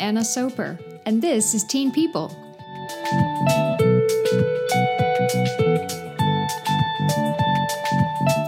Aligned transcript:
Anna 0.00 0.24
Soper, 0.24 0.78
and 1.04 1.20
this 1.20 1.54
is 1.54 1.62
Teen 1.62 1.92
People. 1.92 2.34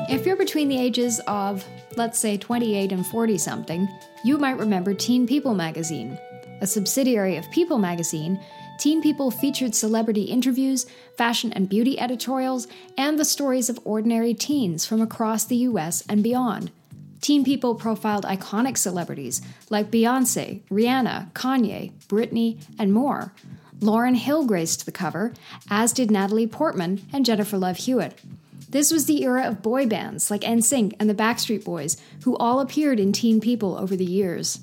If 0.09 0.25
you're 0.25 0.37
between 0.37 0.69
the 0.69 0.81
ages 0.81 1.21
of, 1.27 1.65
let's 1.97 2.19
say, 2.19 2.39
28 2.39 2.91
and 2.93 3.07
40 3.07 3.37
something, 3.37 3.87
you 4.25 4.39
might 4.39 4.59
remember 4.59 4.95
Teen 4.95 5.27
People 5.27 5.55
magazine. 5.55 6.19
A 6.63 6.67
subsidiary 6.67 7.37
of 7.37 7.51
People 7.51 7.79
magazine, 7.79 8.41
Teen 8.79 9.03
People 9.03 9.31
featured 9.31 9.75
celebrity 9.75 10.23
interviews, 10.23 10.87
fashion 11.19 11.53
and 11.53 11.69
beauty 11.69 12.01
editorials, 12.01 12.67
and 12.97 13.19
the 13.19 13.25
stories 13.27 13.69
of 13.69 13.79
ordinary 13.85 14.33
teens 14.33 14.87
from 14.87 15.03
across 15.03 15.45
the 15.45 15.57
US 15.57 16.03
and 16.09 16.23
beyond. 16.23 16.73
Teen 17.23 17.45
People 17.45 17.77
profiled 17.77 18.25
iconic 18.25 18.77
celebrities 18.77 19.41
like 19.71 19.93
Beyonce, 19.93 20.61
Rihanna, 20.69 21.33
Kanye, 21.33 21.93
Britney, 22.09 22.61
and 22.81 22.93
more. 22.93 23.33
Lauryn 23.79 24.17
Hill 24.17 24.45
graced 24.45 24.85
the 24.85 24.93
cover, 24.93 25.33
as 25.71 25.93
did 25.93 26.11
Natalie 26.11 26.49
Portman 26.49 27.01
and 27.13 27.25
Jennifer 27.25 27.57
Love 27.57 27.79
Hewitt. 27.79 28.21
This 28.69 28.93
was 28.93 29.07
the 29.07 29.23
era 29.23 29.45
of 29.45 29.63
boy 29.63 29.87
bands 29.87 30.33
like 30.33 30.41
NSYNC 30.41 30.95
and 30.99 31.09
the 31.09 31.15
Backstreet 31.15 31.65
Boys, 31.65 31.97
who 32.25 32.37
all 32.39 32.59
appeared 32.59 32.99
in 32.99 33.13
Teen 33.13 33.41
People 33.41 33.79
over 33.79 33.95
the 33.95 34.05
years. 34.05 34.59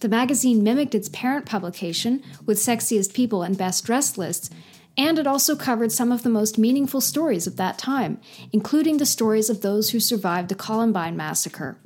The 0.00 0.08
magazine 0.08 0.62
mimicked 0.62 0.94
its 0.94 1.08
parent 1.08 1.46
publication 1.46 2.22
with 2.44 2.58
sexiest 2.58 3.14
people 3.14 3.42
and 3.42 3.56
best 3.56 3.86
dressed 3.86 4.18
lists, 4.18 4.50
and 4.96 5.18
it 5.18 5.26
also 5.26 5.56
covered 5.56 5.92
some 5.92 6.12
of 6.12 6.22
the 6.22 6.28
most 6.28 6.58
meaningful 6.58 7.00
stories 7.00 7.46
of 7.46 7.56
that 7.56 7.78
time, 7.78 8.20
including 8.52 8.98
the 8.98 9.06
stories 9.06 9.50
of 9.50 9.60
those 9.60 9.90
who 9.90 10.00
survived 10.00 10.48
the 10.48 10.54
Columbine 10.54 11.16
massacre. 11.16 11.76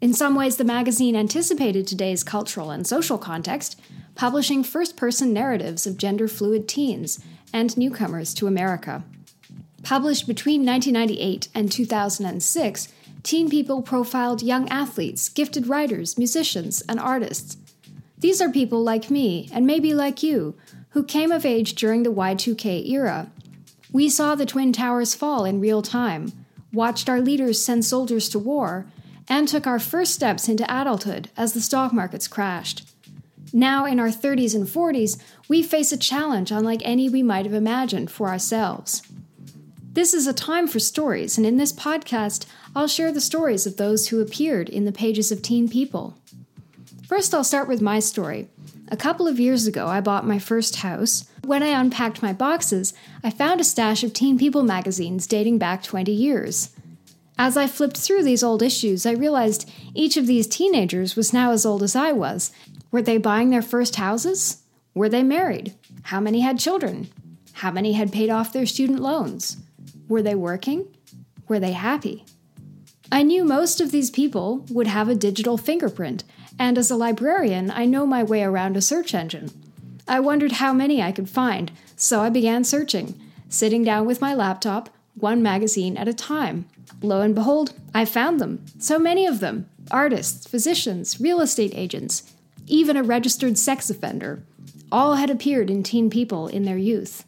In 0.00 0.14
some 0.14 0.34
ways, 0.34 0.56
the 0.56 0.64
magazine 0.64 1.16
anticipated 1.16 1.86
today's 1.86 2.22
cultural 2.22 2.70
and 2.70 2.86
social 2.86 3.18
context, 3.18 3.80
publishing 4.14 4.62
first 4.62 4.96
person 4.96 5.32
narratives 5.32 5.86
of 5.86 5.98
gender 5.98 6.28
fluid 6.28 6.68
teens 6.68 7.20
and 7.52 7.76
newcomers 7.76 8.32
to 8.34 8.46
America. 8.46 9.04
Published 9.82 10.26
between 10.26 10.64
1998 10.64 11.48
and 11.54 11.70
2006, 11.70 12.88
Teen 13.22 13.50
People 13.50 13.82
profiled 13.82 14.42
young 14.42 14.68
athletes, 14.68 15.28
gifted 15.28 15.66
writers, 15.66 16.16
musicians, 16.16 16.82
and 16.88 17.00
artists. 17.00 17.56
These 18.18 18.40
are 18.40 18.50
people 18.50 18.82
like 18.82 19.10
me, 19.10 19.48
and 19.52 19.66
maybe 19.66 19.94
like 19.94 20.22
you, 20.22 20.56
who 20.98 21.04
came 21.04 21.30
of 21.30 21.46
age 21.46 21.76
during 21.76 22.02
the 22.02 22.12
Y2K 22.12 22.88
era. 22.88 23.30
We 23.92 24.08
saw 24.08 24.34
the 24.34 24.44
Twin 24.44 24.72
Towers 24.72 25.14
fall 25.14 25.44
in 25.44 25.60
real 25.60 25.80
time, 25.80 26.32
watched 26.72 27.08
our 27.08 27.20
leaders 27.20 27.62
send 27.62 27.84
soldiers 27.84 28.28
to 28.30 28.38
war, 28.40 28.84
and 29.28 29.46
took 29.46 29.64
our 29.64 29.78
first 29.78 30.12
steps 30.12 30.48
into 30.48 30.64
adulthood 30.64 31.30
as 31.36 31.52
the 31.52 31.60
stock 31.60 31.92
markets 31.92 32.26
crashed. 32.26 32.84
Now, 33.52 33.86
in 33.86 34.00
our 34.00 34.08
30s 34.08 34.56
and 34.56 34.66
40s, 34.66 35.22
we 35.46 35.62
face 35.62 35.92
a 35.92 35.96
challenge 35.96 36.50
unlike 36.50 36.82
any 36.84 37.08
we 37.08 37.22
might 37.22 37.46
have 37.46 37.54
imagined 37.54 38.10
for 38.10 38.26
ourselves. 38.26 39.02
This 39.92 40.12
is 40.12 40.26
a 40.26 40.32
time 40.32 40.66
for 40.66 40.80
stories, 40.80 41.38
and 41.38 41.46
in 41.46 41.58
this 41.58 41.72
podcast, 41.72 42.44
I'll 42.74 42.88
share 42.88 43.12
the 43.12 43.20
stories 43.20 43.68
of 43.68 43.76
those 43.76 44.08
who 44.08 44.20
appeared 44.20 44.68
in 44.68 44.84
the 44.84 44.90
pages 44.90 45.30
of 45.30 45.42
Teen 45.42 45.68
People. 45.68 46.18
First, 47.08 47.32
I'll 47.32 47.42
start 47.42 47.68
with 47.68 47.80
my 47.80 48.00
story. 48.00 48.48
A 48.88 48.96
couple 48.96 49.26
of 49.26 49.40
years 49.40 49.66
ago, 49.66 49.86
I 49.86 50.02
bought 50.02 50.26
my 50.26 50.38
first 50.38 50.76
house. 50.76 51.24
When 51.42 51.62
I 51.62 51.68
unpacked 51.68 52.22
my 52.22 52.34
boxes, 52.34 52.92
I 53.24 53.30
found 53.30 53.62
a 53.62 53.64
stash 53.64 54.04
of 54.04 54.12
Teen 54.12 54.38
People 54.38 54.62
magazines 54.62 55.26
dating 55.26 55.56
back 55.56 55.82
20 55.82 56.12
years. 56.12 56.68
As 57.38 57.56
I 57.56 57.66
flipped 57.66 57.96
through 57.96 58.24
these 58.24 58.42
old 58.42 58.62
issues, 58.62 59.06
I 59.06 59.12
realized 59.12 59.70
each 59.94 60.18
of 60.18 60.26
these 60.26 60.46
teenagers 60.46 61.16
was 61.16 61.32
now 61.32 61.52
as 61.52 61.64
old 61.64 61.82
as 61.82 61.96
I 61.96 62.12
was. 62.12 62.52
Were 62.90 63.00
they 63.00 63.16
buying 63.16 63.48
their 63.48 63.62
first 63.62 63.96
houses? 63.96 64.62
Were 64.92 65.08
they 65.08 65.22
married? 65.22 65.74
How 66.02 66.20
many 66.20 66.40
had 66.40 66.58
children? 66.58 67.08
How 67.54 67.70
many 67.70 67.94
had 67.94 68.12
paid 68.12 68.28
off 68.28 68.52
their 68.52 68.66
student 68.66 69.00
loans? 69.00 69.56
Were 70.08 70.20
they 70.20 70.34
working? 70.34 70.94
Were 71.48 71.58
they 71.58 71.72
happy? 71.72 72.26
I 73.10 73.22
knew 73.22 73.44
most 73.44 73.80
of 73.80 73.92
these 73.92 74.10
people 74.10 74.66
would 74.68 74.86
have 74.86 75.08
a 75.08 75.14
digital 75.14 75.56
fingerprint, 75.56 76.24
and 76.58 76.76
as 76.76 76.90
a 76.90 76.96
librarian, 76.96 77.70
I 77.70 77.84
know 77.84 78.06
my 78.06 78.22
way 78.22 78.42
around 78.42 78.76
a 78.76 78.82
search 78.82 79.14
engine. 79.14 79.50
I 80.06 80.20
wondered 80.20 80.52
how 80.52 80.72
many 80.72 81.02
I 81.02 81.12
could 81.12 81.28
find, 81.28 81.70
so 81.96 82.20
I 82.20 82.30
began 82.30 82.64
searching, 82.64 83.18
sitting 83.48 83.84
down 83.84 84.06
with 84.06 84.20
my 84.20 84.34
laptop, 84.34 84.90
one 85.14 85.42
magazine 85.42 85.96
at 85.96 86.08
a 86.08 86.14
time. 86.14 86.66
Lo 87.02 87.20
and 87.20 87.34
behold, 87.34 87.74
I 87.94 88.04
found 88.04 88.40
them. 88.40 88.64
So 88.78 88.98
many 88.98 89.26
of 89.26 89.40
them 89.40 89.68
artists, 89.90 90.46
physicians, 90.46 91.20
real 91.20 91.40
estate 91.40 91.72
agents, 91.74 92.34
even 92.66 92.96
a 92.96 93.02
registered 93.02 93.56
sex 93.56 93.88
offender. 93.88 94.42
All 94.90 95.16
had 95.16 95.30
appeared 95.30 95.70
in 95.70 95.82
Teen 95.82 96.10
People 96.10 96.48
in 96.48 96.64
their 96.64 96.78
youth. 96.78 97.24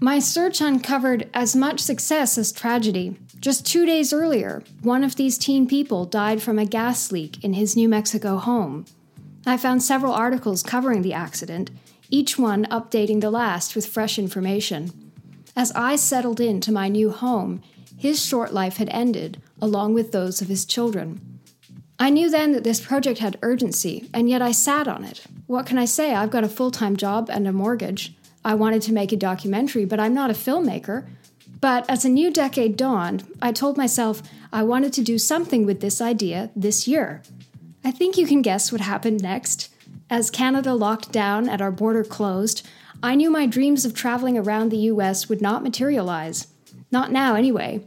My 0.00 0.18
search 0.18 0.60
uncovered 0.60 1.28
as 1.34 1.54
much 1.54 1.80
success 1.80 2.38
as 2.38 2.52
tragedy. 2.52 3.16
Just 3.40 3.64
two 3.64 3.86
days 3.86 4.12
earlier, 4.12 4.62
one 4.82 5.02
of 5.02 5.16
these 5.16 5.38
teen 5.38 5.66
people 5.66 6.04
died 6.04 6.42
from 6.42 6.58
a 6.58 6.66
gas 6.66 7.10
leak 7.10 7.42
in 7.42 7.54
his 7.54 7.74
New 7.74 7.88
Mexico 7.88 8.36
home. 8.36 8.84
I 9.46 9.56
found 9.56 9.82
several 9.82 10.12
articles 10.12 10.62
covering 10.62 11.00
the 11.00 11.14
accident, 11.14 11.70
each 12.10 12.38
one 12.38 12.66
updating 12.66 13.22
the 13.22 13.30
last 13.30 13.74
with 13.74 13.86
fresh 13.86 14.18
information. 14.18 15.10
As 15.56 15.72
I 15.72 15.96
settled 15.96 16.38
into 16.38 16.70
my 16.70 16.88
new 16.88 17.10
home, 17.10 17.62
his 17.96 18.22
short 18.22 18.52
life 18.52 18.76
had 18.76 18.90
ended, 18.90 19.40
along 19.60 19.94
with 19.94 20.12
those 20.12 20.42
of 20.42 20.48
his 20.48 20.66
children. 20.66 21.40
I 21.98 22.10
knew 22.10 22.28
then 22.28 22.52
that 22.52 22.64
this 22.64 22.80
project 22.80 23.20
had 23.20 23.38
urgency, 23.40 24.10
and 24.12 24.28
yet 24.28 24.42
I 24.42 24.52
sat 24.52 24.86
on 24.86 25.02
it. 25.02 25.22
What 25.46 25.64
can 25.64 25.78
I 25.78 25.86
say? 25.86 26.14
I've 26.14 26.30
got 26.30 26.44
a 26.44 26.48
full 26.48 26.70
time 26.70 26.96
job 26.96 27.30
and 27.30 27.48
a 27.48 27.52
mortgage. 27.52 28.14
I 28.44 28.54
wanted 28.54 28.82
to 28.82 28.92
make 28.92 29.12
a 29.12 29.16
documentary, 29.16 29.86
but 29.86 30.00
I'm 30.00 30.14
not 30.14 30.30
a 30.30 30.34
filmmaker. 30.34 31.08
But 31.60 31.88
as 31.88 32.04
a 32.04 32.08
new 32.08 32.30
decade 32.30 32.76
dawned, 32.76 33.24
I 33.42 33.52
told 33.52 33.76
myself 33.76 34.22
I 34.52 34.62
wanted 34.62 34.92
to 34.94 35.02
do 35.02 35.18
something 35.18 35.66
with 35.66 35.80
this 35.80 36.00
idea 36.00 36.50
this 36.56 36.88
year. 36.88 37.22
I 37.84 37.90
think 37.90 38.16
you 38.16 38.26
can 38.26 38.42
guess 38.42 38.72
what 38.72 38.80
happened 38.80 39.22
next. 39.22 39.68
As 40.08 40.30
Canada 40.30 40.74
locked 40.74 41.12
down 41.12 41.48
and 41.48 41.62
our 41.62 41.70
border 41.70 42.02
closed, 42.02 42.66
I 43.02 43.14
knew 43.14 43.30
my 43.30 43.46
dreams 43.46 43.84
of 43.84 43.94
traveling 43.94 44.36
around 44.36 44.70
the 44.70 44.88
US 44.92 45.28
would 45.28 45.40
not 45.40 45.62
materialize. 45.62 46.48
Not 46.90 47.12
now, 47.12 47.34
anyway. 47.34 47.84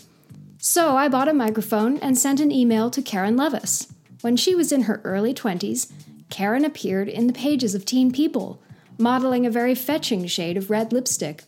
So 0.57 0.95
I 0.95 1.09
bought 1.09 1.27
a 1.27 1.33
microphone 1.33 1.97
and 1.97 2.17
sent 2.17 2.39
an 2.39 2.51
email 2.51 2.89
to 2.91 3.01
Caron 3.01 3.35
Levis. 3.35 3.91
When 4.21 4.37
she 4.37 4.55
was 4.55 4.71
in 4.71 4.83
her 4.83 5.01
early 5.03 5.33
20s, 5.33 5.91
Caron 6.29 6.63
appeared 6.63 7.09
in 7.09 7.27
the 7.27 7.33
pages 7.33 7.75
of 7.75 7.85
Teen 7.85 8.11
People, 8.11 8.61
modeling 8.97 9.45
a 9.45 9.51
very 9.51 9.75
fetching 9.75 10.25
shade 10.25 10.55
of 10.55 10.69
red 10.69 10.93
lipstick. 10.93 11.43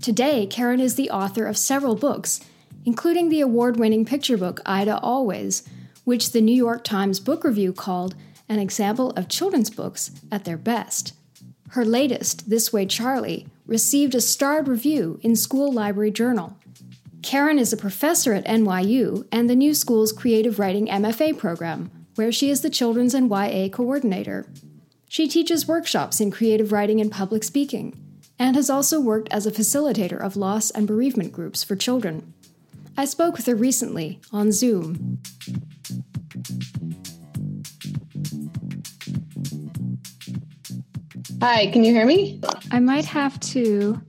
Today, 0.00 0.46
Caron 0.46 0.80
is 0.80 0.96
the 0.96 1.10
author 1.10 1.46
of 1.46 1.56
several 1.56 1.94
books, 1.94 2.40
including 2.84 3.28
the 3.28 3.40
award 3.40 3.78
winning 3.78 4.04
picture 4.04 4.36
book 4.36 4.60
Ida 4.66 4.98
Always, 4.98 5.62
which 6.04 6.32
the 6.32 6.40
New 6.40 6.54
York 6.54 6.84
Times 6.84 7.20
Book 7.20 7.44
Review 7.44 7.72
called 7.72 8.14
an 8.48 8.58
example 8.58 9.10
of 9.10 9.28
children's 9.28 9.70
books 9.70 10.10
at 10.30 10.44
their 10.44 10.58
best. 10.58 11.14
Her 11.70 11.84
latest, 11.84 12.50
This 12.50 12.72
Way 12.72 12.86
Charlie, 12.86 13.46
received 13.66 14.14
a 14.14 14.20
starred 14.20 14.68
review 14.68 15.18
in 15.22 15.34
School 15.34 15.72
Library 15.72 16.10
Journal. 16.10 16.56
Caron 17.22 17.58
is 17.58 17.72
a 17.72 17.78
professor 17.78 18.34
at 18.34 18.44
NYU 18.44 19.26
and 19.32 19.48
the 19.48 19.56
new 19.56 19.72
school's 19.72 20.12
creative 20.12 20.58
writing 20.58 20.86
MFA 20.88 21.38
program, 21.38 21.90
where 22.16 22.30
she 22.30 22.50
is 22.50 22.60
the 22.60 22.68
children's 22.68 23.14
and 23.14 23.30
YA 23.30 23.68
coordinator. 23.70 24.46
She 25.08 25.26
teaches 25.26 25.66
workshops 25.66 26.20
in 26.20 26.30
creative 26.30 26.70
writing 26.70 27.00
and 27.00 27.10
public 27.10 27.42
speaking, 27.42 27.98
and 28.38 28.56
has 28.56 28.70
also 28.70 29.00
worked 29.00 29.28
as 29.32 29.46
a 29.46 29.52
facilitator 29.52 30.20
of 30.20 30.36
loss 30.36 30.70
and 30.70 30.86
bereavement 30.86 31.32
groups 31.32 31.62
for 31.62 31.76
children. 31.76 32.34
I 32.96 33.04
spoke 33.04 33.36
with 33.36 33.46
her 33.46 33.54
recently 33.54 34.20
on 34.32 34.52
Zoom. 34.52 35.18
Hi, 41.40 41.66
can 41.70 41.84
you 41.84 41.92
hear 41.92 42.06
me? 42.06 42.40
I 42.70 42.80
might 42.80 43.04
have 43.04 43.38
to 43.40 44.00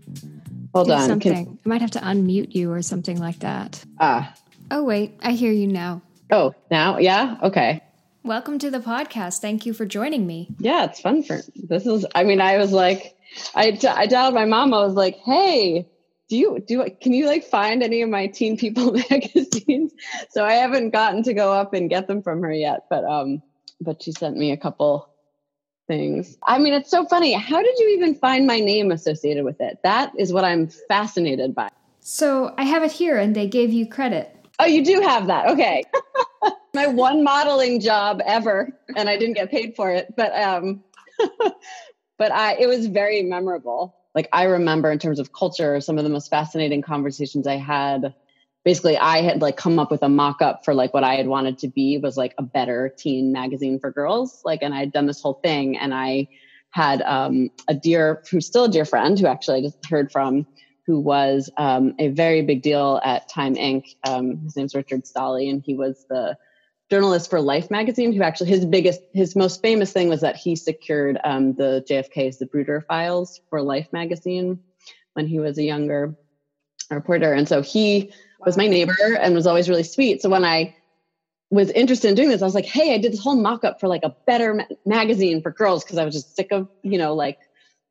hold 0.73 0.89
on. 0.89 1.07
Something. 1.07 1.45
Can... 1.45 1.59
I 1.65 1.69
might 1.69 1.81
have 1.81 1.91
to 1.91 1.99
unmute 1.99 2.55
you 2.55 2.71
or 2.71 2.81
something 2.81 3.19
like 3.19 3.39
that. 3.39 3.83
Ah. 3.99 4.33
Oh 4.71 4.83
wait, 4.83 5.19
I 5.21 5.31
hear 5.31 5.51
you 5.51 5.67
now. 5.67 6.01
Oh, 6.31 6.55
now? 6.71 6.97
Yeah? 6.97 7.37
Okay. 7.43 7.81
Welcome 8.23 8.57
to 8.59 8.71
the 8.71 8.79
podcast. 8.79 9.39
Thank 9.39 9.65
you 9.65 9.73
for 9.73 9.85
joining 9.85 10.25
me. 10.25 10.49
Yeah, 10.59 10.85
it's 10.85 10.99
fun 10.99 11.23
for 11.23 11.41
this 11.55 11.85
is 11.85 12.05
I 12.15 12.23
mean, 12.23 12.41
I 12.41 12.57
was 12.57 12.71
like 12.71 13.15
I, 13.53 13.71
t- 13.71 13.87
I 13.87 14.07
dialed 14.07 14.33
my 14.33 14.45
mom. 14.45 14.73
I 14.73 14.79
was 14.79 14.93
like, 14.93 15.17
"Hey, 15.17 15.87
do 16.29 16.37
you 16.37 16.59
do 16.65 16.85
can 17.01 17.13
you 17.13 17.27
like 17.27 17.43
find 17.43 17.83
any 17.83 18.01
of 18.01 18.09
my 18.09 18.27
teen 18.27 18.57
people 18.57 18.91
magazines?" 19.09 19.93
So 20.29 20.43
I 20.43 20.53
haven't 20.53 20.91
gotten 20.91 21.23
to 21.23 21.33
go 21.33 21.53
up 21.53 21.73
and 21.73 21.89
get 21.89 22.07
them 22.07 22.21
from 22.21 22.41
her 22.41 22.51
yet, 22.51 22.85
but 22.89 23.03
um 23.03 23.41
but 23.81 24.01
she 24.01 24.11
sent 24.11 24.37
me 24.37 24.51
a 24.51 24.57
couple 24.57 25.09
things. 25.87 26.37
I 26.45 26.57
mean, 26.57 26.73
it's 26.73 26.89
so 26.89 27.05
funny. 27.05 27.33
How 27.33 27.61
did 27.61 27.77
you 27.77 27.89
even 27.97 28.15
find 28.15 28.47
my 28.47 28.59
name 28.59 28.91
associated 28.91 29.45
with 29.45 29.61
it? 29.61 29.77
That 29.83 30.11
is 30.17 30.33
what 30.33 30.43
I'm 30.43 30.67
fascinated 30.67 31.53
by. 31.53 31.69
So, 31.99 32.53
I 32.57 32.63
have 32.63 32.83
it 32.83 32.91
here 32.91 33.17
and 33.17 33.35
they 33.35 33.47
gave 33.47 33.73
you 33.73 33.87
credit. 33.87 34.31
Oh, 34.59 34.65
you 34.65 34.85
do 34.85 35.01
have 35.01 35.27
that. 35.27 35.49
Okay. 35.49 35.83
my 36.73 36.87
one 36.87 37.23
modeling 37.23 37.79
job 37.79 38.21
ever 38.25 38.69
and 38.95 39.09
I 39.09 39.17
didn't 39.17 39.35
get 39.35 39.49
paid 39.49 39.75
for 39.75 39.91
it, 39.91 40.13
but 40.15 40.33
um 40.35 40.83
but 42.17 42.31
I, 42.31 42.55
it 42.55 42.67
was 42.67 42.87
very 42.87 43.23
memorable. 43.23 43.95
Like 44.13 44.29
I 44.31 44.43
remember 44.43 44.91
in 44.91 44.99
terms 44.99 45.19
of 45.19 45.33
culture, 45.33 45.79
some 45.81 45.97
of 45.97 46.03
the 46.03 46.09
most 46.09 46.29
fascinating 46.29 46.81
conversations 46.81 47.47
I 47.47 47.57
had. 47.57 48.13
Basically, 48.63 48.97
I 48.97 49.21
had 49.21 49.41
like 49.41 49.57
come 49.57 49.77
up 49.77 49.91
with 49.91 50.01
a 50.01 50.09
mock 50.09 50.41
up 50.41 50.65
for 50.65 50.73
like 50.73 50.93
what 50.93 51.03
I 51.03 51.15
had 51.15 51.27
wanted 51.27 51.59
to 51.59 51.67
be 51.67 51.99
was 51.99 52.17
like 52.17 52.33
a 52.37 52.43
better 52.43 52.91
teen 52.97 53.31
magazine 53.31 53.79
for 53.79 53.91
girls. 53.91 54.41
Like, 54.43 54.63
and 54.63 54.73
I 54.73 54.79
had 54.79 54.91
done 54.91 55.05
this 55.05 55.21
whole 55.21 55.39
thing 55.43 55.77
and 55.77 55.93
I 55.93 56.27
had 56.71 57.01
um, 57.03 57.51
a 57.67 57.73
dear, 57.73 58.23
who's 58.29 58.47
still 58.47 58.65
a 58.65 58.69
dear 58.69 58.85
friend 58.85 59.19
who 59.19 59.27
actually 59.27 59.59
I 59.59 59.61
just 59.61 59.85
heard 59.85 60.11
from, 60.11 60.47
who 60.85 60.99
was 60.99 61.49
um, 61.57 61.95
a 61.99 62.09
very 62.09 62.41
big 62.41 62.61
deal 62.61 62.99
at 63.03 63.29
Time 63.29 63.55
Inc. 63.55 63.95
Um, 64.07 64.39
his 64.39 64.55
name's 64.55 64.75
Richard 64.75 65.03
Stolley, 65.03 65.49
and 65.49 65.63
he 65.63 65.73
was 65.73 66.05
the 66.09 66.37
journalist 66.89 67.29
for 67.29 67.41
Life 67.41 67.71
magazine. 67.71 68.13
Who 68.13 68.23
actually 68.23 68.49
his 68.49 68.65
biggest, 68.65 69.01
his 69.13 69.35
most 69.35 69.61
famous 69.61 69.91
thing 69.91 70.09
was 70.09 70.21
that 70.21 70.35
he 70.35 70.55
secured 70.55 71.19
um, 71.23 71.53
the 71.53 71.83
JFK's 71.89 72.39
Zapruder 72.39 72.81
files 72.87 73.41
for 73.49 73.61
Life 73.61 73.87
magazine 73.91 74.59
when 75.13 75.27
he 75.27 75.39
was 75.39 75.57
a 75.57 75.63
younger 75.63 76.15
reporter, 76.89 77.33
and 77.33 77.47
so 77.47 77.61
he 77.61 78.11
was 78.45 78.57
my 78.57 78.67
neighbor 78.67 78.95
and 79.19 79.33
was 79.33 79.47
always 79.47 79.69
really 79.69 79.83
sweet. 79.83 80.21
So 80.21 80.29
when 80.29 80.45
I 80.45 80.75
was 81.49 81.69
interested 81.71 82.09
in 82.09 82.15
doing 82.15 82.29
this, 82.29 82.41
I 82.41 82.45
was 82.45 82.55
like, 82.55 82.65
"Hey, 82.65 82.93
I 82.93 82.97
did 82.97 83.13
this 83.13 83.21
whole 83.21 83.35
mock 83.35 83.63
up 83.63 83.79
for 83.79 83.87
like 83.87 84.03
a 84.03 84.13
better 84.27 84.53
ma- 84.53 84.63
magazine 84.85 85.41
for 85.41 85.51
girls 85.51 85.83
because 85.83 85.97
I 85.97 86.05
was 86.05 86.13
just 86.13 86.35
sick 86.35 86.47
of 86.51 86.67
you 86.83 86.97
know 86.97 87.15
like." 87.15 87.37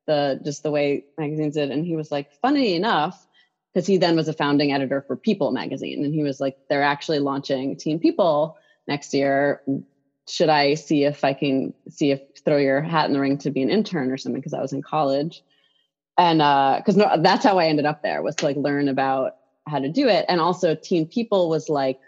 the 0.06 0.40
just 0.44 0.62
the 0.62 0.70
way 0.70 1.04
magazines 1.18 1.54
did 1.54 1.70
and 1.70 1.84
he 1.84 1.96
was 1.96 2.10
like 2.10 2.28
funny 2.42 2.74
enough 2.74 3.26
because 3.72 3.86
he 3.86 3.96
then 3.96 4.16
was 4.16 4.28
a 4.28 4.32
founding 4.32 4.72
editor 4.72 5.02
for 5.06 5.16
people 5.16 5.50
magazine 5.50 6.04
and 6.04 6.14
he 6.14 6.22
was 6.22 6.40
like 6.40 6.56
they're 6.68 6.82
actually 6.82 7.18
launching 7.18 7.76
teen 7.76 7.98
people 7.98 8.56
next 8.86 9.14
year 9.14 9.62
should 10.28 10.48
i 10.48 10.74
see 10.74 11.04
if 11.04 11.24
i 11.24 11.32
can 11.32 11.72
see 11.88 12.10
if 12.10 12.20
throw 12.44 12.56
your 12.56 12.80
hat 12.80 13.06
in 13.06 13.12
the 13.12 13.20
ring 13.20 13.38
to 13.38 13.50
be 13.50 13.62
an 13.62 13.70
intern 13.70 14.10
or 14.10 14.16
something 14.16 14.40
because 14.40 14.54
i 14.54 14.60
was 14.60 14.72
in 14.72 14.82
college. 14.82 15.42
And 16.16 16.40
uh 16.40 16.76
because 16.78 16.96
no, 16.96 17.10
that's 17.20 17.44
how 17.44 17.58
i 17.58 17.66
ended 17.66 17.86
up 17.86 18.02
there 18.02 18.22
was 18.22 18.36
to 18.36 18.44
like 18.44 18.56
learn 18.56 18.88
about 18.88 19.36
how 19.66 19.78
to 19.78 19.88
do 19.88 20.08
it. 20.08 20.26
And 20.28 20.40
also 20.40 20.74
teen 20.74 21.06
people 21.06 21.48
was 21.48 21.68
like 21.68 21.98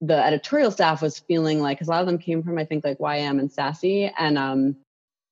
the 0.00 0.24
editorial 0.24 0.70
staff 0.70 1.02
was 1.02 1.18
feeling 1.18 1.60
like 1.60 1.78
because 1.78 1.88
a 1.88 1.90
lot 1.90 2.00
of 2.00 2.06
them 2.06 2.18
came 2.18 2.42
from 2.42 2.58
i 2.58 2.64
think 2.64 2.84
like 2.84 3.00
ym 3.00 3.38
and 3.38 3.52
sassy. 3.52 4.10
And 4.18 4.38
um 4.38 4.76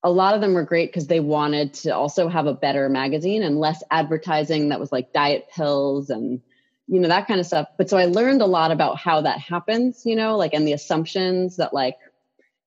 a 0.04 0.10
lot 0.10 0.34
of 0.34 0.40
them 0.40 0.52
were 0.52 0.64
great 0.64 0.88
because 0.90 1.06
they 1.06 1.20
wanted 1.20 1.72
to 1.74 1.90
also 1.90 2.28
have 2.28 2.46
a 2.46 2.54
better 2.54 2.88
magazine 2.88 3.42
and 3.42 3.60
less 3.60 3.82
advertising 3.90 4.68
that 4.68 4.80
was 4.80 4.90
like 4.90 5.12
diet 5.12 5.48
pills 5.54 6.10
and 6.10 6.40
you 6.88 7.00
know 7.00 7.08
that 7.08 7.26
kind 7.26 7.40
of 7.40 7.46
stuff 7.46 7.66
but 7.78 7.88
so 7.88 7.96
i 7.96 8.04
learned 8.04 8.42
a 8.42 8.46
lot 8.46 8.70
about 8.70 8.98
how 8.98 9.20
that 9.20 9.38
happens 9.38 10.02
you 10.04 10.16
know 10.16 10.36
like 10.36 10.52
and 10.52 10.66
the 10.66 10.72
assumptions 10.72 11.56
that 11.56 11.72
like 11.72 11.96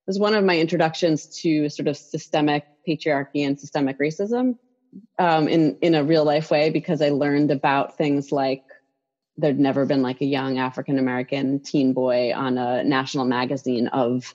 was 0.06 0.18
one 0.18 0.34
of 0.34 0.44
my 0.44 0.58
introductions 0.58 1.26
to 1.40 1.68
sort 1.68 1.88
of 1.88 1.96
systemic 1.96 2.64
patriarchy 2.88 3.46
and 3.46 3.58
systemic 3.58 3.98
racism 3.98 4.56
um, 5.18 5.48
in 5.48 5.76
in 5.82 5.94
a 5.94 6.04
real 6.04 6.24
life 6.24 6.50
way 6.50 6.70
because 6.70 7.02
i 7.02 7.10
learned 7.10 7.50
about 7.50 7.96
things 7.96 8.32
like 8.32 8.62
there'd 9.36 9.60
never 9.60 9.84
been 9.84 10.02
like 10.02 10.20
a 10.20 10.26
young 10.26 10.58
african 10.58 10.98
american 10.98 11.60
teen 11.60 11.92
boy 11.92 12.32
on 12.34 12.56
a 12.56 12.82
national 12.84 13.24
magazine 13.24 13.88
of 13.88 14.34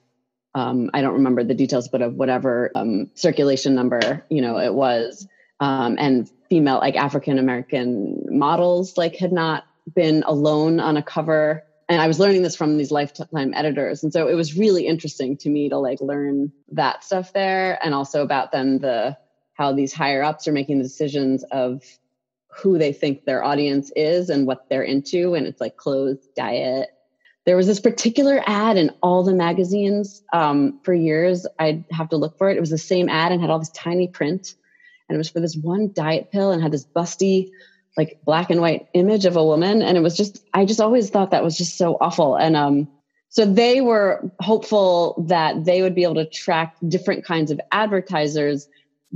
um, 0.53 0.89
I 0.93 1.01
don't 1.01 1.13
remember 1.13 1.43
the 1.43 1.53
details, 1.53 1.87
but 1.87 2.01
of 2.01 2.15
whatever 2.15 2.71
um, 2.75 3.09
circulation 3.15 3.73
number, 3.73 4.25
you 4.29 4.41
know, 4.41 4.57
it 4.57 4.73
was. 4.73 5.27
Um, 5.59 5.95
and 5.99 6.29
female, 6.49 6.79
like 6.79 6.95
African 6.95 7.37
American 7.37 8.25
models, 8.37 8.97
like 8.97 9.15
had 9.15 9.31
not 9.31 9.63
been 9.93 10.23
alone 10.25 10.79
on 10.79 10.97
a 10.97 11.03
cover. 11.03 11.63
And 11.89 12.01
I 12.01 12.07
was 12.07 12.19
learning 12.19 12.43
this 12.43 12.55
from 12.55 12.77
these 12.77 12.91
lifetime 12.91 13.53
editors. 13.53 14.03
And 14.03 14.13
so 14.13 14.27
it 14.27 14.35
was 14.35 14.57
really 14.57 14.87
interesting 14.87 15.37
to 15.37 15.49
me 15.49 15.69
to 15.69 15.77
like 15.77 15.99
learn 15.99 16.51
that 16.71 17.03
stuff 17.03 17.33
there 17.33 17.79
and 17.83 17.93
also 17.93 18.21
about 18.21 18.51
then 18.51 18.79
the 18.79 19.17
how 19.53 19.73
these 19.73 19.93
higher 19.93 20.23
ups 20.23 20.47
are 20.47 20.53
making 20.53 20.77
the 20.77 20.83
decisions 20.83 21.43
of 21.51 21.83
who 22.47 22.77
they 22.77 22.93
think 22.93 23.25
their 23.25 23.43
audience 23.43 23.91
is 23.95 24.29
and 24.29 24.47
what 24.47 24.69
they're 24.69 24.83
into. 24.83 25.35
And 25.35 25.45
it's 25.45 25.61
like 25.61 25.77
clothes, 25.77 26.27
diet, 26.35 26.89
there 27.45 27.57
was 27.57 27.67
this 27.67 27.79
particular 27.79 28.41
ad 28.45 28.77
in 28.77 28.91
all 29.01 29.23
the 29.23 29.33
magazines 29.33 30.23
um, 30.31 30.79
for 30.83 30.93
years. 30.93 31.47
I'd 31.57 31.85
have 31.91 32.09
to 32.09 32.17
look 32.17 32.37
for 32.37 32.49
it. 32.49 32.57
It 32.57 32.59
was 32.59 32.69
the 32.69 32.77
same 32.77 33.09
ad 33.09 33.31
and 33.31 33.41
had 33.41 33.49
all 33.49 33.59
this 33.59 33.71
tiny 33.71 34.07
print. 34.07 34.53
And 35.09 35.15
it 35.15 35.17
was 35.17 35.29
for 35.29 35.39
this 35.39 35.55
one 35.55 35.91
diet 35.93 36.31
pill 36.31 36.51
and 36.51 36.61
had 36.61 36.71
this 36.71 36.85
busty, 36.85 37.49
like 37.97 38.19
black 38.25 38.49
and 38.49 38.61
white 38.61 38.87
image 38.93 39.25
of 39.25 39.35
a 39.35 39.45
woman. 39.45 39.81
And 39.81 39.97
it 39.97 40.01
was 40.01 40.15
just, 40.15 40.45
I 40.53 40.65
just 40.65 40.81
always 40.81 41.09
thought 41.09 41.31
that 41.31 41.43
was 41.43 41.57
just 41.57 41.77
so 41.77 41.97
awful. 41.99 42.35
And 42.35 42.55
um, 42.55 42.87
so 43.29 43.45
they 43.45 43.81
were 43.81 44.31
hopeful 44.39 45.23
that 45.27 45.65
they 45.65 45.81
would 45.81 45.95
be 45.95 46.03
able 46.03 46.15
to 46.15 46.25
track 46.25 46.75
different 46.87 47.25
kinds 47.25 47.51
of 47.51 47.59
advertisers 47.71 48.67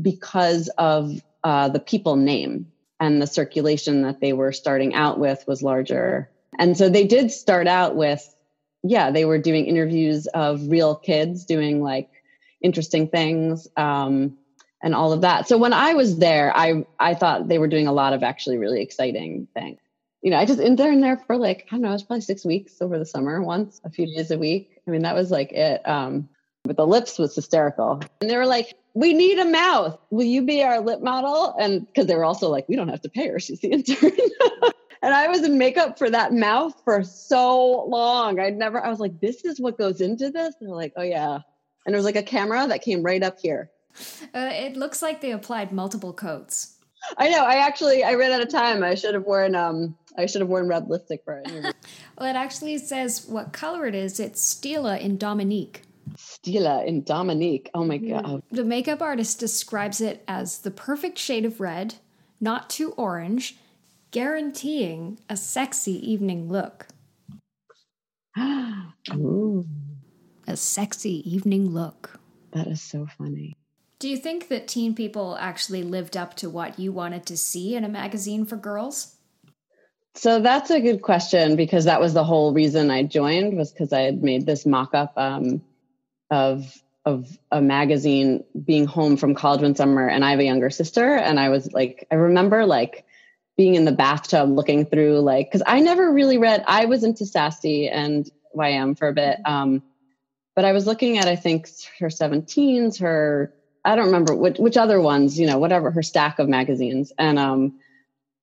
because 0.01 0.69
of 0.77 1.21
uh, 1.43 1.69
the 1.69 1.79
people 1.79 2.15
name 2.15 2.71
and 2.99 3.21
the 3.21 3.27
circulation 3.27 4.01
that 4.01 4.19
they 4.19 4.33
were 4.33 4.51
starting 4.51 4.93
out 4.93 5.19
with 5.19 5.45
was 5.47 5.63
larger 5.63 6.29
and 6.57 6.77
so 6.77 6.89
they 6.89 7.05
did 7.05 7.31
start 7.31 7.67
out 7.67 7.95
with, 7.95 8.35
yeah, 8.83 9.11
they 9.11 9.25
were 9.25 9.37
doing 9.37 9.65
interviews 9.65 10.27
of 10.27 10.67
real 10.67 10.95
kids 10.95 11.45
doing 11.45 11.81
like 11.81 12.09
interesting 12.61 13.07
things 13.07 13.67
um, 13.77 14.37
and 14.85 14.93
all 14.93 15.11
of 15.11 15.21
that. 15.21 15.47
So 15.49 15.57
when 15.57 15.73
I 15.73 15.95
was 15.95 16.19
there, 16.19 16.55
I 16.55 16.85
I 16.99 17.15
thought 17.15 17.49
they 17.49 17.57
were 17.57 17.67
doing 17.67 17.87
a 17.87 17.91
lot 17.91 18.13
of 18.13 18.23
actually 18.23 18.57
really 18.57 18.81
exciting 18.81 19.47
things. 19.53 19.79
You 20.21 20.31
know, 20.31 20.37
I 20.37 20.45
just 20.45 20.59
in 20.59 20.77
there 20.77 20.91
in 20.91 21.01
there 21.01 21.17
for 21.17 21.35
like 21.35 21.65
I 21.67 21.71
don't 21.71 21.81
know, 21.81 21.89
it 21.89 21.93
was 21.93 22.03
probably 22.03 22.21
six 22.21 22.45
weeks 22.45 22.81
over 22.81 22.97
the 22.97 23.05
summer, 23.05 23.41
once 23.41 23.81
a 23.83 23.89
few 23.89 24.05
days 24.05 24.31
a 24.31 24.37
week. 24.37 24.79
I 24.87 24.91
mean, 24.91 25.01
that 25.01 25.15
was 25.15 25.31
like 25.31 25.51
it. 25.51 25.81
Um, 25.87 26.29
but 26.63 26.77
the 26.77 26.87
lips 26.87 27.19
was 27.19 27.35
hysterical, 27.35 28.01
and 28.21 28.29
they 28.29 28.37
were 28.37 28.45
like, 28.45 28.75
"We 28.93 29.13
need 29.13 29.39
a 29.39 29.45
mouth. 29.45 29.99
Will 30.11 30.25
you 30.25 30.43
be 30.43 30.63
our 30.63 30.79
lip 30.79 31.01
model?" 31.01 31.55
And 31.59 31.85
because 31.85 32.05
they 32.05 32.15
were 32.15 32.23
also 32.23 32.49
like, 32.49 32.69
"We 32.69 32.75
don't 32.75 32.89
have 32.89 33.01
to 33.01 33.09
pay 33.09 33.27
her; 33.27 33.39
she's 33.39 33.59
the 33.59 33.71
intern." 33.71 34.11
And 35.01 35.13
I 35.13 35.27
was 35.27 35.43
in 35.43 35.59
makeup 35.59 35.99
for 35.99 36.09
that 36.09 36.33
mouth 36.33 36.73
for 36.83 37.03
so 37.03 37.85
long. 37.85 38.39
I'd 38.39 38.57
never, 38.57 38.83
I 38.83 38.89
was 38.89 38.99
like, 38.99 39.19
this 39.19 39.45
is 39.45 39.59
what 39.59 39.77
goes 39.77 40.01
into 40.01 40.31
this? 40.31 40.55
And 40.59 40.67
they're 40.67 40.75
like, 40.75 40.93
oh, 40.95 41.03
yeah. 41.03 41.35
And 41.85 41.93
there 41.93 41.97
was 41.97 42.05
like 42.05 42.15
a 42.15 42.23
camera 42.23 42.65
that 42.65 42.81
came 42.81 43.03
right 43.03 43.21
up 43.21 43.37
here. 43.39 43.69
Uh, 44.33 44.49
it 44.51 44.75
looks 44.75 45.01
like 45.01 45.21
they 45.21 45.31
applied 45.31 45.71
multiple 45.71 46.13
coats. 46.13 46.75
I 47.17 47.29
know. 47.29 47.43
I 47.43 47.55
actually, 47.55 48.03
I 48.03 48.15
ran 48.15 48.31
out 48.31 48.41
of 48.41 48.49
time. 48.49 48.83
I 48.83 48.95
should 48.95 49.13
have 49.13 49.23
worn, 49.23 49.55
um, 49.55 49.95
I 50.17 50.25
should 50.25 50.41
have 50.41 50.49
worn 50.49 50.67
red 50.67 50.89
lipstick 50.89 51.23
for 51.23 51.41
it. 51.45 51.75
well, 52.17 52.29
it 52.29 52.35
actually 52.35 52.77
says 52.77 53.25
what 53.27 53.53
color 53.53 53.85
it 53.85 53.95
is. 53.95 54.19
It's 54.19 54.53
Stila 54.53 54.99
in 54.99 55.17
Dominique. 55.17 55.83
Stila 56.15 56.85
in 56.85 57.03
Dominique. 57.03 57.69
Oh 57.73 57.83
my 57.83 57.99
mm-hmm. 57.99 58.19
God. 58.19 58.43
The 58.51 58.63
makeup 58.63 59.01
artist 59.01 59.39
describes 59.39 60.01
it 60.01 60.23
as 60.27 60.59
the 60.59 60.71
perfect 60.71 61.17
shade 61.17 61.45
of 61.45 61.59
red, 61.59 61.95
not 62.39 62.69
too 62.69 62.91
orange, 62.91 63.57
guaranteeing 64.11 65.19
a 65.29 65.37
sexy 65.37 66.11
evening 66.11 66.49
look. 66.49 66.87
Ooh. 69.13 69.65
A 70.47 70.55
sexy 70.55 71.29
evening 71.29 71.71
look. 71.71 72.19
That 72.51 72.67
is 72.67 72.81
so 72.81 73.07
funny. 73.17 73.57
Do 73.99 74.09
you 74.09 74.17
think 74.17 74.49
that 74.49 74.67
teen 74.67 74.93
people 74.93 75.37
actually 75.39 75.83
lived 75.83 76.17
up 76.17 76.35
to 76.35 76.49
what 76.49 76.79
you 76.79 76.91
wanted 76.91 77.25
to 77.27 77.37
see 77.37 77.75
in 77.75 77.83
a 77.83 77.89
magazine 77.89 78.45
for 78.45 78.57
girls? 78.57 79.15
So 80.15 80.39
that's 80.39 80.69
a 80.69 80.79
good 80.79 81.01
question 81.01 81.55
because 81.55 81.85
that 81.85 81.99
was 81.99 82.13
the 82.13 82.23
whole 82.23 82.53
reason 82.53 82.89
I 82.89 83.03
joined 83.03 83.57
was 83.57 83.71
because 83.71 83.91
I 83.91 84.01
had 84.01 84.23
made 84.23 84.45
this 84.45 84.65
mock-up 84.65 85.13
um, 85.17 85.61
of 86.29 86.73
of 87.05 87.37
a 87.51 87.61
magazine 87.61 88.43
being 88.65 88.85
home 88.85 89.15
from 89.15 89.35
college 89.35 89.61
one 89.61 89.75
summer 89.75 90.07
and 90.07 90.25
I 90.25 90.31
have 90.31 90.39
a 90.39 90.43
younger 90.43 90.71
sister 90.71 91.15
and 91.15 91.39
I 91.39 91.49
was 91.49 91.71
like 91.71 92.07
I 92.09 92.15
remember 92.15 92.65
like 92.65 93.05
being 93.57 93.75
in 93.75 93.85
the 93.85 93.91
bathtub 93.91 94.49
looking 94.49 94.85
through 94.85 95.19
like 95.19 95.47
because 95.47 95.63
I 95.65 95.79
never 95.81 96.11
really 96.11 96.37
read. 96.37 96.63
I 96.67 96.85
was 96.85 97.03
into 97.03 97.25
Sassy 97.25 97.87
and 97.87 98.29
YM 98.55 98.97
for 98.97 99.07
a 99.07 99.13
bit, 99.13 99.37
um, 99.45 99.83
but 100.55 100.65
I 100.65 100.71
was 100.71 100.87
looking 100.87 101.17
at 101.17 101.27
I 101.27 101.35
think 101.35 101.69
her 101.99 102.07
17s, 102.07 102.99
her 102.99 103.53
I 103.85 103.95
don't 103.95 104.07
remember 104.07 104.35
which 104.35 104.57
which 104.57 104.77
other 104.77 104.99
ones, 104.99 105.39
you 105.39 105.47
know, 105.47 105.59
whatever 105.59 105.91
her 105.91 106.03
stack 106.03 106.39
of 106.39 106.49
magazines, 106.49 107.13
and 107.17 107.39
um, 107.39 107.79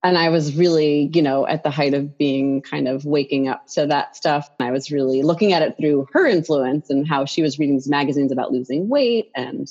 and 0.03 0.17
I 0.17 0.29
was 0.29 0.57
really 0.57 1.11
you 1.13 1.23
know 1.23 1.47
at 1.47 1.65
the 1.65 1.71
height 1.71 1.95
of 1.95 2.17
being 2.17 2.63
kind 2.63 2.89
of 2.89 3.05
waking 3.05 3.49
up 3.49 3.67
to 3.75 3.87
that 3.87 4.17
stuff. 4.17 4.49
I 4.61 4.71
was 4.71 4.91
really 4.91 5.23
looking 5.23 5.53
at 5.53 5.63
it 5.63 5.77
through 5.77 6.07
her 6.13 6.27
influence 6.27 6.91
and 6.91 7.07
how 7.07 7.25
she 7.25 7.43
was 7.43 7.59
reading 7.59 7.77
these 7.77 7.89
magazines 7.89 8.33
about 8.33 8.53
losing 8.53 8.89
weight 8.89 9.31
and 9.35 9.69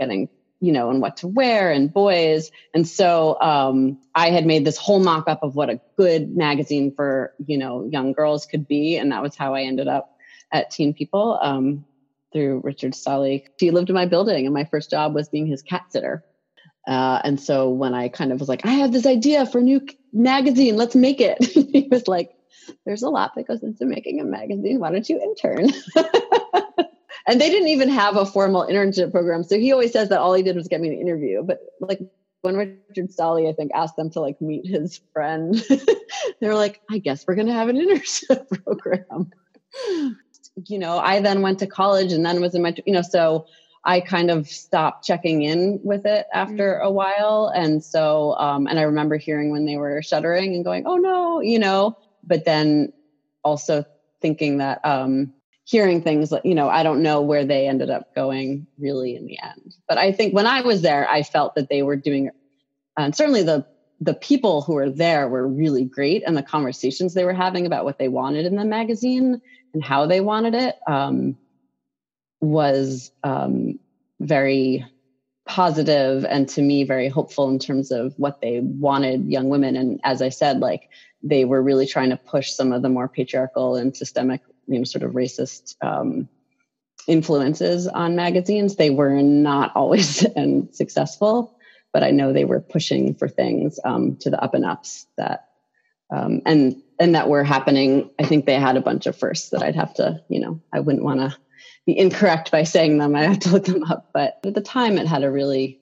getting 0.00 0.28
you 0.64 0.72
know, 0.72 0.88
and 0.90 1.02
what 1.02 1.18
to 1.18 1.28
wear 1.28 1.70
and 1.70 1.92
boys. 1.92 2.50
And 2.72 2.88
so 2.88 3.38
um, 3.40 3.98
I 4.14 4.30
had 4.30 4.46
made 4.46 4.64
this 4.64 4.78
whole 4.78 4.98
mock 4.98 5.28
up 5.28 5.42
of 5.42 5.54
what 5.54 5.68
a 5.68 5.80
good 5.96 6.34
magazine 6.34 6.92
for, 6.94 7.34
you 7.44 7.58
know, 7.58 7.84
young 7.84 8.12
girls 8.12 8.46
could 8.46 8.66
be. 8.66 8.96
And 8.96 9.12
that 9.12 9.22
was 9.22 9.36
how 9.36 9.54
I 9.54 9.62
ended 9.62 9.88
up 9.88 10.16
at 10.50 10.70
Teen 10.70 10.94
People 10.94 11.38
um, 11.42 11.84
through 12.34 12.60
Richard 12.64 12.92
Stolley. 12.92 13.44
He 13.58 13.70
lived 13.70 13.88
in 13.88 13.94
my 13.94 14.06
building, 14.06 14.44
and 14.44 14.52
my 14.52 14.64
first 14.64 14.90
job 14.90 15.14
was 15.14 15.28
being 15.30 15.46
his 15.46 15.62
cat 15.62 15.84
sitter. 15.88 16.22
Uh, 16.86 17.20
and 17.24 17.40
so 17.40 17.70
when 17.70 17.94
I 17.94 18.08
kind 18.08 18.32
of 18.32 18.40
was 18.40 18.48
like, 18.48 18.66
I 18.66 18.72
have 18.72 18.92
this 18.92 19.06
idea 19.06 19.46
for 19.46 19.58
a 19.58 19.62
new 19.62 19.86
magazine, 20.12 20.76
let's 20.76 20.94
make 20.94 21.20
it. 21.20 21.42
he 21.44 21.88
was 21.90 22.06
like, 22.06 22.34
there's 22.84 23.02
a 23.02 23.08
lot 23.08 23.34
that 23.36 23.46
goes 23.48 23.62
into 23.62 23.86
making 23.86 24.20
a 24.20 24.24
magazine. 24.24 24.80
Why 24.80 24.90
don't 24.90 25.08
you 25.08 25.18
intern? 25.20 25.70
and 27.26 27.40
they 27.40 27.50
didn't 27.50 27.68
even 27.68 27.88
have 27.88 28.16
a 28.16 28.26
formal 28.26 28.66
internship 28.66 29.12
program. 29.12 29.44
So 29.44 29.58
he 29.58 29.72
always 29.72 29.92
says 29.92 30.10
that 30.10 30.20
all 30.20 30.34
he 30.34 30.42
did 30.42 30.56
was 30.56 30.68
get 30.68 30.80
me 30.80 30.88
an 30.88 31.00
interview. 31.00 31.42
But 31.42 31.60
like 31.80 32.00
when 32.42 32.56
Richard 32.56 33.10
Stolley, 33.10 33.48
I 33.48 33.54
think, 33.54 33.70
asked 33.74 33.96
them 33.96 34.10
to 34.10 34.20
like 34.20 34.40
meet 34.40 34.66
his 34.66 35.00
friend, 35.12 35.54
they 36.40 36.46
were 36.46 36.54
like, 36.54 36.82
I 36.90 36.98
guess 36.98 37.24
we're 37.26 37.34
going 37.36 37.46
to 37.46 37.54
have 37.54 37.68
an 37.68 37.76
internship 37.76 38.48
program. 38.64 39.30
You 40.66 40.78
know, 40.78 40.98
I 40.98 41.20
then 41.20 41.42
went 41.42 41.58
to 41.60 41.66
college 41.66 42.12
and 42.12 42.24
then 42.24 42.40
was 42.40 42.54
in 42.54 42.62
my, 42.62 42.74
you 42.86 42.92
know, 42.92 43.02
so 43.02 43.46
I 43.84 44.00
kind 44.00 44.30
of 44.30 44.48
stopped 44.48 45.04
checking 45.04 45.42
in 45.42 45.80
with 45.82 46.06
it 46.06 46.26
after 46.32 46.74
mm-hmm. 46.74 46.86
a 46.86 46.90
while. 46.90 47.52
And 47.54 47.84
so, 47.84 48.34
um, 48.38 48.66
and 48.66 48.78
I 48.78 48.82
remember 48.82 49.16
hearing 49.16 49.50
when 49.50 49.66
they 49.66 49.76
were 49.76 50.02
shuttering 50.02 50.54
and 50.54 50.64
going, 50.64 50.86
oh 50.86 50.96
no, 50.96 51.40
you 51.40 51.58
know, 51.58 51.98
but 52.22 52.44
then 52.44 52.92
also 53.42 53.84
thinking 54.22 54.58
that, 54.58 54.84
um, 54.84 55.34
hearing 55.66 56.02
things 56.02 56.30
like 56.30 56.44
you 56.44 56.54
know 56.54 56.68
i 56.68 56.82
don't 56.82 57.02
know 57.02 57.22
where 57.22 57.44
they 57.44 57.66
ended 57.66 57.88
up 57.88 58.14
going 58.14 58.66
really 58.78 59.16
in 59.16 59.24
the 59.26 59.38
end 59.42 59.74
but 59.88 59.96
i 59.96 60.12
think 60.12 60.34
when 60.34 60.46
i 60.46 60.60
was 60.60 60.82
there 60.82 61.08
i 61.08 61.22
felt 61.22 61.54
that 61.54 61.70
they 61.70 61.82
were 61.82 61.96
doing 61.96 62.30
and 62.98 63.16
certainly 63.16 63.42
the 63.42 63.66
the 64.00 64.14
people 64.14 64.60
who 64.60 64.74
were 64.74 64.90
there 64.90 65.28
were 65.28 65.48
really 65.48 65.84
great 65.84 66.22
and 66.26 66.36
the 66.36 66.42
conversations 66.42 67.14
they 67.14 67.24
were 67.24 67.32
having 67.32 67.64
about 67.64 67.84
what 67.84 67.98
they 67.98 68.08
wanted 68.08 68.44
in 68.44 68.56
the 68.56 68.64
magazine 68.64 69.40
and 69.74 69.84
how 69.84 70.06
they 70.06 70.20
wanted 70.20 70.54
it 70.54 70.76
um, 70.86 71.36
was 72.40 73.10
um, 73.22 73.78
very 74.20 74.84
positive 75.46 76.24
and 76.24 76.48
to 76.48 76.62
me 76.62 76.84
very 76.84 77.08
hopeful 77.08 77.50
in 77.50 77.58
terms 77.58 77.90
of 77.90 78.14
what 78.16 78.40
they 78.40 78.60
wanted 78.60 79.30
young 79.30 79.50
women. 79.50 79.76
And 79.76 80.00
as 80.02 80.22
i 80.22 80.30
said 80.30 80.60
like 80.60 80.88
they 81.22 81.44
were 81.44 81.62
really 81.62 81.86
trying 81.86 82.10
to 82.10 82.16
push 82.16 82.52
some 82.52 82.72
of 82.72 82.80
the 82.80 82.88
more 82.88 83.08
patriarchal 83.08 83.76
and 83.76 83.94
systemic 83.94 84.40
you 84.66 84.78
know 84.78 84.84
sort 84.84 85.02
of 85.02 85.12
racist 85.12 85.74
um, 85.82 86.28
influences 87.06 87.86
on 87.86 88.16
magazines. 88.16 88.76
They 88.76 88.88
were 88.88 89.20
not 89.20 89.72
always 89.74 90.24
and 90.36 90.74
successful 90.74 91.54
but 91.94 92.02
i 92.02 92.10
know 92.10 92.32
they 92.32 92.44
were 92.44 92.60
pushing 92.60 93.14
for 93.14 93.28
things 93.28 93.80
um, 93.84 94.16
to 94.16 94.28
the 94.28 94.42
up 94.42 94.52
and 94.52 94.66
ups 94.66 95.06
that 95.16 95.48
um, 96.14 96.42
and 96.44 96.82
and 96.98 97.14
that 97.14 97.28
were 97.28 97.44
happening 97.44 98.10
i 98.18 98.24
think 98.24 98.46
they 98.46 98.54
had 98.54 98.76
a 98.76 98.80
bunch 98.80 99.06
of 99.06 99.16
firsts 99.16 99.50
that 99.50 99.62
i'd 99.62 99.76
have 99.76 99.94
to 99.94 100.20
you 100.28 100.40
know 100.40 100.60
i 100.72 100.80
wouldn't 100.80 101.04
want 101.04 101.20
to 101.20 101.36
be 101.86 101.98
incorrect 101.98 102.50
by 102.50 102.62
saying 102.62 102.98
them. 102.98 103.14
I 103.14 103.24
have 103.24 103.40
to 103.40 103.50
look 103.50 103.64
them 103.64 103.84
up. 103.84 104.08
But 104.12 104.40
at 104.44 104.54
the 104.54 104.60
time 104.60 104.96
it 104.96 105.06
had 105.06 105.22
a 105.22 105.30
really 105.30 105.80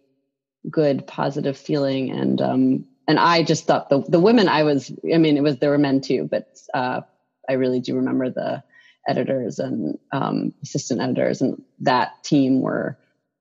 good 0.69 1.07
positive 1.07 1.57
feeling. 1.57 2.11
And 2.11 2.41
um, 2.41 2.85
and 3.09 3.19
i 3.19 3.43
just 3.43 3.67
thought 3.67 3.91
the 3.91 4.01
the 4.09 4.21
women 4.21 4.49
i 4.49 4.63
was 4.63 4.93
i 5.13 5.19
mean 5.19 5.37
it 5.37 5.43
was 5.43 5.59
there 5.59 5.71
were 5.71 5.79
men 5.79 6.01
too 6.01 6.29
but 6.31 6.57
uh, 6.73 7.01
i 7.49 7.55
really 7.55 7.81
do 7.81 7.97
remember 7.97 8.31
the 8.31 8.63
editors 9.09 9.59
and 9.59 9.99
um, 10.13 10.55
assistant 10.63 11.01
editors 11.01 11.43
and 11.43 11.61
that 11.81 12.23
team 12.23 12.61
were 12.61 12.97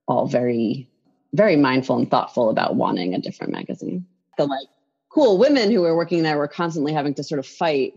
all 0.08 0.28
very 0.28 0.90
very 1.34 1.56
mindful 1.56 1.96
and 1.96 2.10
thoughtful 2.10 2.50
about 2.50 2.76
wanting 2.76 3.14
a 3.14 3.20
different 3.20 3.54
magazine. 3.54 4.06
The 4.38 4.46
like 4.48 4.68
cool 5.14 5.38
women 5.38 5.72
who 5.72 5.82
were 5.82 5.96
working 5.96 6.24
there 6.24 6.38
were 6.38 6.48
constantly 6.48 6.94
having 6.94 7.14
to 7.16 7.24
sort 7.24 7.40
of 7.40 7.46
fight 7.46 7.94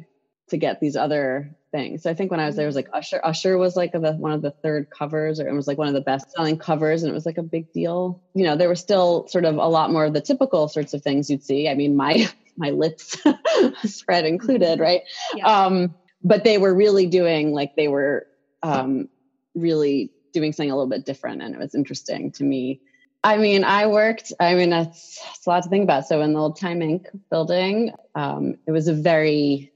to 0.48 0.56
get 0.56 0.80
these 0.80 0.96
other 0.96 1.56
things. 1.72 2.02
So 2.02 2.10
I 2.10 2.14
think 2.14 2.30
when 2.30 2.40
I 2.40 2.46
was 2.46 2.56
there, 2.56 2.64
it 2.64 2.68
was 2.68 2.76
like 2.76 2.88
Usher. 2.92 3.20
Usher 3.24 3.56
was 3.56 3.76
like 3.76 3.92
the, 3.92 4.12
one 4.12 4.32
of 4.32 4.42
the 4.42 4.50
third 4.50 4.88
covers, 4.90 5.40
or 5.40 5.48
it 5.48 5.54
was 5.54 5.66
like 5.66 5.78
one 5.78 5.88
of 5.88 5.94
the 5.94 6.00
best 6.00 6.30
selling 6.32 6.58
covers, 6.58 7.02
and 7.02 7.10
it 7.10 7.14
was 7.14 7.26
like 7.26 7.38
a 7.38 7.42
big 7.42 7.72
deal. 7.72 8.22
You 8.34 8.44
know, 8.44 8.56
there 8.56 8.68
were 8.68 8.74
still 8.74 9.26
sort 9.28 9.44
of 9.44 9.56
a 9.56 9.66
lot 9.66 9.90
more 9.90 10.04
of 10.04 10.12
the 10.12 10.20
typical 10.20 10.68
sorts 10.68 10.94
of 10.94 11.02
things 11.02 11.30
you'd 11.30 11.42
see. 11.42 11.68
I 11.68 11.74
mean, 11.74 11.96
my 11.96 12.28
my 12.56 12.70
lips 12.70 13.16
spread 13.84 14.24
included, 14.24 14.78
right? 14.78 15.02
Yeah. 15.34 15.46
Um, 15.46 15.94
but 16.22 16.44
they 16.44 16.58
were 16.58 16.74
really 16.74 17.06
doing 17.06 17.52
like 17.52 17.74
they 17.76 17.88
were 17.88 18.26
um, 18.62 19.08
really 19.54 20.10
doing 20.32 20.52
something 20.52 20.70
a 20.70 20.74
little 20.74 20.88
bit 20.88 21.04
different 21.04 21.42
and 21.42 21.54
it 21.54 21.58
was 21.58 21.74
interesting 21.74 22.32
to 22.32 22.44
me 22.44 22.80
i 23.24 23.36
mean 23.36 23.64
i 23.64 23.86
worked 23.86 24.32
i 24.38 24.54
mean 24.54 24.70
that's, 24.70 25.18
that's 25.24 25.46
a 25.46 25.50
lot 25.50 25.62
to 25.64 25.68
think 25.68 25.82
about. 25.82 26.06
So 26.06 26.20
in 26.22 26.34
the 26.34 26.38
old 26.38 26.58
time 26.58 26.80
inc. 26.80 27.06
building 27.30 27.92
um, 28.14 28.56
it 28.66 28.70
was 28.70 28.86
a 28.86 28.94
very 28.94 29.72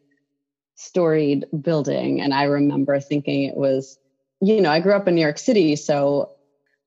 storied 0.76 1.46
building. 1.60 2.20
And 2.20 2.32
i 2.32 2.44
remember 2.44 3.00
thinking 3.00 3.44
it 3.44 3.56
was 3.56 3.98
you 4.40 4.60
know 4.60 4.70
i 4.70 4.78
grew 4.78 4.92
up 4.92 5.08
in 5.08 5.16
new 5.16 5.20
york 5.20 5.38
city 5.38 5.74
so 5.74 6.30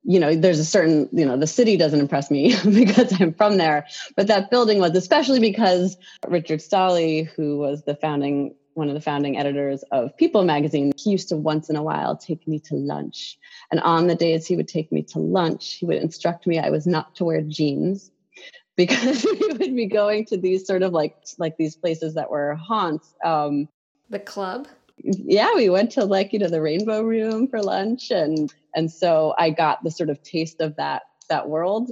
you 0.03 0.19
know 0.19 0.33
there's 0.33 0.59
a 0.59 0.65
certain 0.65 1.09
you 1.11 1.25
know 1.25 1.35
the 1.35 1.47
city 1.47 1.75
doesn't 1.77 1.99
impress 1.99 2.31
me 2.31 2.55
because 2.63 3.19
i'm 3.19 3.33
from 3.33 3.57
there. 3.57 3.85
But 4.15 4.27
that 4.27 4.49
building 4.49 4.79
was 4.79 4.95
especially 4.95 5.39
because 5.39 5.97
richard 6.27 6.59
stolley 6.59 7.27
who 7.35 7.57
was 7.57 7.83
the 7.83 7.95
founding 7.95 8.55
one 8.73 8.87
of 8.87 8.93
the 8.93 9.01
founding 9.01 9.37
editors 9.37 9.83
of 9.91 10.15
People 10.17 10.43
magazine, 10.43 10.91
he 10.97 11.11
used 11.11 11.29
to 11.29 11.35
once 11.35 11.69
in 11.69 11.75
a 11.75 11.83
while 11.83 12.15
take 12.15 12.47
me 12.47 12.59
to 12.59 12.75
lunch. 12.75 13.37
And 13.71 13.79
on 13.81 14.07
the 14.07 14.15
days 14.15 14.47
he 14.47 14.55
would 14.55 14.67
take 14.67 14.91
me 14.91 15.01
to 15.03 15.19
lunch, 15.19 15.73
he 15.73 15.85
would 15.85 15.97
instruct 15.97 16.47
me 16.47 16.59
I 16.59 16.69
was 16.69 16.87
not 16.87 17.15
to 17.15 17.25
wear 17.25 17.41
jeans 17.41 18.11
because 18.77 19.25
we 19.39 19.47
would 19.47 19.75
be 19.75 19.87
going 19.87 20.25
to 20.25 20.37
these 20.37 20.65
sort 20.65 20.83
of 20.83 20.93
like 20.93 21.15
like 21.37 21.57
these 21.57 21.75
places 21.75 22.13
that 22.15 22.29
were 22.29 22.55
haunts. 22.55 23.13
Um, 23.23 23.67
the 24.09 24.19
club. 24.19 24.67
Yeah, 25.03 25.55
we 25.55 25.69
went 25.69 25.91
to 25.91 26.05
like 26.05 26.33
you 26.33 26.39
know 26.39 26.49
the 26.49 26.61
Rainbow 26.61 27.01
Room 27.01 27.47
for 27.47 27.61
lunch, 27.61 28.11
and 28.11 28.53
and 28.75 28.91
so 28.91 29.33
I 29.37 29.49
got 29.49 29.83
the 29.83 29.91
sort 29.91 30.09
of 30.09 30.21
taste 30.21 30.61
of 30.61 30.75
that 30.75 31.03
that 31.29 31.49
world. 31.49 31.91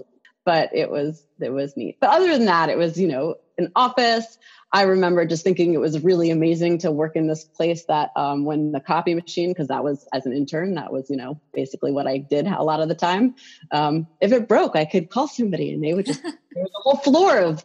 But 0.49 0.71
it 0.73 0.89
was 0.89 1.23
it 1.39 1.51
was 1.51 1.77
neat. 1.77 1.99
But 2.01 2.09
other 2.09 2.35
than 2.35 2.45
that, 2.45 2.69
it 2.69 2.77
was 2.79 2.99
you 2.99 3.07
know 3.07 3.35
an 3.59 3.71
office. 3.75 4.39
I 4.73 4.81
remember 4.83 5.23
just 5.23 5.43
thinking 5.43 5.75
it 5.75 5.79
was 5.79 6.03
really 6.03 6.31
amazing 6.31 6.79
to 6.79 6.91
work 6.91 7.15
in 7.15 7.27
this 7.27 7.43
place 7.43 7.85
that 7.85 8.09
um, 8.15 8.45
when 8.45 8.71
the 8.71 8.79
copy 8.79 9.13
machine, 9.13 9.51
because 9.51 9.67
that 9.67 9.83
was 9.83 10.07
as 10.11 10.25
an 10.25 10.33
intern, 10.33 10.73
that 10.73 10.91
was, 10.91 11.07
you 11.07 11.17
know, 11.17 11.39
basically 11.53 11.91
what 11.91 12.07
I 12.07 12.17
did 12.17 12.47
a 12.47 12.63
lot 12.63 12.79
of 12.79 12.87
the 12.87 12.95
time. 12.95 13.35
Um, 13.71 14.07
if 14.21 14.31
it 14.31 14.47
broke, 14.47 14.75
I 14.75 14.85
could 14.85 15.11
call 15.11 15.27
somebody 15.27 15.71
and 15.71 15.83
they 15.83 15.93
would 15.93 16.07
just, 16.07 16.23
there 16.23 16.33
was 16.55 16.71
a 16.77 16.81
whole 16.81 16.97
floor 16.97 17.37
of 17.37 17.63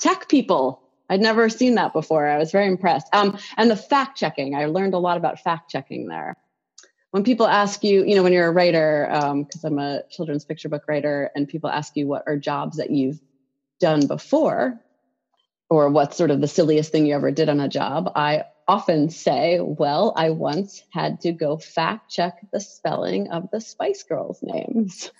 tech 0.00 0.28
people. 0.28 0.82
I'd 1.10 1.20
never 1.20 1.50
seen 1.50 1.74
that 1.74 1.92
before. 1.92 2.26
I 2.26 2.38
was 2.38 2.52
very 2.52 2.66
impressed. 2.66 3.08
Um, 3.12 3.38
and 3.58 3.70
the 3.70 3.76
fact 3.76 4.16
checking, 4.16 4.54
I 4.54 4.66
learned 4.66 4.94
a 4.94 4.98
lot 4.98 5.18
about 5.18 5.40
fact 5.40 5.70
checking 5.70 6.08
there. 6.08 6.34
When 7.14 7.22
people 7.22 7.46
ask 7.46 7.84
you, 7.84 8.04
you 8.04 8.16
know, 8.16 8.24
when 8.24 8.32
you're 8.32 8.48
a 8.48 8.50
writer, 8.50 9.06
because 9.08 9.64
um, 9.64 9.72
I'm 9.72 9.78
a 9.78 10.02
children's 10.10 10.44
picture 10.44 10.68
book 10.68 10.82
writer, 10.88 11.30
and 11.36 11.46
people 11.46 11.70
ask 11.70 11.96
you 11.96 12.08
what 12.08 12.24
are 12.26 12.36
jobs 12.36 12.78
that 12.78 12.90
you've 12.90 13.20
done 13.78 14.08
before, 14.08 14.80
or 15.70 15.90
what's 15.90 16.16
sort 16.16 16.32
of 16.32 16.40
the 16.40 16.48
silliest 16.48 16.90
thing 16.90 17.06
you 17.06 17.14
ever 17.14 17.30
did 17.30 17.48
on 17.48 17.60
a 17.60 17.68
job, 17.68 18.10
I 18.16 18.46
often 18.66 19.10
say, 19.10 19.60
well, 19.60 20.12
I 20.16 20.30
once 20.30 20.82
had 20.90 21.20
to 21.20 21.30
go 21.30 21.56
fact 21.56 22.10
check 22.10 22.44
the 22.52 22.58
spelling 22.58 23.28
of 23.28 23.48
the 23.52 23.60
Spice 23.60 24.02
Girls 24.02 24.40
names. 24.42 25.12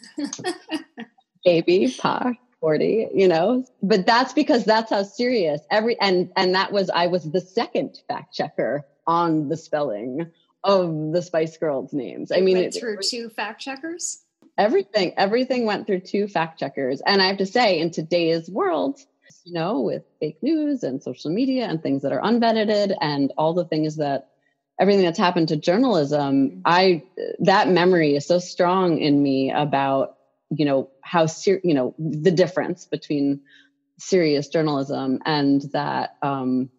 Baby, 1.45 1.95
Pa, 1.97 2.33
Forty, 2.59 3.07
you 3.15 3.29
know. 3.29 3.65
But 3.85 4.05
that's 4.05 4.33
because 4.33 4.65
that's 4.65 4.91
how 4.91 5.05
serious 5.05 5.61
every 5.71 5.97
and 6.01 6.33
and 6.35 6.57
that 6.57 6.73
was 6.73 6.91
I 6.91 7.07
was 7.07 7.31
the 7.31 7.41
second 7.41 8.01
fact 8.09 8.35
checker 8.35 8.85
on 9.07 9.49
the 9.49 9.57
spelling 9.57 10.33
of 10.65 11.13
the 11.13 11.23
Spice 11.23 11.57
Girls 11.59 11.93
names. 11.93 12.33
I 12.33 12.41
mean, 12.41 12.57
it, 12.57 12.75
through 12.75 12.99
two 13.03 13.29
fact 13.29 13.61
checkers. 13.61 14.23
Everything, 14.57 15.13
everything 15.17 15.67
went 15.67 15.87
through 15.87 16.01
two 16.01 16.27
fact 16.27 16.59
checkers, 16.59 17.03
and 17.07 17.21
I 17.21 17.27
have 17.27 17.39
to 17.39 17.47
say, 17.47 17.81
in 17.81 17.91
today's 17.91 18.49
world, 18.49 18.99
you 19.45 19.53
know, 19.53 19.81
with 19.81 20.05
fake 20.21 20.43
news 20.43 20.83
and 20.83 21.03
social 21.03 21.31
media 21.31 21.67
and 21.67 21.83
things 21.83 22.03
that 22.03 22.13
are 22.13 22.21
unvetted 22.21 22.97
and 23.01 23.33
all 23.37 23.53
the 23.53 23.65
things 23.65 23.97
that 23.97 24.31
everything 24.81 25.05
that's 25.05 25.19
happened 25.19 25.49
to 25.49 25.57
journalism, 25.57 26.51
mm-hmm. 26.51 26.61
I 26.65 27.03
that 27.41 27.69
memory 27.69 28.17
is 28.17 28.27
so 28.27 28.39
strong 28.39 28.99
in 28.99 29.23
me 29.23 29.53
about 29.53 30.17
you 30.51 30.65
know 30.65 30.91
how 31.03 31.27
ser- 31.27 31.61
you 31.63 31.75
know 31.75 31.95
the 31.99 32.31
difference 32.31 32.87
between 32.87 33.41
serious 33.99 34.49
journalism 34.49 35.21
and 35.25 35.63
that 35.73 36.17
um, 36.23 36.71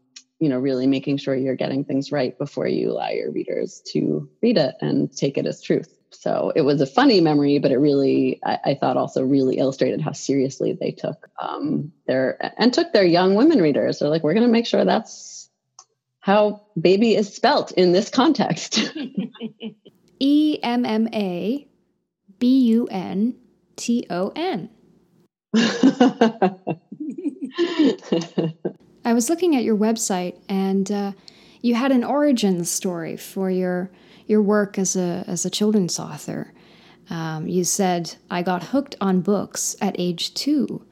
you 0.45 0.49
know 0.49 0.59
really 0.59 0.85
making 0.85 1.17
sure 1.17 1.33
you're 1.33 1.55
getting 1.55 1.83
things 1.83 2.11
right 2.11 2.37
before 2.37 2.67
you 2.67 2.91
allow 2.91 3.09
your 3.09 3.31
readers 3.31 3.81
to 3.93 4.29
read 4.43 4.59
it 4.59 4.75
and 4.79 5.11
take 5.11 5.39
it 5.39 5.47
as 5.47 5.59
truth. 5.59 5.91
So 6.11 6.53
it 6.55 6.61
was 6.61 6.81
a 6.81 6.85
funny 6.85 7.19
memory, 7.19 7.57
but 7.57 7.71
it 7.71 7.77
really, 7.77 8.39
I, 8.45 8.59
I 8.63 8.73
thought, 8.75 8.95
also 8.95 9.23
really 9.23 9.57
illustrated 9.57 10.01
how 10.01 10.11
seriously 10.11 10.77
they 10.79 10.91
took 10.91 11.27
um, 11.41 11.91
their 12.05 12.53
and 12.59 12.71
took 12.71 12.93
their 12.93 13.03
young 13.03 13.33
women 13.33 13.59
readers. 13.59 13.97
They're 13.97 14.09
like, 14.09 14.21
we're 14.21 14.35
going 14.35 14.45
to 14.45 14.51
make 14.51 14.67
sure 14.67 14.85
that's 14.85 15.49
how 16.19 16.67
baby 16.79 17.15
is 17.15 17.33
spelt 17.33 17.71
in 17.71 17.91
this 17.91 18.11
context. 18.11 18.87
E 20.19 20.59
M 20.63 20.85
M 20.85 21.09
A 21.11 21.67
B 22.39 22.59
U 22.67 22.87
N 22.89 23.35
T 23.75 24.05
O 24.09 24.31
N. 24.33 24.69
I 29.05 29.13
was 29.13 29.29
looking 29.29 29.55
at 29.55 29.63
your 29.63 29.77
website 29.77 30.35
and 30.50 30.91
uh, 30.91 31.12
you 31.62 31.75
had 31.75 31.91
an 31.91 32.03
origin 32.03 32.65
story 32.65 33.15
for 33.15 33.51
your 33.51 33.91
your 34.25 34.41
work 34.41 34.79
as 34.79 34.95
a 34.95 35.24
as 35.27 35.45
a 35.45 35.50
children's 35.50 36.00
author. 36.00 36.51
Um, 37.12 37.47
you 37.47 37.63
said 37.63 38.15
I 38.31 38.41
got 38.41 38.63
hooked 38.63 38.95
on 39.00 39.21
books 39.21 39.75
at 39.79 39.95
age 40.00 40.33
two, 40.33 40.83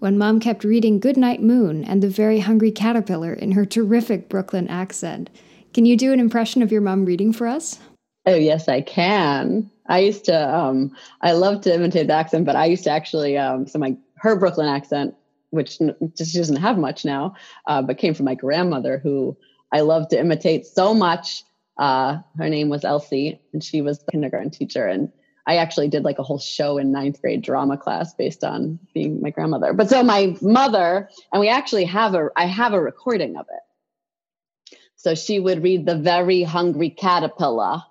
when 0.00 0.18
Mom 0.18 0.40
kept 0.40 0.64
reading 0.64 0.98
Goodnight 0.98 1.42
Moon 1.42 1.84
and 1.84 2.02
The 2.02 2.08
Very 2.08 2.40
Hungry 2.40 2.72
Caterpillar 2.72 3.32
in 3.32 3.52
her 3.52 3.64
terrific 3.64 4.28
Brooklyn 4.28 4.66
accent. 4.66 5.30
Can 5.72 5.86
you 5.86 5.96
do 5.96 6.12
an 6.12 6.18
impression 6.18 6.62
of 6.62 6.72
your 6.72 6.80
mom 6.80 7.04
reading 7.04 7.32
for 7.32 7.46
us? 7.46 7.78
Oh 8.26 8.34
yes, 8.34 8.66
I 8.66 8.80
can. 8.80 9.70
I 9.86 10.00
used 10.00 10.24
to, 10.24 10.56
um, 10.56 10.96
I 11.20 11.32
love 11.32 11.60
to 11.62 11.74
imitate 11.74 12.08
the 12.08 12.14
accent, 12.14 12.46
but 12.46 12.56
I 12.56 12.66
used 12.66 12.84
to 12.84 12.90
actually, 12.90 13.38
um, 13.38 13.66
so 13.66 13.78
my, 13.78 13.96
her 14.16 14.36
Brooklyn 14.36 14.68
accent, 14.68 15.14
which 15.50 15.78
just 16.16 16.34
doesn't 16.34 16.56
have 16.56 16.78
much 16.78 17.04
now, 17.04 17.34
uh, 17.66 17.82
but 17.82 17.98
came 17.98 18.14
from 18.14 18.24
my 18.24 18.34
grandmother 18.34 18.98
who 18.98 19.36
I 19.72 19.80
love 19.80 20.08
to 20.08 20.18
imitate 20.18 20.66
so 20.66 20.94
much. 20.94 21.44
Uh, 21.78 22.18
her 22.38 22.48
name 22.48 22.68
was 22.68 22.84
Elsie 22.84 23.40
and 23.52 23.62
she 23.62 23.82
was 23.82 23.98
the 23.98 24.12
kindergarten 24.12 24.50
teacher. 24.50 24.86
And 24.86 25.12
I 25.46 25.56
actually 25.56 25.88
did 25.88 26.04
like 26.04 26.18
a 26.18 26.22
whole 26.22 26.38
show 26.38 26.78
in 26.78 26.92
ninth 26.92 27.20
grade 27.20 27.42
drama 27.42 27.76
class 27.76 28.14
based 28.14 28.44
on 28.44 28.78
being 28.94 29.20
my 29.20 29.30
grandmother. 29.30 29.72
But 29.72 29.88
so 29.88 30.02
my 30.02 30.36
mother, 30.40 31.08
and 31.32 31.40
we 31.40 31.48
actually 31.48 31.84
have 31.86 32.14
a, 32.14 32.28
I 32.36 32.46
have 32.46 32.72
a 32.72 32.80
recording 32.80 33.36
of 33.36 33.46
it. 33.50 34.76
So 34.96 35.14
she 35.14 35.40
would 35.40 35.62
read 35.62 35.86
The 35.86 35.96
Very 35.96 36.42
Hungry 36.42 36.90
Caterpillar 36.90 37.82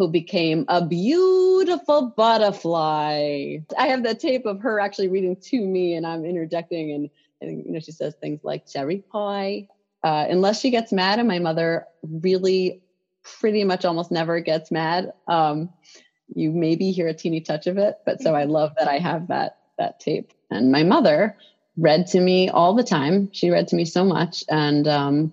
who 0.00 0.08
became 0.08 0.64
a 0.68 0.82
beautiful 0.82 2.14
butterfly. 2.16 3.58
I 3.76 3.86
have 3.88 4.02
the 4.02 4.14
tape 4.14 4.46
of 4.46 4.62
her 4.62 4.80
actually 4.80 5.08
reading 5.08 5.36
to 5.36 5.60
me, 5.60 5.92
and 5.92 6.06
I'm 6.06 6.24
interjecting, 6.24 6.92
and, 6.92 7.10
and 7.42 7.66
you 7.66 7.72
know 7.72 7.80
she 7.80 7.92
says 7.92 8.14
things 8.14 8.40
like 8.42 8.66
cherry 8.66 9.04
pie. 9.12 9.68
Uh, 10.02 10.24
unless 10.30 10.58
she 10.58 10.70
gets 10.70 10.90
mad, 10.90 11.18
and 11.18 11.28
my 11.28 11.38
mother 11.38 11.84
really, 12.02 12.80
pretty 13.40 13.62
much 13.62 13.84
almost 13.84 14.10
never 14.10 14.40
gets 14.40 14.70
mad. 14.70 15.12
Um, 15.28 15.68
you 16.34 16.50
maybe 16.50 16.92
hear 16.92 17.06
a 17.06 17.12
teeny 17.12 17.42
touch 17.42 17.66
of 17.66 17.76
it, 17.76 17.98
but 18.06 18.22
so 18.22 18.34
I 18.34 18.44
mm-hmm. 18.44 18.52
love 18.52 18.72
that 18.78 18.88
I 18.88 18.96
have 18.96 19.28
that 19.28 19.58
that 19.76 20.00
tape. 20.00 20.32
And 20.50 20.72
my 20.72 20.82
mother 20.82 21.36
read 21.76 22.06
to 22.06 22.20
me 22.20 22.48
all 22.48 22.74
the 22.74 22.84
time. 22.84 23.28
She 23.32 23.50
read 23.50 23.68
to 23.68 23.76
me 23.76 23.84
so 23.84 24.06
much, 24.06 24.44
and 24.48 24.88
um, 24.88 25.32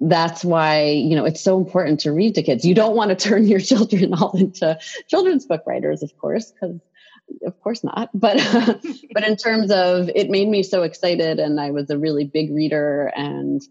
that's 0.00 0.44
why 0.44 0.90
you 0.90 1.16
know 1.16 1.24
it's 1.24 1.40
so 1.40 1.58
important 1.58 2.00
to 2.00 2.12
read 2.12 2.34
to 2.34 2.42
kids 2.42 2.64
you 2.64 2.74
don't 2.74 2.96
want 2.96 3.10
to 3.10 3.16
turn 3.28 3.46
your 3.46 3.60
children 3.60 4.14
all 4.14 4.36
into 4.36 4.78
children's 5.08 5.46
book 5.46 5.62
writers 5.66 6.02
of 6.02 6.16
course 6.18 6.52
because 6.52 6.80
of 7.44 7.60
course 7.60 7.84
not 7.84 8.08
but 8.14 8.36
but 9.12 9.26
in 9.26 9.36
terms 9.36 9.70
of 9.70 10.08
it 10.14 10.30
made 10.30 10.48
me 10.48 10.62
so 10.62 10.82
excited 10.82 11.38
and 11.38 11.60
i 11.60 11.70
was 11.70 11.90
a 11.90 11.98
really 11.98 12.24
big 12.24 12.54
reader 12.54 13.12
and 13.16 13.62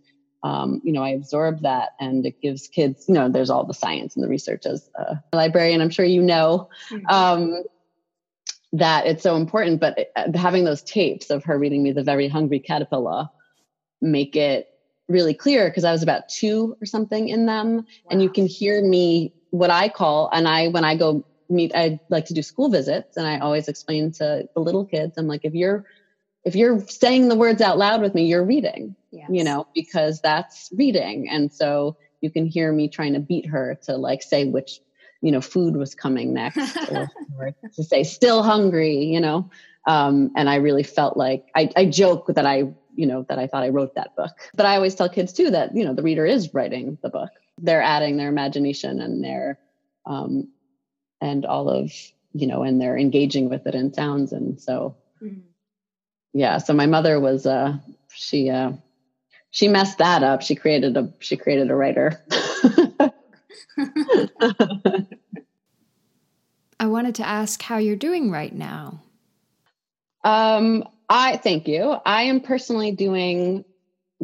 um, 0.43 0.81
you 0.83 0.93
know 0.93 1.03
i 1.03 1.09
absorbed 1.09 1.63
that 1.63 1.89
and 1.99 2.25
it 2.25 2.39
gives 2.41 2.67
kids 2.67 3.05
you 3.07 3.13
know 3.13 3.29
there's 3.29 3.49
all 3.49 3.65
the 3.65 3.73
science 3.73 4.15
and 4.15 4.23
the 4.23 4.29
research 4.29 4.65
as 4.65 4.87
a 4.95 5.21
librarian 5.33 5.81
i'm 5.81 5.89
sure 5.89 6.05
you 6.05 6.21
know 6.21 6.69
mm-hmm. 6.89 7.05
um, 7.07 7.63
that 8.73 9.07
it's 9.07 9.23
so 9.23 9.35
important 9.35 9.79
but 9.79 10.11
uh, 10.15 10.31
having 10.35 10.63
those 10.63 10.83
tapes 10.83 11.31
of 11.31 11.43
her 11.45 11.57
reading 11.57 11.81
me 11.81 11.91
the 11.91 12.03
very 12.03 12.27
hungry 12.27 12.59
caterpillar 12.59 13.29
make 13.99 14.35
it 14.35 14.69
really 15.07 15.33
clear 15.33 15.69
because 15.69 15.83
I 15.83 15.91
was 15.91 16.03
about 16.03 16.29
two 16.29 16.75
or 16.81 16.85
something 16.85 17.29
in 17.29 17.45
them. 17.45 17.77
Wow. 17.77 17.83
And 18.11 18.21
you 18.21 18.29
can 18.29 18.45
hear 18.45 18.83
me, 18.83 19.33
what 19.51 19.69
I 19.69 19.89
call, 19.89 20.29
and 20.31 20.47
I, 20.47 20.67
when 20.67 20.83
I 20.83 20.95
go 20.95 21.25
meet, 21.49 21.71
I 21.73 21.99
like 22.09 22.25
to 22.25 22.33
do 22.33 22.41
school 22.41 22.69
visits 22.69 23.17
and 23.17 23.25
I 23.25 23.39
always 23.39 23.67
explain 23.67 24.11
to 24.13 24.47
the 24.53 24.59
little 24.59 24.85
kids, 24.85 25.17
I'm 25.17 25.27
like, 25.27 25.41
if 25.43 25.53
you're, 25.53 25.85
if 26.43 26.55
you're 26.55 26.79
saying 26.87 27.29
the 27.29 27.35
words 27.35 27.61
out 27.61 27.77
loud 27.77 28.01
with 28.01 28.13
me, 28.13 28.25
you're 28.25 28.43
reading, 28.43 28.95
yes. 29.11 29.27
you 29.29 29.43
know, 29.43 29.67
because 29.73 30.21
that's 30.21 30.69
reading. 30.75 31.29
And 31.29 31.51
so 31.51 31.97
you 32.21 32.29
can 32.29 32.45
hear 32.45 32.71
me 32.71 32.87
trying 32.89 33.13
to 33.13 33.19
beat 33.19 33.45
her 33.47 33.79
to 33.83 33.95
like 33.95 34.21
say 34.21 34.45
which, 34.45 34.79
you 35.21 35.31
know, 35.31 35.41
food 35.41 35.75
was 35.75 35.95
coming 35.95 36.33
next 36.33 36.77
or, 36.91 37.09
or 37.37 37.51
to 37.75 37.83
say 37.83 38.03
still 38.03 38.43
hungry, 38.43 39.05
you 39.05 39.19
know. 39.19 39.49
Um, 39.87 40.31
and 40.35 40.49
I 40.49 40.55
really 40.55 40.83
felt 40.83 41.15
like 41.15 41.45
I, 41.55 41.69
I 41.75 41.85
joke 41.85 42.27
that 42.35 42.45
I 42.45 42.73
you 42.97 43.05
know, 43.05 43.25
that 43.29 43.39
I 43.39 43.47
thought 43.47 43.63
I 43.63 43.69
wrote 43.69 43.95
that 43.95 44.15
book. 44.15 44.31
But 44.55 44.65
I 44.65 44.75
always 44.75 44.95
tell 44.95 45.07
kids 45.07 45.31
too 45.31 45.51
that, 45.51 45.75
you 45.75 45.85
know, 45.85 45.93
the 45.93 46.03
reader 46.03 46.25
is 46.25 46.53
writing 46.53 46.97
the 47.01 47.09
book. 47.09 47.29
They're 47.59 47.81
adding 47.81 48.17
their 48.17 48.27
imagination 48.27 48.99
and 48.99 49.23
their, 49.23 49.59
um, 50.05 50.49
and 51.21 51.45
all 51.45 51.69
of, 51.69 51.91
you 52.33 52.47
know, 52.47 52.63
and 52.63 52.81
they're 52.81 52.97
engaging 52.97 53.49
with 53.49 53.67
it 53.67 53.75
in 53.75 53.93
sounds. 53.93 54.33
And 54.33 54.59
so, 54.59 54.97
mm-hmm. 55.21 55.39
yeah. 56.33 56.57
So 56.57 56.73
my 56.73 56.87
mother 56.87 57.19
was, 57.19 57.45
uh, 57.45 57.77
she, 58.09 58.49
uh, 58.49 58.71
she 59.51 59.67
messed 59.67 59.99
that 59.99 60.23
up. 60.23 60.41
She 60.41 60.55
created 60.55 60.97
a, 60.97 61.13
she 61.19 61.37
created 61.37 61.69
a 61.69 61.75
writer. 61.75 62.19
I 66.79 66.85
wanted 66.85 67.15
to 67.15 67.27
ask 67.27 67.61
how 67.61 67.77
you're 67.77 67.95
doing 67.95 68.31
right 68.31 68.53
now. 68.53 69.01
Um, 70.23 70.83
I 71.09 71.37
thank 71.37 71.67
you. 71.67 71.95
I 72.05 72.23
am 72.23 72.41
personally 72.41 72.91
doing 72.91 73.63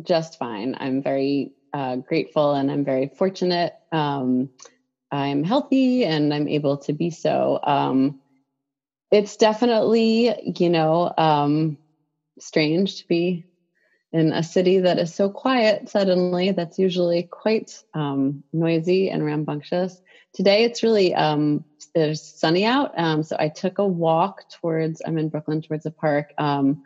just 0.01 0.37
fine. 0.37 0.75
I'm 0.79 1.01
very 1.01 1.53
uh, 1.73 1.97
grateful 1.97 2.53
and 2.53 2.71
I'm 2.71 2.83
very 2.83 3.07
fortunate. 3.07 3.73
Um, 3.91 4.49
I'm 5.11 5.43
healthy 5.43 6.03
and 6.05 6.33
I'm 6.33 6.47
able 6.47 6.77
to 6.79 6.93
be 6.93 7.09
so. 7.09 7.59
Um, 7.63 8.19
it's 9.11 9.37
definitely, 9.37 10.53
you 10.59 10.69
know, 10.69 11.13
um, 11.17 11.77
strange 12.39 12.97
to 12.97 13.07
be 13.07 13.45
in 14.11 14.33
a 14.33 14.43
city 14.43 14.79
that 14.79 14.99
is 14.99 15.13
so 15.13 15.29
quiet 15.29 15.89
suddenly. 15.89 16.51
That's 16.51 16.79
usually 16.79 17.23
quite 17.23 17.71
um, 17.93 18.43
noisy 18.51 19.09
and 19.09 19.23
rambunctious. 19.23 20.01
Today 20.33 20.63
it's 20.63 20.81
really 20.81 21.13
um, 21.13 21.63
it's 21.93 22.39
sunny 22.39 22.65
out, 22.65 22.97
um, 22.97 23.21
so 23.21 23.35
I 23.39 23.49
took 23.49 23.77
a 23.77 23.85
walk 23.85 24.49
towards. 24.49 25.01
I'm 25.05 25.19
in 25.19 25.29
Brooklyn 25.29 25.61
towards 25.61 25.85
a 25.85 25.91
park, 25.91 26.33
um, 26.39 26.83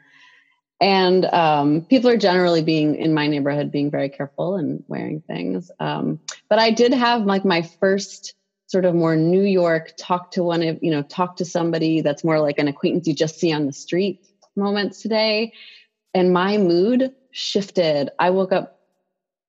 and 0.82 1.24
um, 1.24 1.86
people 1.86 2.10
are 2.10 2.18
generally 2.18 2.62
being 2.62 2.96
in 2.96 3.14
my 3.14 3.28
neighborhood 3.28 3.72
being 3.72 3.90
very 3.90 4.10
careful 4.10 4.56
and 4.56 4.84
wearing 4.90 5.22
things. 5.22 5.72
Um, 5.80 6.20
but 6.50 6.60
I 6.60 6.72
did 6.72 6.94
have 6.94 7.22
like 7.24 7.46
my 7.46 7.62
first 7.62 8.34
sort 8.66 8.84
of 8.84 8.94
more 8.94 9.16
New 9.16 9.44
York 9.44 9.94
talk 9.98 10.32
to 10.32 10.44
one 10.44 10.62
of 10.62 10.80
you 10.82 10.92
know 10.92 11.02
talk 11.02 11.38
to 11.38 11.46
somebody 11.46 12.02
that's 12.02 12.26
more 12.26 12.42
like 12.42 12.60
an 12.60 12.68
acquaintance 12.68 13.08
you 13.08 13.14
just 13.14 13.40
see 13.40 13.54
on 13.54 13.66
the 13.66 13.72
street 13.72 14.26
moments 14.58 15.02
today, 15.02 15.54
and 16.14 16.34
my 16.34 16.58
mood 16.58 17.14
shifted. 17.32 18.10
I 18.20 18.32
woke 18.32 18.52
up 18.52 18.82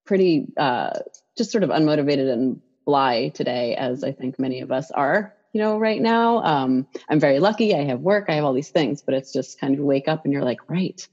pretty 0.07 0.47
uh, 0.57 1.01
just 1.37 1.51
sort 1.51 1.65
of 1.65 1.71
unmotivated 1.71 2.33
and 2.33 2.61
lie 2.89 3.29
today, 3.29 3.77
as 3.77 4.03
I 4.03 4.13
think 4.13 4.39
many 4.39 4.61
of 4.61 4.73
us 4.73 4.91
are, 4.91 5.35
you 5.53 5.61
know, 5.61 5.79
right 5.79 6.01
now. 6.01 6.43
Um, 6.43 6.87
I'm 7.09 7.21
very 7.21 7.39
lucky. 7.39 7.75
I 7.75 7.85
have 7.85 8.01
work, 8.01 8.27
I 8.29 8.35
have 8.35 8.45
all 8.45 8.55
these 8.55 8.71
things, 8.71 9.03
but 9.03 9.15
it's 9.15 9.33
just 9.33 9.61
kind 9.61 9.75
of 9.75 9.81
wake 9.81 10.09
up 10.09 10.25
and 10.25 10.33
you're 10.33 10.45
like, 10.45 10.69
right, 10.69 11.07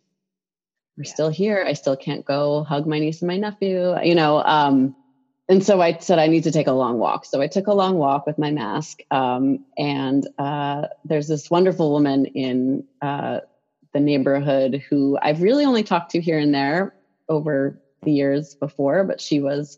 we're 0.97 1.03
yeah. 1.03 1.13
still 1.13 1.29
here. 1.29 1.63
I 1.67 1.73
still 1.73 1.97
can't 1.97 2.25
go 2.25 2.63
hug 2.63 2.88
my 2.88 2.99
niece 2.99 3.21
and 3.21 3.27
my 3.27 3.38
nephew, 3.38 3.95
you 4.01 4.15
know. 4.15 4.41
Um, 4.41 4.95
and 5.47 5.63
so 5.63 5.79
I 5.79 5.97
said, 5.97 6.17
I 6.17 6.27
need 6.27 6.45
to 6.45 6.51
take 6.51 6.67
a 6.67 6.71
long 6.71 6.97
walk. 6.97 7.25
So 7.25 7.39
I 7.39 7.47
took 7.47 7.67
a 7.67 7.73
long 7.73 7.97
walk 7.97 8.25
with 8.25 8.39
my 8.39 8.49
mask. 8.49 9.01
Um, 9.11 9.65
and 9.77 10.27
uh, 10.39 10.88
there's 11.03 11.27
this 11.27 11.51
wonderful 11.51 11.91
woman 11.91 12.25
in 12.25 12.85
uh, 13.01 13.41
the 13.93 13.99
neighborhood 13.99 14.83
who 14.89 15.19
I've 15.21 15.41
really 15.41 15.65
only 15.65 15.83
talked 15.83 16.11
to 16.11 16.21
here 16.21 16.39
and 16.39 16.53
there 16.53 16.95
over 17.29 17.79
the 18.01 18.11
years 18.11 18.55
before, 18.55 19.03
but 19.03 19.21
she 19.21 19.39
was 19.39 19.77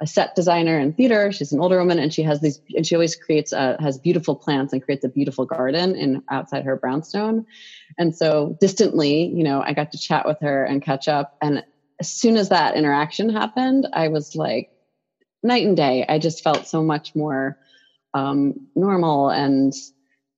a 0.00 0.06
set 0.06 0.34
designer 0.34 0.78
in 0.78 0.92
theater. 0.92 1.32
She's 1.32 1.52
an 1.52 1.60
older 1.60 1.78
woman, 1.78 1.98
and 1.98 2.12
she 2.12 2.22
has 2.22 2.40
these, 2.40 2.60
and 2.74 2.86
she 2.86 2.94
always 2.94 3.16
creates 3.16 3.52
a, 3.52 3.76
has 3.80 3.98
beautiful 3.98 4.36
plants 4.36 4.72
and 4.72 4.82
creates 4.82 5.04
a 5.04 5.08
beautiful 5.08 5.46
garden 5.46 5.96
in 5.96 6.22
outside 6.30 6.64
her 6.64 6.76
brownstone. 6.76 7.46
And 7.98 8.14
so 8.14 8.56
distantly, 8.60 9.26
you 9.26 9.42
know, 9.42 9.62
I 9.62 9.72
got 9.72 9.92
to 9.92 9.98
chat 9.98 10.26
with 10.26 10.38
her 10.40 10.64
and 10.64 10.82
catch 10.82 11.08
up. 11.08 11.36
And 11.40 11.64
as 11.98 12.10
soon 12.10 12.36
as 12.36 12.50
that 12.50 12.76
interaction 12.76 13.30
happened, 13.30 13.86
I 13.92 14.08
was 14.08 14.36
like 14.36 14.70
night 15.42 15.66
and 15.66 15.76
day. 15.76 16.04
I 16.06 16.18
just 16.18 16.44
felt 16.44 16.66
so 16.66 16.82
much 16.82 17.14
more 17.14 17.58
um, 18.12 18.68
normal 18.74 19.30
and 19.30 19.72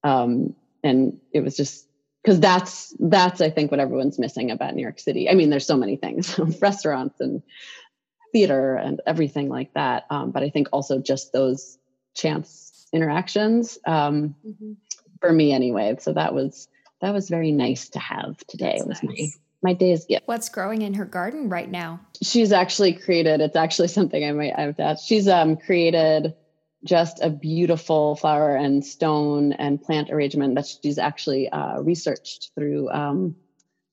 um, 0.05 0.55
and 0.85 1.19
it 1.33 1.41
was 1.41 1.57
just 1.57 1.87
because 2.23 2.41
that's 2.41 2.95
that's 3.01 3.41
I 3.41 3.51
think 3.51 3.71
what 3.71 3.81
everyone's 3.81 4.19
missing 4.19 4.51
about 4.51 4.75
New 4.75 4.83
York 4.83 4.99
City. 4.99 5.29
I 5.29 5.35
mean, 5.35 5.51
there's 5.51 5.67
so 5.67 5.77
many 5.77 5.97
things, 5.97 6.39
restaurants 6.61 7.21
and 7.21 7.43
theater 8.33 8.77
and 8.77 9.01
everything 9.07 9.49
like 9.49 9.75
that. 9.75 10.07
Um, 10.11 10.31
but 10.31 10.43
I 10.43 10.51
think 10.51 10.69
also 10.73 10.99
just 10.99 11.33
those 11.33 11.79
chance 12.15 12.87
interactions 12.93 13.79
um, 13.87 14.35
mm-hmm. 14.47 14.73
for 15.21 15.33
me 15.33 15.53
anyway. 15.53 15.97
So 16.01 16.13
that 16.13 16.35
was 16.35 16.69
that 17.01 17.15
was 17.15 17.29
very 17.29 17.53
nice 17.53 17.91
to 17.91 17.99
have 17.99 18.39
today. 18.49 18.81
That's 18.87 19.03
it 19.03 19.09
was 19.09 19.19
nice. 19.19 19.39
my 19.63 19.71
my 19.71 19.73
day's 19.75 20.05
gift. 20.05 20.27
What's 20.27 20.49
growing 20.49 20.83
in 20.83 20.95
her 20.95 21.05
garden 21.05 21.49
right 21.49 21.71
now? 21.71 22.01
She's 22.23 22.53
actually 22.53 22.95
created. 22.95 23.41
It's 23.41 23.57
actually 23.57 23.89
something 23.99 24.25
I 24.25 24.33
might 24.33 24.55
have 24.55 24.77
to 24.77 24.83
ask. 24.83 25.07
She's 25.07 25.29
um 25.29 25.57
created 25.57 26.35
just 26.85 27.23
a 27.23 27.31
beautiful 27.31 28.15
flower 28.17 28.55
and 28.55 28.85
stone 28.85 29.53
and 29.53 29.83
plant 29.83 30.11
arrangement 30.11 30.55
that 30.55 30.67
she's 30.67 30.99
actually 30.99 31.49
uh, 31.49 31.81
researched 31.81 32.53
through 32.55 32.89
um, 32.91 33.35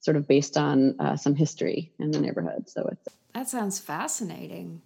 sort 0.05 0.15
of 0.17 0.27
based 0.27 0.55
on 0.55 0.95
uh, 0.99 1.17
some 1.17 1.33
history 1.33 1.91
in 1.97 2.11
the 2.11 2.21
neighborhood. 2.21 2.69
So 2.69 2.87
it's 2.91 3.15
that 3.33 3.49
sounds 3.49 3.79
fascinating. 3.79 4.83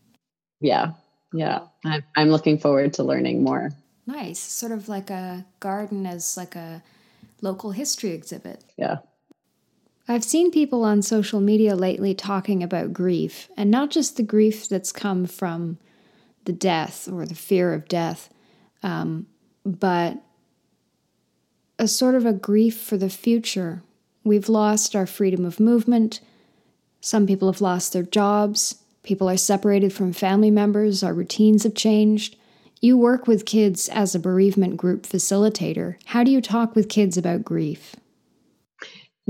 Yeah. 0.62 0.94
Yeah. 1.34 1.60
I'm, 1.86 2.04
I'm 2.16 2.30
looking 2.30 2.58
forward 2.58 2.94
to 2.94 3.04
learning 3.04 3.44
more. 3.44 3.72
Nice. 4.08 4.40
Sort 4.40 4.72
of 4.72 4.88
like 4.88 5.10
a 5.10 5.46
garden 5.60 6.06
as 6.06 6.38
like 6.38 6.56
a 6.56 6.82
local 7.42 7.72
history 7.72 8.12
exhibit. 8.12 8.64
Yeah. 8.78 9.00
I've 10.08 10.24
seen 10.24 10.52
people 10.52 10.86
on 10.86 11.02
social 11.02 11.42
media 11.42 11.76
lately 11.76 12.16
talking 12.16 12.64
about 12.64 12.94
grief, 12.94 13.50
and 13.56 13.70
not 13.70 13.92
just 13.92 14.18
the 14.18 14.24
grief 14.24 14.68
that's 14.68 14.92
come 14.92 15.26
from 15.28 15.78
the 16.46 16.54
death 16.54 17.08
or 17.12 17.28
the 17.28 17.36
fear 17.36 17.74
of 17.74 17.88
death, 17.88 18.34
um, 18.82 19.28
but 19.64 20.18
a 21.78 21.88
sort 21.88 22.16
of 22.16 22.26
a 22.26 22.34
grief 22.34 22.82
for 22.82 22.98
the 22.98 23.10
future. 23.10 23.84
We've 24.24 24.50
lost 24.50 24.96
our 24.96 25.06
freedom 25.06 25.46
of 25.46 25.60
movement. 25.60 26.22
Some 27.02 27.26
people 27.26 27.52
have 27.52 27.62
lost 27.62 27.94
their 27.94 28.04
jobs. 28.04 28.76
People 29.04 29.30
are 29.30 29.38
separated 29.38 29.94
from 29.94 30.14
family 30.14 30.52
members. 30.52 31.04
Our 31.04 31.14
routines 31.14 31.64
have 31.64 31.74
changed. 31.74 32.36
You 32.82 32.98
work 32.98 33.28
with 33.28 33.46
kids 33.46 33.90
as 33.90 34.16
a 34.16 34.20
bereavement 34.20 34.78
group 34.78 35.04
facilitator. 35.04 35.96
How 36.06 36.24
do 36.24 36.32
you 36.32 36.42
talk 36.42 36.76
with 36.76 36.90
kids 36.90 37.18
about 37.18 37.44
grief? 37.44 37.96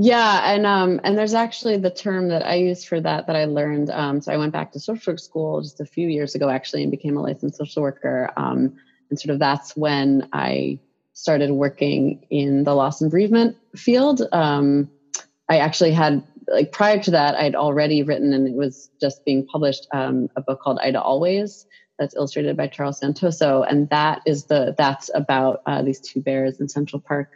Yeah, 0.02 0.50
and 0.50 0.64
um, 0.64 0.98
and 1.04 1.18
there's 1.18 1.34
actually 1.34 1.76
the 1.76 1.90
term 1.90 2.28
that 2.28 2.46
I 2.46 2.54
use 2.54 2.84
for 2.84 3.00
that 3.00 3.26
that 3.26 3.36
I 3.36 3.44
learned. 3.44 3.90
Um, 3.90 4.20
so 4.20 4.32
I 4.32 4.38
went 4.38 4.52
back 4.52 4.72
to 4.72 4.80
social 4.80 5.12
work 5.12 5.20
school 5.20 5.60
just 5.60 5.80
a 5.80 5.84
few 5.84 6.08
years 6.08 6.34
ago, 6.34 6.48
actually, 6.48 6.82
and 6.82 6.90
became 6.90 7.18
a 7.18 7.22
licensed 7.22 7.58
social 7.58 7.82
worker. 7.82 8.32
Um, 8.36 8.76
and 9.10 9.20
sort 9.20 9.34
of 9.34 9.40
that's 9.40 9.76
when 9.76 10.28
I 10.32 10.78
started 11.12 11.50
working 11.52 12.24
in 12.30 12.64
the 12.64 12.74
loss 12.74 13.00
and 13.00 13.10
bereavement 13.10 13.56
field. 13.76 14.22
Um, 14.32 14.90
I 15.48 15.58
actually 15.58 15.92
had 15.92 16.22
like 16.50 16.72
prior 16.72 17.00
to 17.02 17.10
that, 17.12 17.36
I'd 17.36 17.54
already 17.54 18.02
written, 18.02 18.32
and 18.32 18.46
it 18.46 18.54
was 18.54 18.90
just 19.00 19.24
being 19.24 19.46
published, 19.46 19.86
um, 19.92 20.28
a 20.36 20.42
book 20.42 20.60
called 20.60 20.78
Ida 20.82 21.00
Always 21.00 21.66
that's 21.98 22.16
illustrated 22.16 22.56
by 22.56 22.66
Charles 22.66 23.00
Santoso, 23.00 23.64
and 23.68 23.88
that 23.90 24.22
is 24.26 24.46
the 24.46 24.74
that's 24.76 25.10
about 25.14 25.60
uh, 25.66 25.82
these 25.82 26.00
two 26.00 26.20
bears 26.20 26.60
in 26.60 26.68
Central 26.68 27.00
Park. 27.00 27.28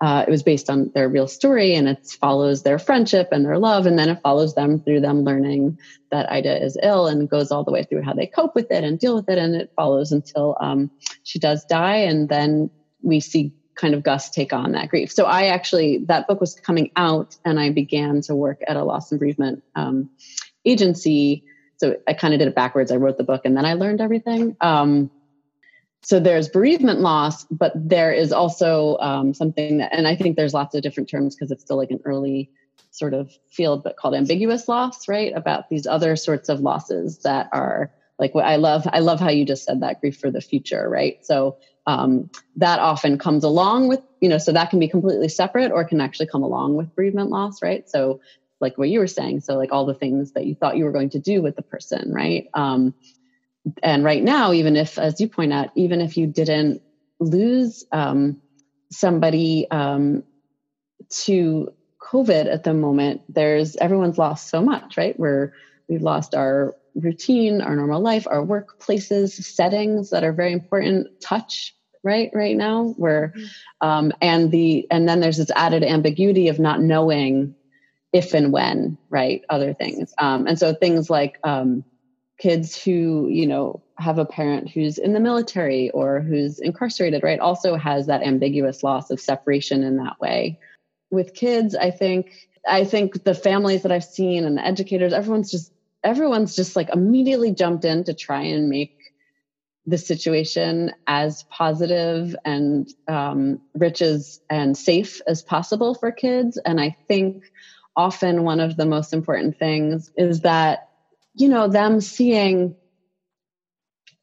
Uh, 0.00 0.24
it 0.26 0.30
was 0.30 0.42
based 0.42 0.68
on 0.68 0.90
their 0.94 1.08
real 1.08 1.28
story, 1.28 1.74
and 1.74 1.88
it 1.88 2.04
follows 2.20 2.62
their 2.62 2.78
friendship 2.78 3.28
and 3.30 3.44
their 3.44 3.58
love, 3.58 3.86
and 3.86 3.98
then 3.98 4.08
it 4.08 4.20
follows 4.22 4.54
them 4.54 4.80
through 4.80 5.00
them 5.00 5.22
learning 5.22 5.78
that 6.10 6.30
Ida 6.30 6.62
is 6.62 6.76
ill, 6.82 7.06
and 7.06 7.30
goes 7.30 7.52
all 7.52 7.64
the 7.64 7.72
way 7.72 7.84
through 7.84 8.02
how 8.02 8.12
they 8.12 8.26
cope 8.26 8.54
with 8.54 8.70
it 8.70 8.84
and 8.84 8.98
deal 8.98 9.14
with 9.14 9.28
it, 9.28 9.38
and 9.38 9.54
it 9.54 9.70
follows 9.76 10.10
until 10.10 10.56
um, 10.60 10.90
she 11.22 11.38
does 11.38 11.64
die, 11.64 11.98
and 11.98 12.28
then 12.28 12.70
we 13.02 13.20
see 13.20 13.52
kind 13.74 13.94
of 13.94 14.02
Gus 14.02 14.30
take 14.30 14.52
on 14.52 14.72
that 14.72 14.88
grief. 14.88 15.10
So 15.10 15.24
I 15.24 15.46
actually 15.46 15.98
that 16.06 16.26
book 16.26 16.40
was 16.40 16.54
coming 16.54 16.90
out, 16.96 17.36
and 17.44 17.58
I 17.58 17.70
began 17.70 18.20
to 18.22 18.34
work 18.34 18.60
at 18.66 18.76
a 18.76 18.84
loss 18.84 19.10
and 19.10 19.18
bereavement 19.18 19.62
um, 19.74 20.10
agency 20.64 21.44
so 21.82 21.96
I 22.06 22.12
kind 22.12 22.32
of 22.32 22.38
did 22.38 22.46
it 22.46 22.54
backwards. 22.54 22.92
I 22.92 22.96
wrote 22.96 23.18
the 23.18 23.24
book 23.24 23.40
and 23.44 23.56
then 23.56 23.64
I 23.64 23.72
learned 23.74 24.00
everything. 24.00 24.56
Um, 24.60 25.10
so 26.02 26.20
there's 26.20 26.48
bereavement 26.48 27.00
loss, 27.00 27.42
but 27.46 27.72
there 27.74 28.12
is 28.12 28.32
also 28.32 28.98
um, 28.98 29.34
something 29.34 29.78
that, 29.78 29.92
and 29.92 30.06
I 30.06 30.14
think 30.14 30.36
there's 30.36 30.54
lots 30.54 30.76
of 30.76 30.82
different 30.82 31.08
terms 31.08 31.34
because 31.34 31.50
it's 31.50 31.64
still 31.64 31.76
like 31.76 31.90
an 31.90 31.98
early 32.04 32.52
sort 32.92 33.14
of 33.14 33.32
field, 33.50 33.82
but 33.82 33.96
called 33.96 34.14
ambiguous 34.14 34.68
loss, 34.68 35.08
right? 35.08 35.32
About 35.34 35.70
these 35.70 35.88
other 35.88 36.14
sorts 36.14 36.48
of 36.48 36.60
losses 36.60 37.18
that 37.24 37.48
are 37.50 37.90
like 38.16 38.32
what 38.32 38.44
I 38.44 38.56
love. 38.56 38.86
I 38.92 39.00
love 39.00 39.18
how 39.18 39.30
you 39.30 39.44
just 39.44 39.64
said 39.64 39.80
that 39.80 40.00
grief 40.00 40.18
for 40.20 40.30
the 40.30 40.40
future, 40.40 40.88
right? 40.88 41.26
So 41.26 41.56
um, 41.86 42.30
that 42.56 42.78
often 42.78 43.18
comes 43.18 43.44
along 43.44 43.88
with, 43.88 44.00
you 44.20 44.28
know, 44.28 44.38
so 44.38 44.52
that 44.52 44.70
can 44.70 44.78
be 44.78 44.88
completely 44.88 45.28
separate 45.28 45.72
or 45.72 45.84
can 45.84 46.00
actually 46.00 46.26
come 46.26 46.42
along 46.42 46.74
with 46.76 46.94
bereavement 46.94 47.30
loss, 47.30 47.62
right? 47.62 47.82
So 47.88 48.20
like 48.62 48.78
what 48.78 48.88
you 48.88 49.00
were 49.00 49.06
saying 49.06 49.40
so 49.40 49.54
like 49.54 49.72
all 49.72 49.84
the 49.84 49.92
things 49.92 50.32
that 50.32 50.46
you 50.46 50.54
thought 50.54 50.78
you 50.78 50.84
were 50.84 50.92
going 50.92 51.10
to 51.10 51.18
do 51.18 51.42
with 51.42 51.54
the 51.56 51.62
person 51.62 52.10
right 52.14 52.46
um, 52.54 52.94
and 53.82 54.04
right 54.04 54.22
now 54.22 54.52
even 54.52 54.76
if 54.76 54.98
as 54.98 55.20
you 55.20 55.28
point 55.28 55.52
out 55.52 55.68
even 55.76 56.00
if 56.00 56.16
you 56.16 56.26
didn't 56.26 56.80
lose 57.20 57.84
um, 57.92 58.40
somebody 58.90 59.66
um, 59.70 60.22
to 61.10 61.68
covid 62.00 62.50
at 62.50 62.62
the 62.62 62.72
moment 62.72 63.20
there's 63.28 63.76
everyone's 63.76 64.18
lost 64.18 64.48
so 64.48 64.62
much 64.62 64.96
right 64.96 65.18
where 65.18 65.52
we've 65.88 66.02
lost 66.02 66.34
our 66.34 66.74
routine 66.94 67.60
our 67.62 67.74
normal 67.74 68.00
life 68.00 68.26
our 68.26 68.44
workplaces 68.44 69.30
settings 69.30 70.10
that 70.10 70.24
are 70.24 70.32
very 70.32 70.52
important 70.52 71.08
touch 71.20 71.74
right 72.02 72.30
right 72.34 72.56
now 72.56 72.88
where 72.98 73.32
mm-hmm. 73.36 73.88
um, 73.88 74.12
and 74.20 74.50
the 74.50 74.86
and 74.90 75.08
then 75.08 75.20
there's 75.20 75.38
this 75.38 75.50
added 75.56 75.82
ambiguity 75.82 76.48
of 76.48 76.58
not 76.58 76.80
knowing 76.80 77.54
if 78.12 78.34
and 78.34 78.52
when, 78.52 78.98
right? 79.08 79.42
Other 79.48 79.72
things. 79.72 80.14
Um, 80.18 80.46
and 80.46 80.58
so 80.58 80.74
things 80.74 81.08
like 81.08 81.38
um, 81.44 81.84
kids 82.38 82.80
who, 82.82 83.28
you 83.30 83.46
know, 83.46 83.82
have 83.98 84.18
a 84.18 84.24
parent 84.24 84.70
who's 84.70 84.98
in 84.98 85.14
the 85.14 85.20
military 85.20 85.90
or 85.90 86.20
who's 86.20 86.58
incarcerated, 86.58 87.22
right, 87.22 87.40
also 87.40 87.76
has 87.76 88.06
that 88.06 88.22
ambiguous 88.22 88.82
loss 88.82 89.10
of 89.10 89.20
separation 89.20 89.82
in 89.82 89.96
that 89.96 90.20
way. 90.20 90.58
With 91.10 91.34
kids, 91.34 91.74
I 91.74 91.90
think 91.90 92.48
I 92.68 92.84
think 92.84 93.24
the 93.24 93.34
families 93.34 93.82
that 93.82 93.92
I've 93.92 94.04
seen 94.04 94.44
and 94.44 94.56
the 94.56 94.64
educators, 94.64 95.12
everyone's 95.12 95.50
just 95.50 95.72
everyone's 96.04 96.54
just 96.54 96.76
like 96.76 96.90
immediately 96.92 97.52
jumped 97.52 97.84
in 97.84 98.04
to 98.04 98.14
try 98.14 98.42
and 98.42 98.68
make 98.68 98.92
the 99.86 99.98
situation 99.98 100.92
as 101.06 101.44
positive 101.50 102.36
and 102.44 102.88
um, 103.08 103.58
rich 103.74 104.00
as 104.00 104.38
and 104.48 104.76
safe 104.76 105.20
as 105.26 105.42
possible 105.42 105.94
for 105.94 106.12
kids. 106.12 106.58
And 106.64 106.80
I 106.80 106.96
think 107.08 107.42
often 107.96 108.44
one 108.44 108.60
of 108.60 108.76
the 108.76 108.86
most 108.86 109.12
important 109.12 109.58
things 109.58 110.10
is 110.16 110.40
that 110.40 110.80
you 111.34 111.48
know 111.48 111.68
them 111.68 112.00
seeing 112.00 112.74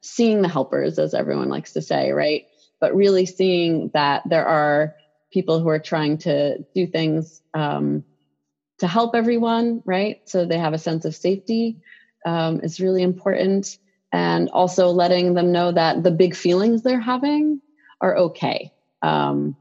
seeing 0.01 0.41
the 0.41 0.47
helpers 0.47 0.97
as 0.97 1.13
everyone 1.13 1.49
likes 1.49 1.73
to 1.73 1.81
say 1.81 2.11
right 2.11 2.43
but 2.79 2.95
really 2.95 3.25
seeing 3.25 3.91
that 3.93 4.23
there 4.25 4.45
are 4.45 4.93
people 5.31 5.59
who 5.59 5.67
are 5.67 5.79
trying 5.79 6.17
to 6.17 6.57
do 6.73 6.87
things 6.87 7.41
um, 7.53 8.03
to 8.79 8.87
help 8.87 9.15
everyone 9.15 9.81
right 9.85 10.21
so 10.25 10.45
they 10.45 10.57
have 10.57 10.73
a 10.73 10.77
sense 10.77 11.05
of 11.05 11.15
safety 11.15 11.77
um, 12.25 12.59
is 12.61 12.79
really 12.79 13.03
important 13.03 13.77
and 14.11 14.49
also 14.49 14.87
letting 14.87 15.33
them 15.33 15.51
know 15.51 15.71
that 15.71 16.03
the 16.03 16.11
big 16.11 16.35
feelings 16.35 16.81
they're 16.81 16.99
having 16.99 17.61
are 18.01 18.17
okay 18.17 18.71
um, 19.01 19.55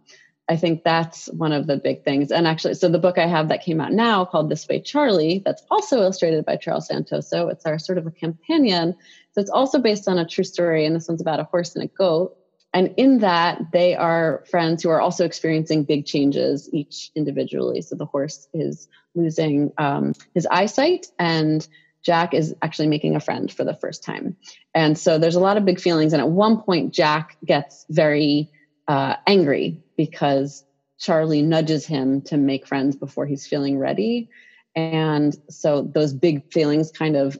I 0.49 0.57
think 0.57 0.83
that's 0.83 1.27
one 1.27 1.53
of 1.53 1.67
the 1.67 1.77
big 1.77 2.05
things. 2.05 2.33
And 2.33 2.47
actually, 2.47 2.75
so 2.75 2.89
the 2.89 2.99
book 2.99 3.19
I 3.19 3.27
have 3.27 3.51
that 3.51 3.63
came 3.63 3.81
out 3.81 3.93
now 3.93 4.25
called 4.25 4.49
This 4.49 4.67
Way 4.67 4.81
Charlie, 4.81 5.43
that's 5.45 5.63
also 5.71 5.99
illustrated 5.99 6.47
by 6.47 6.57
Charles 6.57 6.89
Santoso. 6.89 7.53
It's 7.53 7.67
our 7.67 7.79
sort 7.79 7.99
of 7.99 8.07
a 8.07 8.11
companion. 8.11 8.97
So 9.33 9.43
it's 9.43 9.51
also 9.51 9.79
based 9.79 10.09
on 10.09 10.19
a 10.19 10.27
true 10.27 10.45
story, 10.45 10.87
and 10.87 10.97
this 10.97 11.07
one's 11.07 11.21
about 11.21 11.41
a 11.41 11.45
horse 11.45 11.75
and 11.75 11.85
a 11.85 11.89
goat. 11.89 12.38
And 12.75 12.95
in 12.97 13.19
that, 13.21 13.73
they 13.73 13.95
are 13.95 14.45
friends 14.51 14.83
who 14.83 14.91
are 14.91 15.01
also 15.01 15.25
experiencing 15.25 15.85
big 15.85 16.05
changes 16.05 16.69
each 16.73 17.11
individually. 17.15 17.81
So 17.81 17.95
the 17.97 18.05
horse 18.05 18.47
is 18.53 18.89
losing 19.15 19.73
um, 19.79 20.13
his 20.35 20.47
eyesight, 20.51 21.07
and 21.19 21.67
Jack 22.03 22.35
is 22.35 22.55
actually 22.63 22.89
making 22.89 23.17
a 23.17 23.21
friend 23.21 23.51
for 23.51 23.65
the 23.65 23.75
first 23.75 24.05
time. 24.05 24.37
And 24.75 24.99
so 24.99 25.19
there's 25.19 25.35
a 25.35 25.41
lot 25.41 25.57
of 25.57 25.65
big 25.65 25.81
feelings. 25.81 26.13
And 26.13 26.21
at 26.21 26.29
one 26.29 26.61
point, 26.63 26.93
Jack 26.95 27.37
gets 27.45 27.87
very 27.89 28.51
uh, 28.87 29.17
angry 29.27 29.83
because 29.97 30.65
Charlie 30.99 31.43
nudges 31.43 31.87
him 31.87 32.23
to 32.23 32.37
make 32.37 32.67
friends 32.67 32.97
before 32.97 33.27
he's 33.27 33.47
feeling 33.47 33.79
ready. 33.79 34.29
And 34.75 35.37
so 35.49 35.83
those 35.83 36.13
big 36.13 36.53
feelings 36.53 36.91
kind 36.91 37.17
of, 37.17 37.39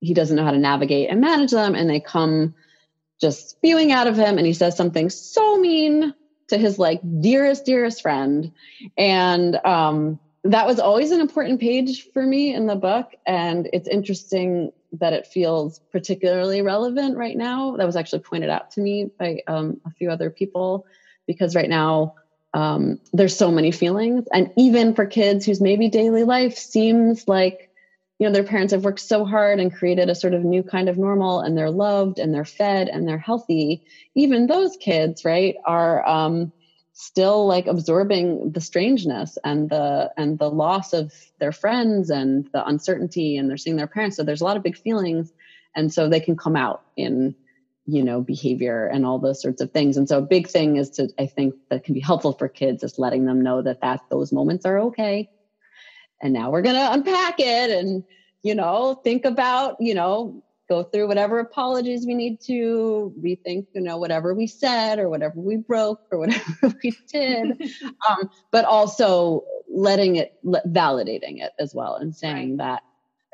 he 0.00 0.14
doesn't 0.14 0.36
know 0.36 0.44
how 0.44 0.50
to 0.50 0.58
navigate 0.58 1.10
and 1.10 1.20
manage 1.20 1.50
them. 1.50 1.74
And 1.74 1.88
they 1.88 2.00
come 2.00 2.54
just 3.20 3.50
spewing 3.50 3.92
out 3.92 4.06
of 4.06 4.16
him. 4.16 4.38
And 4.38 4.46
he 4.46 4.52
says 4.52 4.76
something 4.76 5.10
so 5.10 5.58
mean 5.58 6.14
to 6.48 6.58
his 6.58 6.78
like 6.78 7.00
dearest, 7.20 7.64
dearest 7.64 8.02
friend. 8.02 8.52
And 8.98 9.56
um, 9.64 10.18
that 10.44 10.66
was 10.66 10.78
always 10.78 11.10
an 11.10 11.20
important 11.20 11.60
page 11.60 12.10
for 12.12 12.24
me 12.24 12.54
in 12.54 12.66
the 12.66 12.76
book. 12.76 13.12
And 13.26 13.68
it's 13.72 13.88
interesting 13.88 14.72
that 14.92 15.12
it 15.12 15.26
feels 15.26 15.80
particularly 15.90 16.62
relevant 16.62 17.16
right 17.16 17.36
now. 17.36 17.76
That 17.76 17.86
was 17.86 17.96
actually 17.96 18.20
pointed 18.20 18.50
out 18.50 18.72
to 18.72 18.80
me 18.80 19.10
by 19.18 19.42
um, 19.46 19.80
a 19.86 19.90
few 19.90 20.10
other 20.10 20.30
people 20.30 20.86
because 21.26 21.54
right 21.54 21.68
now 21.68 22.14
um, 22.52 23.00
there's 23.12 23.36
so 23.36 23.50
many 23.50 23.72
feelings, 23.72 24.26
and 24.32 24.52
even 24.56 24.94
for 24.94 25.06
kids 25.06 25.44
whose 25.44 25.60
maybe 25.60 25.88
daily 25.88 26.22
life 26.22 26.56
seems 26.56 27.26
like 27.26 27.68
you 28.18 28.26
know 28.26 28.32
their 28.32 28.44
parents 28.44 28.72
have 28.72 28.84
worked 28.84 29.00
so 29.00 29.24
hard 29.24 29.58
and 29.60 29.74
created 29.74 30.08
a 30.08 30.14
sort 30.14 30.34
of 30.34 30.44
new 30.44 30.62
kind 30.62 30.88
of 30.88 30.98
normal, 30.98 31.40
and 31.40 31.56
they're 31.56 31.70
loved 31.70 32.18
and 32.18 32.32
they're 32.32 32.44
fed 32.44 32.88
and 32.88 33.08
they're 33.08 33.18
healthy. 33.18 33.82
Even 34.14 34.46
those 34.46 34.76
kids, 34.76 35.24
right, 35.24 35.56
are 35.66 36.06
um, 36.06 36.52
still 36.94 37.46
like 37.46 37.66
absorbing 37.66 38.52
the 38.52 38.60
strangeness 38.60 39.36
and 39.44 39.68
the 39.68 40.10
and 40.16 40.38
the 40.38 40.50
loss 40.50 40.92
of 40.92 41.12
their 41.40 41.52
friends 41.52 42.08
and 42.08 42.48
the 42.52 42.66
uncertainty 42.66 43.36
and 43.36 43.50
they're 43.50 43.56
seeing 43.56 43.76
their 43.76 43.88
parents. 43.88 44.16
So 44.16 44.22
there's 44.22 44.40
a 44.40 44.44
lot 44.44 44.56
of 44.56 44.62
big 44.62 44.76
feelings 44.76 45.32
and 45.74 45.92
so 45.92 46.08
they 46.08 46.20
can 46.20 46.36
come 46.36 46.56
out 46.56 46.82
in 46.96 47.34
you 47.86 48.02
know 48.02 48.20
behavior 48.20 48.86
and 48.86 49.04
all 49.04 49.18
those 49.18 49.42
sorts 49.42 49.60
of 49.60 49.72
things. 49.72 49.96
And 49.96 50.08
so 50.08 50.18
a 50.18 50.22
big 50.22 50.48
thing 50.48 50.76
is 50.76 50.90
to 50.90 51.08
i 51.18 51.26
think 51.26 51.54
that 51.68 51.84
can 51.84 51.94
be 51.94 52.00
helpful 52.00 52.32
for 52.32 52.48
kids 52.48 52.84
is 52.84 52.98
letting 52.98 53.24
them 53.26 53.42
know 53.42 53.60
that 53.60 53.80
that 53.82 54.00
those 54.08 54.32
moments 54.32 54.64
are 54.64 54.78
okay 54.78 55.28
and 56.22 56.32
now 56.32 56.50
we're 56.50 56.62
going 56.62 56.74
to 56.74 56.92
unpack 56.92 57.36
it 57.38 57.70
and 57.70 58.04
you 58.42 58.54
know 58.54 59.00
think 59.04 59.24
about 59.24 59.76
you 59.80 59.94
know 59.94 60.42
go 60.68 60.82
through 60.82 61.06
whatever 61.06 61.40
apologies 61.40 62.06
we 62.06 62.14
need 62.14 62.40
to 62.40 63.14
rethink 63.22 63.66
you 63.74 63.80
know 63.80 63.98
whatever 63.98 64.34
we 64.34 64.46
said 64.46 64.98
or 64.98 65.08
whatever 65.08 65.38
we 65.40 65.56
broke 65.56 66.00
or 66.10 66.18
whatever 66.20 66.74
we 66.82 66.92
did. 67.10 67.70
Um, 68.08 68.30
but 68.50 68.64
also 68.64 69.44
letting 69.68 70.16
it 70.16 70.34
validating 70.44 71.42
it 71.42 71.52
as 71.58 71.74
well 71.74 71.96
and 71.96 72.14
saying 72.14 72.58
right. 72.58 72.58
that 72.58 72.82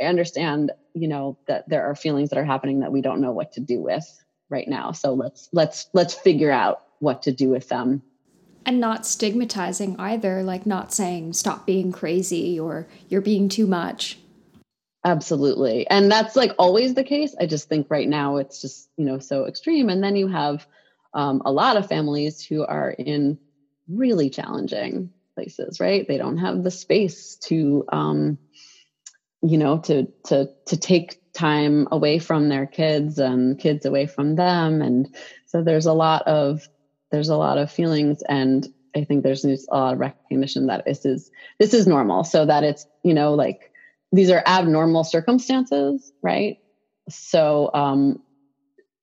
i 0.01 0.05
understand 0.05 0.71
you 0.95 1.09
know 1.09 1.37
that 1.49 1.69
there 1.69 1.85
are 1.85 1.95
feelings 1.97 2.31
that 2.31 2.39
are 2.39 2.45
happening 2.45 2.81
that 2.81 2.93
we 2.93 3.01
don't 3.01 3.21
know 3.21 3.33
what 3.33 3.53
to 3.53 3.61
do 3.61 3.81
with 3.81 4.07
right 4.51 4.69
now. 4.69 4.93
So 4.93 5.15
let's 5.15 5.49
let's 5.53 5.89
let's 5.95 6.13
figure 6.13 6.51
out 6.51 6.83
what 6.99 7.23
to 7.23 7.33
do 7.33 7.49
with 7.49 7.69
them 7.69 8.03
And 8.67 8.79
not 8.81 9.07
stigmatizing 9.07 9.99
either, 9.99 10.43
like 10.43 10.67
not 10.67 10.93
saying 10.93 11.33
stop 11.33 11.67
being 11.67 11.93
crazy 11.93 12.61
or 12.61 12.87
you're 13.09 13.21
being 13.21 13.49
too 13.49 13.67
much. 13.67 14.19
Absolutely. 15.05 15.89
And 15.89 16.11
that's 16.13 16.37
like 16.37 16.53
always 16.59 16.95
the 16.95 17.05
case. 17.05 17.35
I 17.41 17.47
just 17.47 17.69
think 17.69 17.87
right 17.89 18.09
now 18.09 18.37
it's 18.37 18.61
just, 18.61 18.91
you 18.97 19.05
know, 19.07 19.19
so 19.19 19.47
extreme. 19.47 19.89
And 19.89 20.03
then 20.03 20.15
you 20.15 20.29
have 20.29 20.67
um, 21.15 21.41
a 21.45 21.51
lot 21.51 21.77
of 21.77 21.89
families 21.89 22.45
who 22.45 22.65
are 22.65 22.91
in 22.91 23.39
really 23.89 24.29
challenging 24.31 25.11
places, 25.35 25.81
right? 25.81 26.07
They 26.07 26.19
don't 26.19 26.39
have 26.39 26.63
the 26.63 26.71
space 26.71 27.37
to, 27.47 27.85
um, 27.89 28.39
you 29.43 29.59
know, 29.59 29.79
to 29.79 30.07
to 30.27 30.51
to 30.67 30.77
take 30.77 31.33
time 31.33 31.89
away 31.91 32.19
from 32.19 32.49
their 32.49 32.67
kids 32.67 33.19
and 33.19 33.59
kids 33.59 33.87
away 33.87 34.07
from 34.07 34.37
them, 34.37 34.83
and 34.83 35.15
so 35.47 35.63
there's 35.63 35.87
a 35.87 35.93
lot 35.93 36.23
of 36.29 36.69
there's 37.11 37.29
a 37.29 37.37
lot 37.37 37.59
of 37.59 37.71
feelings, 37.71 38.23
and 38.29 38.67
I 38.97 39.05
think 39.05 39.23
there's 39.23 39.45
a 39.45 39.57
lot 39.73 39.95
of 39.95 39.99
recognition 39.99 40.67
that 40.67 40.85
this 40.85 41.05
is 41.05 41.31
this 41.59 41.75
is 41.75 41.87
normal, 41.87 42.25
so 42.25 42.47
that 42.47 42.65
it's 42.65 42.87
you 43.03 43.15
know 43.15 43.35
like 43.35 43.71
these 44.13 44.31
are 44.31 44.43
abnormal 44.47 45.05
circumstances, 45.05 46.13
right? 46.23 46.59
So, 47.09 47.71
um, 47.75 48.19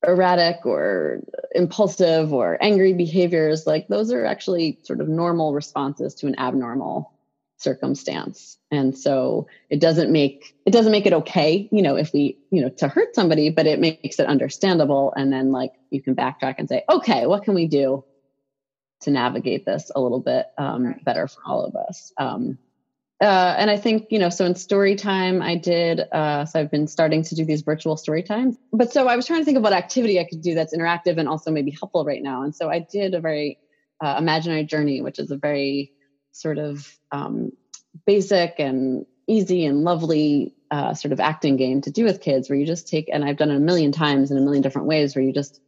erratic 0.06 0.66
or 0.66 1.22
impulsive 1.54 2.34
or 2.34 2.58
angry 2.62 2.94
behaviors, 2.94 3.66
like 3.66 3.88
those 3.88 4.12
are 4.12 4.26
actually 4.26 4.80
sort 4.84 5.02
of 5.02 5.08
normal 5.08 5.54
responses 5.54 6.16
to 6.16 6.28
an 6.28 6.40
abnormal 6.40 7.12
circumstance. 7.58 8.58
And 8.72 8.98
so 8.98 9.48
it 9.70 9.82
doesn't 9.82 10.12
make 10.12 10.56
it 10.66 10.72
doesn't 10.72 10.92
make 10.92 11.06
it 11.06 11.14
okay, 11.14 11.68
you 11.72 11.82
know, 11.82 11.96
if 11.96 12.14
we, 12.14 12.38
you 12.52 12.62
know, 12.62 12.70
to 12.78 12.88
hurt 12.88 13.16
somebody, 13.16 13.50
but 13.50 13.66
it 13.66 13.80
makes 13.80 14.20
it 14.20 14.28
understandable. 14.28 15.14
And 15.16 15.34
then 15.34 15.52
like 15.52 15.74
you 15.90 16.02
can 16.02 16.16
backtrack 16.16 16.56
and 16.60 16.70
say, 16.70 16.84
okay, 16.90 17.26
what 17.26 17.44
can 17.44 17.56
we 17.56 17.68
do 17.68 18.06
to 19.02 19.12
navigate 19.12 19.66
this 19.66 19.92
a 19.94 20.00
little 20.00 20.20
bit 20.20 20.46
um, 20.58 20.96
better 21.04 21.28
for 21.28 21.42
all 21.46 21.66
of 21.66 21.76
us? 21.76 22.14
Um, 22.18 22.58
uh, 23.20 23.56
and 23.58 23.72
I 23.72 23.78
think, 23.78 24.08
you 24.12 24.20
know, 24.20 24.30
so 24.30 24.46
in 24.46 24.54
story 24.54 24.96
time, 24.96 25.42
I 25.42 25.56
did, 25.56 26.02
uh, 26.12 26.46
so 26.46 26.60
I've 26.60 26.70
been 26.70 26.86
starting 26.86 27.24
to 27.24 27.34
do 27.34 27.46
these 27.46 27.64
virtual 27.64 27.98
story 27.98 28.22
times. 28.22 28.58
But 28.72 28.94
so 28.94 29.08
I 29.08 29.16
was 29.16 29.26
trying 29.26 29.42
to 29.42 29.46
think 29.46 29.58
of 29.58 29.64
what 29.64 29.74
activity 29.74 30.20
I 30.20 30.24
could 30.24 30.42
do 30.42 30.54
that's 30.54 30.76
interactive 30.76 31.18
and 31.18 31.28
also 31.28 31.50
maybe 31.50 31.72
helpful 31.72 32.06
right 32.06 32.22
now. 32.22 32.44
And 32.44 32.56
so 32.56 32.70
I 32.70 32.78
did 32.80 33.16
a 33.16 33.20
very 33.20 33.58
uh, 34.04 34.18
imaginary 34.20 34.66
journey, 34.66 35.02
which 35.02 35.18
is 35.18 35.32
a 35.32 35.38
very 35.38 35.94
sort 36.38 36.58
of 36.58 36.98
um, 37.12 37.52
basic 38.06 38.56
and 38.60 39.06
easy 39.28 39.66
and 39.66 39.84
lovely 39.84 40.56
uh, 40.72 40.94
sort 40.94 41.12
of 41.12 41.20
acting 41.20 41.58
game 41.58 41.82
to 41.82 41.92
do 41.92 42.04
with 42.04 42.22
kids 42.22 42.50
where 42.50 42.58
you 42.58 42.66
just 42.66 42.88
take, 42.88 43.10
and 43.12 43.24
I've 43.24 43.38
done 43.38 43.52
it 43.52 43.58
a 43.58 43.60
million 43.60 43.92
times 43.92 44.32
in 44.32 44.38
a 44.38 44.42
million 44.42 44.62
different 44.62 44.88
ways 44.88 45.16
where 45.16 45.24
you 45.24 45.34
just 45.34 45.60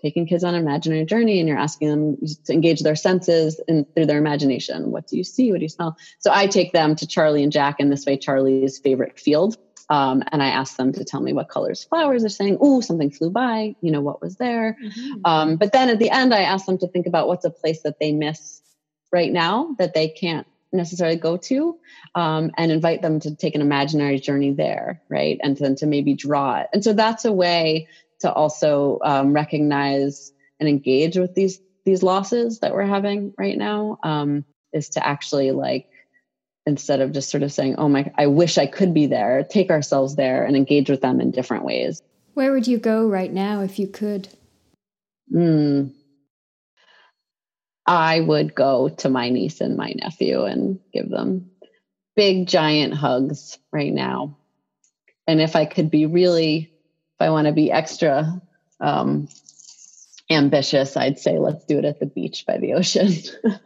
taking 0.00 0.26
kids 0.26 0.44
on 0.44 0.54
an 0.54 0.60
imaginary 0.60 1.04
journey 1.04 1.40
and 1.40 1.48
you're 1.48 1.58
asking 1.58 1.88
them 1.88 2.16
to 2.44 2.52
engage 2.52 2.80
their 2.80 2.96
senses 2.96 3.60
and 3.66 3.84
through 3.94 4.06
their 4.06 4.18
imagination. 4.18 4.90
What 4.90 5.08
do 5.08 5.16
you 5.16 5.24
see? 5.24 5.50
What 5.50 5.58
do 5.58 5.64
you 5.64 5.68
smell? 5.68 5.96
So 6.20 6.30
I 6.32 6.46
take 6.46 6.72
them 6.72 6.94
to 6.96 7.06
Charlie 7.06 7.42
and 7.42 7.50
Jack 7.50 7.80
and 7.80 7.90
this 7.90 8.06
way, 8.06 8.16
Charlie's 8.16 8.78
favorite 8.78 9.18
field. 9.18 9.56
Um, 9.90 10.22
and 10.30 10.42
I 10.42 10.48
ask 10.48 10.76
them 10.76 10.92
to 10.92 11.04
tell 11.04 11.20
me 11.20 11.32
what 11.32 11.48
colors 11.48 11.82
flowers 11.82 12.22
are 12.24 12.28
saying. 12.28 12.58
Oh, 12.60 12.80
something 12.80 13.10
flew 13.10 13.30
by. 13.30 13.74
You 13.80 13.90
know 13.90 14.02
what 14.02 14.20
was 14.20 14.36
there. 14.36 14.76
Mm-hmm. 14.82 15.20
Um, 15.24 15.56
but 15.56 15.72
then 15.72 15.88
at 15.88 15.98
the 15.98 16.10
end, 16.10 16.34
I 16.34 16.42
ask 16.42 16.66
them 16.66 16.78
to 16.78 16.88
think 16.88 17.06
about 17.06 17.26
what's 17.26 17.46
a 17.46 17.50
place 17.50 17.82
that 17.82 17.98
they 17.98 18.12
miss 18.12 18.62
right 19.12 19.32
now 19.32 19.74
that 19.78 19.94
they 19.94 20.08
can't 20.08 20.46
necessarily 20.72 21.16
go 21.16 21.36
to, 21.36 21.78
um, 22.14 22.50
and 22.58 22.70
invite 22.70 23.02
them 23.02 23.20
to 23.20 23.34
take 23.34 23.54
an 23.54 23.60
imaginary 23.60 24.18
journey 24.18 24.52
there, 24.52 25.02
right? 25.08 25.38
And 25.42 25.56
then 25.56 25.76
to 25.76 25.86
maybe 25.86 26.14
draw 26.14 26.60
it. 26.60 26.68
And 26.72 26.84
so 26.84 26.92
that's 26.92 27.24
a 27.24 27.32
way 27.32 27.88
to 28.20 28.32
also 28.32 28.98
um, 29.02 29.32
recognize 29.32 30.32
and 30.60 30.68
engage 30.68 31.16
with 31.16 31.34
these 31.34 31.60
these 31.84 32.02
losses 32.02 32.58
that 32.60 32.74
we're 32.74 32.84
having 32.84 33.32
right 33.38 33.56
now 33.56 33.98
um, 34.02 34.44
is 34.72 34.90
to 34.90 35.06
actually 35.06 35.52
like 35.52 35.88
instead 36.66 37.00
of 37.00 37.12
just 37.12 37.30
sort 37.30 37.42
of 37.42 37.50
saying 37.50 37.76
oh 37.78 37.88
my 37.88 38.12
i 38.18 38.26
wish 38.26 38.58
i 38.58 38.66
could 38.66 38.92
be 38.92 39.06
there 39.06 39.42
take 39.42 39.70
ourselves 39.70 40.16
there 40.16 40.44
and 40.44 40.54
engage 40.54 40.90
with 40.90 41.00
them 41.00 41.20
in 41.20 41.30
different 41.30 41.64
ways 41.64 42.02
where 42.34 42.52
would 42.52 42.66
you 42.66 42.76
go 42.76 43.08
right 43.08 43.32
now 43.32 43.62
if 43.62 43.78
you 43.78 43.86
could 43.86 44.28
mm, 45.32 45.90
i 47.88 48.20
would 48.20 48.54
go 48.54 48.88
to 48.88 49.08
my 49.08 49.28
niece 49.30 49.60
and 49.60 49.76
my 49.76 49.92
nephew 49.96 50.44
and 50.44 50.78
give 50.92 51.08
them 51.08 51.50
big 52.14 52.46
giant 52.46 52.94
hugs 52.94 53.58
right 53.72 53.92
now 53.92 54.36
and 55.26 55.40
if 55.40 55.56
i 55.56 55.64
could 55.64 55.90
be 55.90 56.06
really 56.06 56.72
if 57.18 57.26
I 57.26 57.30
want 57.30 57.48
to 57.48 57.52
be 57.52 57.72
extra 57.72 58.40
um, 58.78 59.28
ambitious, 60.30 60.96
I'd 60.96 61.18
say 61.18 61.38
let's 61.38 61.64
do 61.64 61.78
it 61.78 61.84
at 61.84 61.98
the 61.98 62.06
beach 62.06 62.44
by 62.46 62.58
the 62.58 62.74
ocean. 62.74 63.12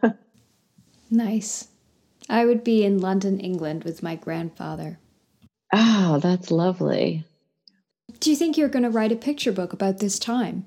nice. 1.11 1.67
I 2.27 2.45
would 2.45 2.63
be 2.63 2.83
in 2.83 2.97
London, 2.97 3.39
England 3.39 3.83
with 3.83 4.01
my 4.01 4.15
grandfather. 4.15 4.97
Oh, 5.71 6.19
that's 6.19 6.49
lovely. 6.49 7.25
Do 8.19 8.31
you 8.31 8.35
think 8.35 8.57
you're 8.57 8.69
going 8.69 8.83
to 8.83 8.89
write 8.89 9.11
a 9.11 9.15
picture 9.15 9.51
book 9.51 9.71
about 9.71 9.99
this 9.99 10.17
time? 10.17 10.65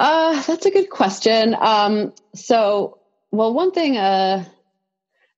Uh, 0.00 0.40
that's 0.44 0.64
a 0.64 0.70
good 0.70 0.88
question. 0.88 1.54
Um, 1.60 2.14
so, 2.34 3.00
well, 3.30 3.52
one 3.52 3.70
thing 3.70 3.98
uh, 3.98 4.46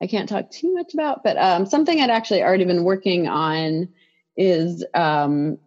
I 0.00 0.06
can't 0.06 0.28
talk 0.28 0.52
too 0.52 0.72
much 0.72 0.94
about, 0.94 1.24
but 1.24 1.36
um, 1.36 1.66
something 1.66 2.00
I'd 2.00 2.10
actually 2.10 2.44
already 2.44 2.64
been 2.64 2.84
working 2.84 3.26
on 3.26 3.88
is 4.36 4.84
um, 4.94 5.58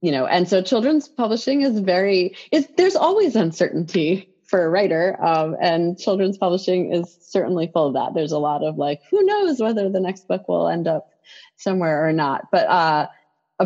you 0.00 0.12
know 0.12 0.26
and 0.26 0.48
so 0.48 0.62
children's 0.62 1.06
publishing 1.06 1.62
is 1.62 1.78
very 1.78 2.34
is 2.50 2.66
there's 2.76 2.96
always 2.96 3.36
uncertainty 3.36 4.30
for 4.44 4.64
a 4.64 4.68
writer 4.68 5.16
um, 5.22 5.56
and 5.60 5.98
children's 5.98 6.38
publishing 6.38 6.92
is 6.92 7.16
certainly 7.20 7.68
full 7.72 7.88
of 7.88 7.94
that 7.94 8.14
there's 8.14 8.32
a 8.32 8.38
lot 8.38 8.64
of 8.64 8.78
like 8.78 9.00
who 9.10 9.24
knows 9.24 9.60
whether 9.60 9.88
the 9.90 10.00
next 10.00 10.26
book 10.26 10.48
will 10.48 10.68
end 10.68 10.88
up 10.88 11.10
somewhere 11.56 12.08
or 12.08 12.12
not 12.12 12.48
but 12.50 12.66
uh, 12.68 13.06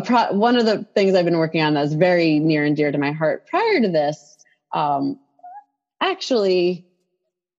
pro- 0.01 0.33
one 0.33 0.57
of 0.57 0.65
the 0.65 0.85
things 0.95 1.15
i've 1.15 1.25
been 1.25 1.37
working 1.37 1.61
on 1.61 1.73
that's 1.73 1.93
very 1.93 2.39
near 2.39 2.65
and 2.65 2.75
dear 2.75 2.91
to 2.91 2.97
my 2.97 3.11
heart 3.11 3.47
prior 3.47 3.81
to 3.81 3.89
this 3.89 4.37
um, 4.73 5.19
actually 6.01 6.85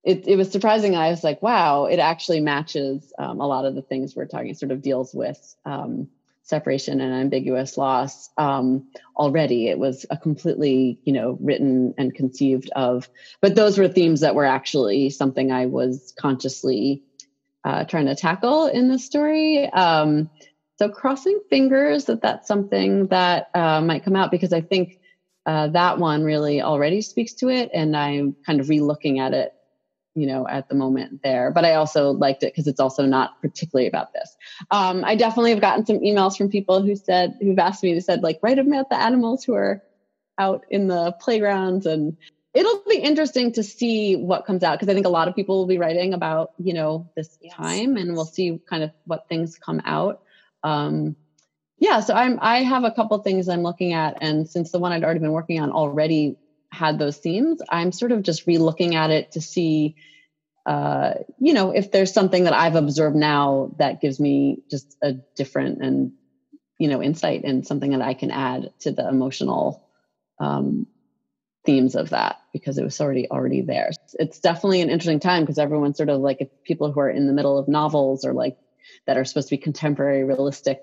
it, 0.03 0.27
it 0.27 0.35
was 0.35 0.51
surprising 0.51 0.95
i 0.95 1.09
was 1.09 1.23
like 1.23 1.41
wow 1.41 1.85
it 1.85 1.99
actually 1.99 2.39
matches 2.39 3.13
um, 3.17 3.39
a 3.39 3.47
lot 3.47 3.65
of 3.65 3.75
the 3.75 3.81
things 3.81 4.15
we're 4.15 4.25
talking 4.25 4.53
sort 4.53 4.71
of 4.71 4.81
deals 4.81 5.13
with 5.13 5.55
um, 5.65 6.07
separation 6.45 7.01
and 7.01 7.11
ambiguous 7.11 7.75
loss 7.75 8.29
um, 8.37 8.87
already. 9.17 9.67
It 9.67 9.79
was 9.79 10.05
a 10.11 10.17
completely, 10.17 10.99
you 11.03 11.11
know, 11.11 11.37
written 11.41 11.95
and 11.97 12.13
conceived 12.13 12.69
of. 12.75 13.09
But 13.41 13.55
those 13.55 13.79
were 13.79 13.87
themes 13.87 14.21
that 14.21 14.35
were 14.35 14.45
actually 14.45 15.09
something 15.09 15.51
I 15.51 15.65
was 15.65 16.13
consciously 16.17 17.03
uh, 17.63 17.85
trying 17.85 18.05
to 18.05 18.15
tackle 18.15 18.67
in 18.67 18.89
the 18.89 18.99
story. 18.99 19.65
Um, 19.65 20.29
so 20.77 20.89
crossing 20.89 21.39
fingers 21.49 22.05
that 22.05 22.21
that's 22.21 22.47
something 22.47 23.07
that 23.07 23.49
uh, 23.53 23.81
might 23.81 24.03
come 24.03 24.15
out 24.15 24.31
because 24.31 24.53
I 24.53 24.61
think 24.61 24.99
uh, 25.45 25.67
that 25.69 25.99
one 25.99 26.23
really 26.23 26.61
already 26.61 27.01
speaks 27.01 27.33
to 27.35 27.49
it, 27.49 27.69
and 27.73 27.95
I'm 27.95 28.35
kind 28.45 28.59
of 28.59 28.69
re-looking 28.69 29.19
at 29.19 29.33
it 29.33 29.53
you 30.15 30.25
know 30.25 30.47
at 30.47 30.69
the 30.69 30.75
moment 30.75 31.21
there. 31.21 31.51
But 31.51 31.65
i 31.65 31.75
also 31.75 32.11
liked 32.11 32.43
it 32.43 32.53
because 32.53 32.67
it's 32.67 32.79
also 32.79 33.05
not 33.05 33.41
particularly 33.41 33.87
about 33.87 34.13
this. 34.13 34.35
Um, 34.71 35.03
i 35.05 35.15
definitely 35.15 35.51
have 35.51 35.61
gotten 35.61 35.85
some 35.85 35.99
emails 35.99 36.37
from 36.37 36.49
people 36.49 36.81
who 36.81 36.95
said 36.95 37.37
who've 37.41 37.59
asked 37.59 37.83
me 37.83 37.93
they 37.93 37.99
said 37.99 38.23
like 38.23 38.39
write 38.41 38.57
about 38.57 38.89
the 38.89 38.97
animals 38.97 39.43
who 39.43 39.53
are 39.53 39.83
out 40.37 40.65
in 40.69 40.87
the 40.87 41.13
playgrounds 41.19 41.85
and 41.85 42.17
it'll 42.53 42.83
be 42.87 42.97
interesting 42.97 43.51
to 43.53 43.63
see 43.63 44.15
what 44.15 44.45
comes 44.45 44.63
out 44.63 44.77
because 44.77 44.89
i 44.89 44.93
think 44.93 45.05
a 45.05 45.09
lot 45.09 45.27
of 45.27 45.35
people 45.35 45.59
will 45.59 45.67
be 45.67 45.77
writing 45.77 46.13
about 46.13 46.51
you 46.57 46.73
know 46.73 47.09
this 47.15 47.37
yes. 47.41 47.53
time 47.53 47.95
and 47.95 48.13
we'll 48.13 48.25
see 48.25 48.59
kind 48.69 48.83
of 48.83 48.91
what 49.05 49.29
things 49.29 49.57
come 49.57 49.81
out 49.85 50.21
um, 50.65 51.15
yeah 51.79 51.99
so 52.01 52.13
i'm 52.13 52.39
i 52.41 52.63
have 52.63 52.83
a 52.83 52.91
couple 52.91 53.17
things 53.19 53.47
i'm 53.47 53.63
looking 53.63 53.93
at 53.93 54.17
and 54.21 54.49
since 54.49 54.71
the 54.71 54.79
one 54.79 54.91
i'd 54.91 55.03
already 55.03 55.19
been 55.19 55.31
working 55.31 55.61
on 55.61 55.71
already 55.71 56.35
had 56.75 56.99
those 56.99 57.17
themes, 57.17 57.61
I'm 57.69 57.91
sort 57.91 58.11
of 58.11 58.21
just 58.21 58.45
re-looking 58.45 58.95
at 58.95 59.09
it 59.09 59.31
to 59.31 59.41
see, 59.41 59.95
uh, 60.65 61.13
you 61.39 61.53
know, 61.53 61.71
if 61.71 61.91
there's 61.91 62.13
something 62.13 62.43
that 62.43 62.53
I've 62.53 62.75
observed 62.75 63.15
now 63.15 63.71
that 63.77 64.01
gives 64.01 64.19
me 64.19 64.59
just 64.69 64.95
a 65.01 65.13
different 65.35 65.81
and 65.81 66.11
you 66.77 66.89
know 66.89 67.01
insight 67.01 67.43
and 67.45 67.65
something 67.65 67.91
that 67.91 68.01
I 68.01 68.13
can 68.13 68.31
add 68.31 68.71
to 68.81 68.91
the 68.91 69.07
emotional 69.07 69.87
um, 70.39 70.87
themes 71.65 71.95
of 71.95 72.09
that 72.09 72.41
because 72.51 72.77
it 72.77 72.83
was 72.83 72.99
already 72.99 73.29
already 73.29 73.61
there. 73.61 73.91
It's 74.13 74.39
definitely 74.39 74.81
an 74.81 74.89
interesting 74.89 75.21
time 75.21 75.43
because 75.43 75.57
everyone's 75.57 75.97
sort 75.97 76.09
of 76.09 76.19
like 76.19 76.41
if 76.41 76.49
people 76.63 76.91
who 76.91 76.99
are 76.99 77.09
in 77.09 77.27
the 77.27 77.33
middle 77.33 77.57
of 77.57 77.67
novels 77.67 78.25
or 78.25 78.33
like 78.33 78.57
that 79.05 79.17
are 79.17 79.25
supposed 79.25 79.49
to 79.49 79.55
be 79.57 79.61
contemporary 79.61 80.23
realistic 80.23 80.79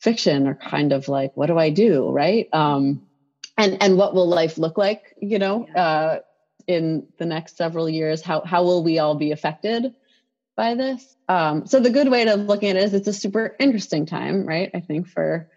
fiction 0.00 0.46
are 0.46 0.54
kind 0.54 0.92
of 0.92 1.08
like, 1.08 1.36
what 1.36 1.46
do 1.46 1.58
I 1.58 1.70
do, 1.70 2.10
right? 2.10 2.48
Um, 2.52 3.02
and 3.56 3.82
and 3.82 3.96
what 3.96 4.14
will 4.14 4.28
life 4.28 4.58
look 4.58 4.78
like 4.78 5.14
you 5.20 5.38
know 5.38 5.66
uh, 5.66 6.18
in 6.66 7.06
the 7.18 7.26
next 7.26 7.56
several 7.56 7.88
years? 7.88 8.22
How 8.22 8.42
how 8.42 8.64
will 8.64 8.82
we 8.82 8.98
all 8.98 9.14
be 9.14 9.32
affected 9.32 9.94
by 10.56 10.74
this? 10.74 11.16
Um, 11.28 11.66
so 11.66 11.80
the 11.80 11.90
good 11.90 12.10
way 12.10 12.24
to 12.24 12.34
look 12.34 12.62
at 12.62 12.76
it 12.76 12.82
is 12.82 12.94
it's 12.94 13.08
a 13.08 13.12
super 13.12 13.54
interesting 13.60 14.06
time 14.06 14.46
right? 14.46 14.70
I 14.74 14.80
think 14.80 15.08
for 15.08 15.48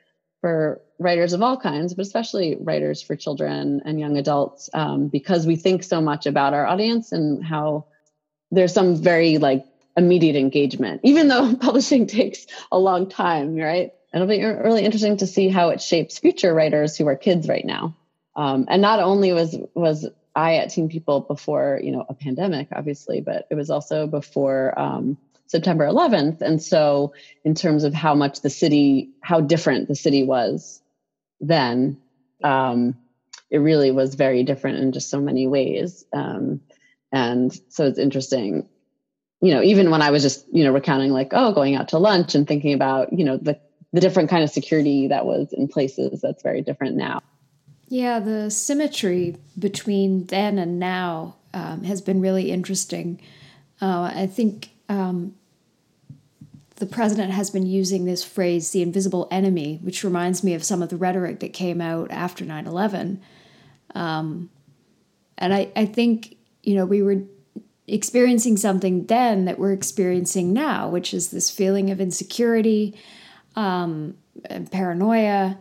for 0.42 0.82
writers 1.00 1.32
of 1.32 1.42
all 1.42 1.58
kinds, 1.58 1.94
but 1.94 2.06
especially 2.06 2.58
writers 2.60 3.02
for 3.02 3.16
children 3.16 3.82
and 3.86 3.98
young 3.98 4.18
adults, 4.18 4.70
um, 4.74 5.08
because 5.08 5.48
we 5.48 5.56
think 5.56 5.84
so 5.84 6.02
much 6.02 6.26
about 6.26 6.54
our 6.54 6.66
audience 6.66 7.14
and 7.14 7.44
how 7.44 7.86
there's 8.52 8.74
some 8.74 8.96
very 8.96 9.38
like 9.38 9.66
immediate 9.96 10.36
engagement, 10.36 11.02
even 11.04 11.28
though 11.28 11.56
publishing 11.60 12.08
takes 12.08 12.46
a 12.72 12.80
long 12.80 13.10
time, 13.10 13.56
right? 13.56 13.94
It'll 14.14 14.28
be 14.28 14.44
really 14.44 14.86
interesting 14.86 15.18
to 15.18 15.28
see 15.28 15.50
how 15.50 15.70
it 15.70 15.82
shapes 15.82 16.20
future 16.20 16.54
writers 16.54 16.96
who 16.98 17.08
are 17.08 17.16
kids 17.16 17.48
right 17.48 17.66
now. 17.66 17.96
Um, 18.36 18.66
and 18.70 18.82
not 18.82 19.00
only 19.00 19.32
was 19.34 19.56
was 19.74 20.08
I 20.36 20.56
at 20.56 20.72
Teen 20.72 20.90
People 20.90 21.22
before 21.22 21.80
you 21.84 21.92
know 21.92 22.06
a 22.08 22.14
pandemic, 22.14 22.70
obviously, 22.72 23.22
but 23.22 23.48
it 23.50 23.56
was 23.56 23.70
also 23.70 24.08
before 24.08 24.80
um, 24.80 25.18
September 25.48 25.88
11th. 25.88 26.42
And 26.42 26.62
so, 26.62 27.14
in 27.44 27.54
terms 27.54 27.84
of 27.84 27.94
how 27.94 28.16
much 28.16 28.42
the 28.42 28.50
city, 28.50 29.12
how 29.22 29.42
different 29.42 29.88
the 29.88 29.96
city 29.96 30.24
was 30.24 30.82
then, 31.40 31.98
um, 32.44 32.96
it 33.50 33.60
really 33.60 33.92
was 33.92 34.16
very 34.16 34.44
different 34.44 34.80
in 34.80 34.92
just 34.92 35.10
so 35.10 35.22
many 35.22 35.46
ways. 35.46 36.06
Um, 36.12 36.62
and 37.12 37.54
so 37.70 37.86
it's 37.86 38.00
interesting, 38.00 38.68
you 39.44 39.54
know, 39.54 39.62
even 39.62 39.92
when 39.92 40.02
I 40.02 40.10
was 40.10 40.24
just, 40.24 40.46
you 40.54 40.64
know, 40.64 40.72
recounting 40.72 41.12
like, 41.12 41.34
oh, 41.34 41.52
going 41.52 41.76
out 41.76 41.90
to 41.90 41.98
lunch 41.98 42.34
and 42.34 42.48
thinking 42.48 42.74
about, 42.74 43.12
you 43.12 43.26
know, 43.26 43.36
the, 43.36 43.60
the 43.92 44.00
different 44.00 44.30
kind 44.30 44.42
of 44.42 44.50
security 44.50 45.10
that 45.10 45.26
was 45.26 45.52
in 45.52 45.68
places 45.68 46.22
that's 46.22 46.42
very 46.42 46.62
different 46.62 46.96
now. 46.96 47.22
Yeah, 47.90 48.22
the 48.22 48.50
symmetry 48.50 49.36
between 49.60 50.28
then 50.28 50.58
and 50.58 50.80
now 50.80 51.36
um, 51.54 51.84
has 51.84 52.00
been 52.00 52.22
really 52.22 52.52
interesting. 52.52 53.20
Uh, 53.82 54.14
I 54.16 54.28
think 54.28 54.70
um, 54.88 55.36
the 56.78 56.86
president 56.86 57.34
has 57.34 57.50
been 57.50 57.66
using 57.66 58.06
this 58.06 58.24
phrase, 58.24 58.72
the 58.72 58.82
invisible 58.82 59.28
enemy, 59.30 59.78
which 59.84 60.06
reminds 60.06 60.42
me 60.42 60.54
of 60.54 60.64
some 60.64 60.82
of 60.82 60.88
the 60.88 60.96
rhetoric 60.96 61.42
that 61.42 61.52
came 61.52 61.82
out 61.82 62.10
after 62.12 62.46
9 62.46 62.66
11. 62.66 63.22
Um, 63.94 64.50
and 65.38 65.54
I, 65.54 65.70
I 65.76 65.86
think, 65.86 66.38
you 66.64 66.76
know, 66.76 66.86
we 66.86 67.04
were 67.04 67.24
experiencing 67.88 68.58
something 68.58 69.06
then 69.08 69.46
that 69.46 69.60
we're 69.60 69.74
experiencing 69.74 70.54
now, 70.54 70.90
which 70.90 71.14
is 71.14 71.32
this 71.32 71.50
feeling 71.50 71.92
of 71.92 72.00
insecurity 72.00 72.96
um, 73.56 74.16
and 74.46 74.72
paranoia 74.72 75.58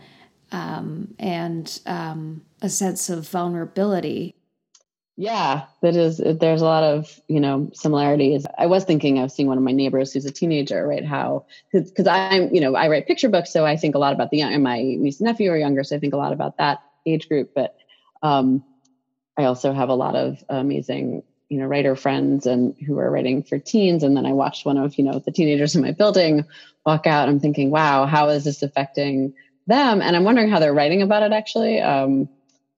um, 0.52 1.14
and 1.18 1.80
um, 1.86 2.42
a 2.60 2.68
sense 2.68 3.10
of 3.10 3.28
vulnerability. 3.28 4.34
Yeah, 5.16 5.64
that 5.82 5.94
is. 5.94 6.22
There's 6.24 6.62
a 6.62 6.64
lot 6.64 6.84
of 6.84 7.20
you 7.28 7.38
know 7.38 7.70
similarities. 7.74 8.46
I 8.56 8.66
was 8.66 8.84
thinking 8.84 9.18
of 9.18 9.30
seeing 9.30 9.46
one 9.46 9.58
of 9.58 9.64
my 9.64 9.72
neighbors 9.72 10.12
who's 10.12 10.24
a 10.24 10.32
teenager, 10.32 10.86
right? 10.86 11.04
How 11.04 11.44
because 11.70 12.06
I'm 12.06 12.52
you 12.54 12.60
know 12.60 12.74
I 12.74 12.88
write 12.88 13.06
picture 13.06 13.28
books, 13.28 13.52
so 13.52 13.66
I 13.66 13.76
think 13.76 13.94
a 13.94 13.98
lot 13.98 14.14
about 14.14 14.30
the 14.30 14.38
young. 14.38 14.54
And 14.54 14.62
my 14.62 14.80
niece 14.80 15.20
and 15.20 15.26
nephew 15.26 15.50
are 15.50 15.56
younger, 15.56 15.84
so 15.84 15.96
I 15.96 15.98
think 15.98 16.14
a 16.14 16.16
lot 16.16 16.32
about 16.32 16.56
that 16.56 16.82
age 17.04 17.28
group. 17.28 17.50
But 17.54 17.76
um, 18.22 18.64
I 19.36 19.44
also 19.44 19.74
have 19.74 19.90
a 19.90 19.94
lot 19.94 20.16
of 20.16 20.42
amazing 20.48 21.22
you 21.52 21.58
know 21.58 21.66
writer 21.66 21.94
friends 21.94 22.46
and 22.46 22.74
who 22.86 22.98
are 22.98 23.10
writing 23.10 23.42
for 23.42 23.58
teens. 23.58 24.02
And 24.02 24.16
then 24.16 24.24
I 24.24 24.32
watched 24.32 24.64
one 24.64 24.78
of 24.78 24.96
you 24.96 25.04
know 25.04 25.18
the 25.18 25.30
teenagers 25.30 25.76
in 25.76 25.82
my 25.82 25.92
building 25.92 26.44
walk 26.86 27.06
out. 27.06 27.28
I'm 27.28 27.40
thinking, 27.40 27.70
wow, 27.70 28.06
how 28.06 28.30
is 28.30 28.44
this 28.44 28.62
affecting 28.62 29.34
them? 29.66 30.00
And 30.00 30.16
I'm 30.16 30.24
wondering 30.24 30.48
how 30.48 30.58
they're 30.58 30.74
writing 30.74 31.02
about 31.02 31.22
it 31.22 31.32
actually. 31.32 31.80
Um, 31.80 32.28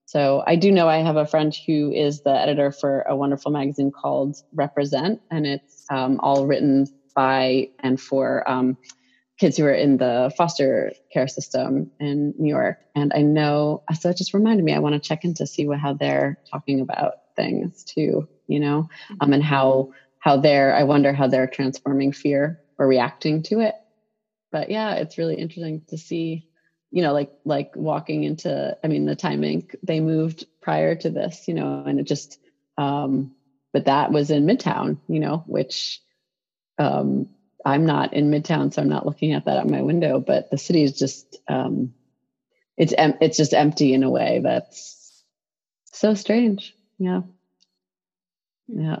so 0.05 0.43
I 0.45 0.57
do 0.57 0.71
know 0.71 0.87
I 0.87 0.97
have 0.97 1.15
a 1.15 1.25
friend 1.25 1.55
who 1.65 1.91
is 1.91 2.21
the 2.21 2.31
editor 2.31 2.71
for 2.71 3.01
a 3.03 3.15
wonderful 3.15 3.51
magazine 3.51 3.91
called 3.91 4.35
Represent, 4.53 5.21
and 5.31 5.47
it's 5.47 5.85
um, 5.89 6.19
all 6.19 6.45
written 6.45 6.85
by 7.15 7.69
and 7.79 7.99
for 7.99 8.47
um, 8.47 8.77
kids 9.39 9.57
who 9.57 9.65
are 9.65 9.73
in 9.73 9.97
the 9.97 10.31
foster 10.37 10.91
care 11.11 11.27
system 11.27 11.91
in 11.99 12.33
New 12.37 12.49
York. 12.49 12.79
And 12.93 13.13
I 13.15 13.21
know, 13.21 13.83
so 13.99 14.09
it 14.09 14.17
just 14.17 14.33
reminded 14.33 14.63
me, 14.63 14.73
I 14.73 14.79
want 14.79 14.93
to 14.93 15.07
check 15.07 15.23
in 15.23 15.33
to 15.35 15.47
see 15.47 15.65
what, 15.65 15.79
how 15.79 15.93
they're 15.93 16.37
talking 16.51 16.81
about 16.81 17.13
things 17.35 17.83
too, 17.83 18.27
you 18.47 18.59
know, 18.59 18.87
um, 19.21 19.33
and 19.33 19.43
how 19.43 19.89
how 20.19 20.37
they're. 20.37 20.75
I 20.75 20.83
wonder 20.83 21.13
how 21.13 21.27
they're 21.27 21.47
transforming 21.47 22.11
fear 22.13 22.59
or 22.79 22.87
reacting 22.87 23.43
to 23.43 23.61
it. 23.61 23.75
But 24.51 24.69
yeah, 24.69 24.95
it's 24.95 25.17
really 25.17 25.35
interesting 25.35 25.83
to 25.89 25.97
see 25.97 26.45
you 26.91 27.01
know 27.01 27.13
like 27.13 27.31
like 27.45 27.71
walking 27.75 28.23
into 28.23 28.77
i 28.83 28.87
mean 28.87 29.05
the 29.05 29.15
timing 29.15 29.65
they 29.83 29.99
moved 29.99 30.45
prior 30.61 30.95
to 30.95 31.09
this 31.09 31.47
you 31.47 31.53
know 31.53 31.83
and 31.85 31.99
it 31.99 32.07
just 32.07 32.37
um 32.77 33.31
but 33.73 33.85
that 33.85 34.11
was 34.11 34.31
in 34.31 34.45
midtown 34.45 34.99
you 35.07 35.19
know 35.19 35.43
which 35.47 35.99
um 36.79 37.27
i'm 37.65 37.85
not 37.85 38.13
in 38.13 38.31
midtown 38.31 38.73
so 38.73 38.81
i'm 38.81 38.89
not 38.89 39.05
looking 39.05 39.33
at 39.33 39.45
that 39.45 39.57
out 39.57 39.69
my 39.69 39.81
window 39.81 40.19
but 40.19 40.49
the 40.51 40.57
city 40.57 40.83
is 40.83 40.97
just 40.97 41.39
um 41.49 41.93
it's 42.77 42.93
em- 42.97 43.17
it's 43.21 43.37
just 43.37 43.53
empty 43.53 43.93
in 43.93 44.03
a 44.03 44.09
way 44.09 44.41
that's 44.43 45.23
so 45.93 46.13
strange 46.15 46.75
yeah 46.99 47.21
yeah. 48.67 48.99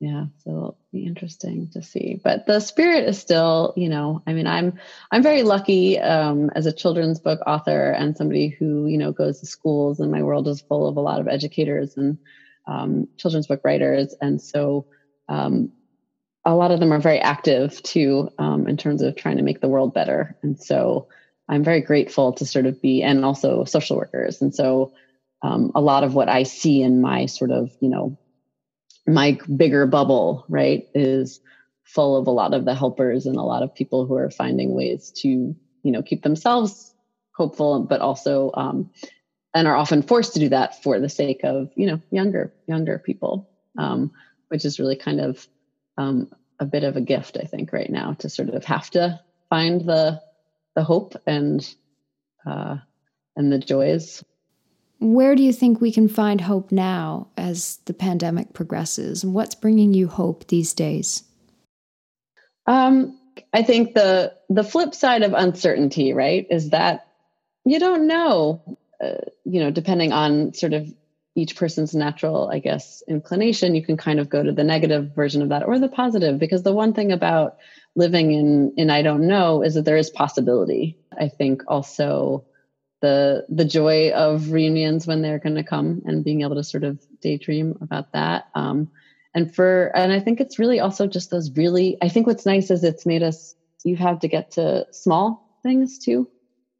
Yeah 0.00 0.26
so 0.44 0.50
it'll 0.50 0.78
be 0.92 1.06
interesting 1.06 1.70
to 1.72 1.82
see 1.82 2.20
but 2.22 2.46
the 2.46 2.60
spirit 2.60 3.08
is 3.08 3.18
still 3.18 3.72
you 3.76 3.88
know 3.88 4.22
i 4.26 4.34
mean 4.34 4.46
i'm 4.46 4.74
i'm 5.10 5.22
very 5.22 5.42
lucky 5.42 5.98
um, 5.98 6.50
as 6.54 6.66
a 6.66 6.72
children's 6.72 7.18
book 7.18 7.40
author 7.46 7.90
and 7.92 8.16
somebody 8.16 8.48
who 8.48 8.86
you 8.86 8.98
know 8.98 9.12
goes 9.12 9.40
to 9.40 9.46
schools 9.46 10.00
and 10.00 10.12
my 10.12 10.22
world 10.22 10.48
is 10.48 10.60
full 10.60 10.86
of 10.86 10.96
a 10.96 11.00
lot 11.00 11.20
of 11.20 11.28
educators 11.28 11.96
and 11.96 12.18
um, 12.66 13.08
children's 13.16 13.46
book 13.46 13.60
writers. 13.64 14.14
And 14.20 14.40
so 14.40 14.86
um, 15.28 15.72
a 16.44 16.54
lot 16.54 16.70
of 16.70 16.80
them 16.80 16.92
are 16.92 17.00
very 17.00 17.18
active 17.18 17.82
too 17.82 18.30
um, 18.38 18.68
in 18.68 18.76
terms 18.76 19.02
of 19.02 19.16
trying 19.16 19.36
to 19.36 19.42
make 19.42 19.60
the 19.60 19.68
world 19.68 19.94
better. 19.94 20.36
And 20.42 20.58
so 20.60 21.08
i'm 21.48 21.62
very 21.62 21.80
grateful 21.80 22.32
to 22.32 22.44
sort 22.44 22.66
of 22.66 22.82
be 22.82 23.04
and 23.04 23.24
also 23.24 23.62
social 23.64 23.96
workers. 23.96 24.42
And 24.42 24.54
so 24.54 24.92
um, 25.42 25.70
a 25.74 25.80
lot 25.80 26.02
of 26.02 26.14
what 26.14 26.28
i 26.28 26.42
see 26.42 26.82
in 26.82 27.00
my 27.00 27.26
sort 27.26 27.50
of 27.50 27.70
you 27.80 27.88
know 27.88 28.18
my 29.06 29.38
bigger 29.56 29.86
bubble, 29.86 30.44
right, 30.48 30.88
is 30.94 31.40
full 31.84 32.16
of 32.16 32.26
a 32.26 32.30
lot 32.30 32.54
of 32.54 32.64
the 32.64 32.74
helpers 32.74 33.26
and 33.26 33.36
a 33.36 33.42
lot 33.42 33.62
of 33.62 33.74
people 33.74 34.06
who 34.06 34.14
are 34.14 34.30
finding 34.30 34.74
ways 34.74 35.12
to, 35.16 35.28
you 35.28 35.92
know, 35.92 36.02
keep 36.02 36.22
themselves 36.22 36.92
hopeful, 37.34 37.82
but 37.84 38.00
also, 38.00 38.50
um, 38.54 38.90
and 39.54 39.68
are 39.68 39.76
often 39.76 40.02
forced 40.02 40.34
to 40.34 40.40
do 40.40 40.48
that 40.48 40.82
for 40.82 40.98
the 40.98 41.08
sake 41.08 41.42
of, 41.44 41.70
you 41.76 41.86
know, 41.86 42.00
younger, 42.10 42.52
younger 42.66 42.98
people, 42.98 43.48
um, 43.78 44.10
which 44.48 44.64
is 44.64 44.80
really 44.80 44.96
kind 44.96 45.20
of 45.20 45.46
um, 45.96 46.28
a 46.58 46.66
bit 46.66 46.84
of 46.84 46.96
a 46.96 47.00
gift, 47.00 47.36
I 47.40 47.46
think, 47.46 47.72
right 47.72 47.90
now 47.90 48.14
to 48.14 48.28
sort 48.28 48.48
of 48.48 48.64
have 48.64 48.90
to 48.90 49.20
find 49.48 49.80
the 49.82 50.20
the 50.74 50.84
hope 50.84 51.16
and 51.26 51.74
uh, 52.46 52.76
and 53.34 53.52
the 53.52 53.58
joys 53.58 54.22
where 54.98 55.34
do 55.34 55.42
you 55.42 55.52
think 55.52 55.80
we 55.80 55.92
can 55.92 56.08
find 56.08 56.40
hope 56.40 56.72
now 56.72 57.28
as 57.36 57.78
the 57.84 57.94
pandemic 57.94 58.52
progresses? 58.52 59.24
What's 59.24 59.54
bringing 59.54 59.92
you 59.92 60.08
hope 60.08 60.46
these 60.48 60.72
days? 60.72 61.22
Um, 62.66 63.18
I 63.52 63.62
think 63.62 63.94
the 63.94 64.34
the 64.48 64.64
flip 64.64 64.94
side 64.94 65.22
of 65.22 65.34
uncertainty, 65.34 66.12
right, 66.12 66.46
is 66.50 66.70
that 66.70 67.08
you 67.64 67.78
don't 67.78 68.06
know. 68.06 68.78
Uh, 68.98 69.16
you 69.44 69.60
know, 69.60 69.70
depending 69.70 70.12
on 70.12 70.54
sort 70.54 70.72
of 70.72 70.90
each 71.34 71.54
person's 71.54 71.94
natural, 71.94 72.48
I 72.48 72.60
guess, 72.60 73.02
inclination, 73.06 73.74
you 73.74 73.84
can 73.84 73.98
kind 73.98 74.18
of 74.18 74.30
go 74.30 74.42
to 74.42 74.52
the 74.52 74.64
negative 74.64 75.14
version 75.14 75.42
of 75.42 75.50
that 75.50 75.66
or 75.66 75.78
the 75.78 75.88
positive. 75.88 76.38
Because 76.38 76.62
the 76.62 76.72
one 76.72 76.94
thing 76.94 77.12
about 77.12 77.58
living 77.94 78.32
in 78.32 78.72
in 78.78 78.88
I 78.88 79.02
don't 79.02 79.28
know 79.28 79.62
is 79.62 79.74
that 79.74 79.84
there 79.84 79.98
is 79.98 80.08
possibility. 80.08 80.96
I 81.18 81.28
think 81.28 81.62
also 81.68 82.46
the 83.02 83.44
the 83.48 83.64
joy 83.66 84.10
of 84.12 84.52
reunions 84.52 85.06
when 85.06 85.22
they're 85.22 85.40
going 85.40 85.56
to 85.56 85.64
come 85.64 86.02
and 86.06 86.24
being 86.24 86.42
able 86.42 86.56
to 86.56 86.64
sort 86.64 86.84
of 86.84 87.00
daydream 87.22 87.74
about 87.82 88.06
that. 88.12 88.44
Um, 88.54 88.88
and 89.34 89.54
for 89.54 89.92
and 89.96 90.12
i 90.12 90.20
think 90.20 90.40
it's 90.40 90.58
really 90.58 90.80
also 90.80 91.06
just 91.06 91.30
those 91.30 91.50
really 91.56 91.96
i 92.02 92.08
think 92.08 92.26
what's 92.26 92.46
nice 92.46 92.70
is 92.70 92.84
it's 92.84 93.06
made 93.06 93.22
us 93.22 93.54
you 93.84 93.96
have 93.96 94.20
to 94.20 94.28
get 94.28 94.50
to 94.52 94.86
small 94.92 95.42
things 95.62 95.98
too. 95.98 96.28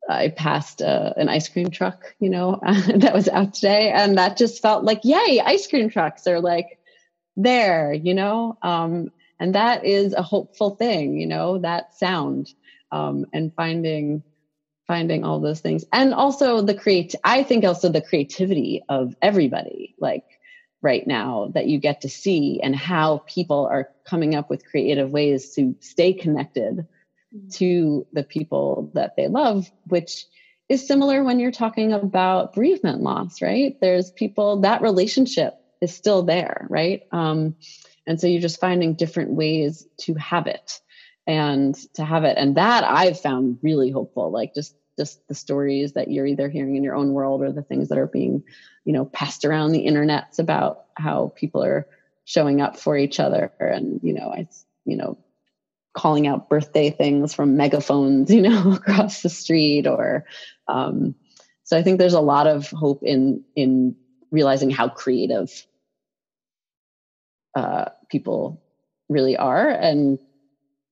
I 0.09 0.29
passed 0.37 0.83
uh, 0.83 1.13
an 1.17 1.29
ice 1.29 1.49
cream 1.49 1.71
truck 1.71 2.15
you 2.21 2.31
know 2.31 2.61
that 2.65 3.15
was 3.15 3.29
out 3.29 3.55
today 3.55 3.91
and 3.93 4.19
that 4.19 4.39
just 4.39 4.63
felt 4.63 4.85
like 4.85 5.01
yay 5.05 5.41
ice 5.45 5.67
cream 5.69 5.91
trucks 5.91 6.27
are 6.27 6.41
like 6.41 6.67
there 7.37 7.93
you 7.95 8.15
know? 8.15 8.57
Um, 8.63 9.11
and 9.41 9.55
that 9.57 9.85
is 9.85 10.15
a 10.15 10.23
hopeful 10.23 10.71
thing 10.73 11.19
you 11.21 11.27
know 11.29 11.59
that 11.61 11.95
sound 11.95 12.49
um, 12.93 13.27
and 13.33 13.53
finding 13.55 14.23
finding 14.87 15.25
all 15.25 15.41
those 15.41 15.61
things. 15.61 15.85
And 15.93 16.15
also 16.15 16.61
the 16.63 16.75
create 16.75 17.15
i 17.25 17.43
think 17.43 17.65
also 17.65 17.89
the 17.89 18.01
creativity 18.01 18.83
of 18.89 19.17
everybody 19.21 19.95
like 19.99 20.25
right 20.83 21.07
now 21.07 21.51
that 21.55 21.67
you 21.67 21.79
get 21.79 22.03
to 22.03 22.09
see 22.09 22.61
and 22.63 22.77
how 22.77 23.19
people 23.27 23.67
are 23.67 23.91
coming 24.05 24.35
up 24.35 24.51
with 24.51 24.67
creative 24.67 25.11
ways 25.11 25.55
to 25.55 25.75
stay 25.81 26.13
connected 26.13 26.87
mm-hmm. 27.35 27.49
to 27.49 28.07
the 28.13 28.23
people 28.23 28.91
that 28.95 29.17
they 29.17 29.29
love 29.29 29.71
which 29.85 30.27
is 30.69 30.87
similar 30.87 31.23
when 31.23 31.39
you're 31.39 31.53
talking 31.53 31.93
about 31.93 32.55
bereavement 32.55 33.01
loss 33.01 33.43
right? 33.43 33.77
There's 33.81 34.11
people 34.11 34.61
that 34.61 34.83
relationship 34.83 35.55
is 35.81 35.95
still 35.95 36.23
there 36.23 36.67
right? 36.71 37.03
Um, 37.13 37.57
and 38.07 38.21
so 38.21 38.29
you're 38.29 38.41
just 38.41 38.61
finding 38.61 38.95
different 38.95 39.33
ways 39.33 39.87
to 40.03 40.15
have 40.15 40.47
it 40.47 40.81
and 41.27 41.75
to 41.95 42.05
have 42.05 42.25
it 42.25 42.37
and 42.39 42.57
that 42.57 42.85
i've 42.85 43.21
found 43.21 43.59
really 43.63 43.91
hopeful 43.91 44.31
like 44.31 44.55
just 44.55 44.75
just 44.97 45.27
the 45.29 45.35
stories 45.35 45.93
that 45.93 46.11
you're 46.11 46.27
either 46.27 46.49
hearing 46.49 46.77
in 46.77 46.85
your 46.85 46.95
own 46.95 47.13
world 47.13 47.43
or 47.43 47.53
the 47.53 47.63
things 47.63 47.89
that 47.89 47.99
are 47.99 48.07
being, 48.07 48.43
you 48.85 48.93
know, 48.93 49.05
passed 49.05 49.45
around 49.45 49.73
the 49.73 49.87
internets 49.87 50.39
about 50.39 50.87
how 50.95 51.33
people 51.37 51.63
are 51.63 51.87
showing 52.25 52.61
up 52.61 52.79
for 52.79 52.97
each 52.97 53.21
other. 53.21 53.53
And, 53.61 54.01
you 54.03 54.15
know, 54.15 54.33
I, 54.33 54.49
you 54.85 54.97
know, 54.97 55.19
calling 55.95 56.27
out 56.27 56.49
birthday 56.49 56.91
things 56.91 57.35
from 57.35 57.57
megaphones, 57.57 58.31
you 58.35 58.43
know, 58.43 58.73
across 58.73 59.23
the 59.23 59.29
street 59.29 59.87
or, 59.87 60.25
um, 60.69 61.15
so 61.65 61.77
I 61.77 61.83
think 61.83 61.99
there's 61.99 62.15
a 62.15 62.21
lot 62.21 62.47
of 62.47 62.71
hope 62.71 63.03
in, 63.03 63.45
in 63.55 63.97
realizing 64.31 64.71
how 64.71 64.89
creative 64.89 65.51
uh, 67.57 67.87
people 68.09 68.63
really 69.09 69.37
are 69.37 69.69
and 69.69 70.19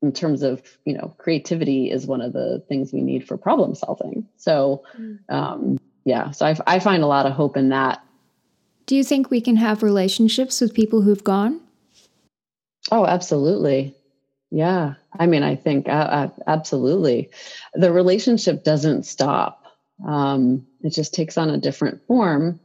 in 0.05 0.12
terms 0.12 0.42
of 0.42 0.62
you 0.84 0.92
know 0.92 1.14
creativity 1.18 1.90
is 1.90 2.07
one 2.07 2.20
of 2.20 2.32
the 2.32 2.62
things 2.68 2.92
we 2.92 3.00
need 3.00 3.26
for 3.26 3.36
problem 3.36 3.74
solving. 3.74 4.28
So 4.36 4.84
mm. 4.96 5.18
um, 5.30 5.80
yeah 6.05 6.30
so 6.30 6.46
I, 6.46 6.57
I 6.66 6.78
find 6.78 7.02
a 7.02 7.07
lot 7.07 7.26
of 7.26 7.32
hope 7.32 7.57
in 7.57 7.70
that. 7.70 8.05
Do 8.86 8.94
you 8.94 9.02
think 9.02 9.30
we 9.30 9.40
can 9.40 9.57
have 9.57 9.82
relationships 9.82 10.61
with 10.61 10.74
people 10.74 11.00
who've 11.00 11.24
gone? 11.24 11.61
Oh 12.92 13.07
absolutely. 13.07 13.94
Yeah. 14.50 14.94
I 15.18 15.26
mean 15.26 15.42
i 15.42 15.57
think 15.57 15.88
uh, 15.88 15.92
uh, 15.92 16.28
absolutely. 16.46 17.30
The 17.72 17.92
relationship 17.92 18.62
doesn't 18.62 19.05
stop. 19.05 19.64
Um, 20.07 20.66
it 20.82 20.90
just 20.90 21.14
takes 21.14 21.38
on 21.38 21.48
a 21.48 21.57
different 21.57 22.07
form. 22.07 22.61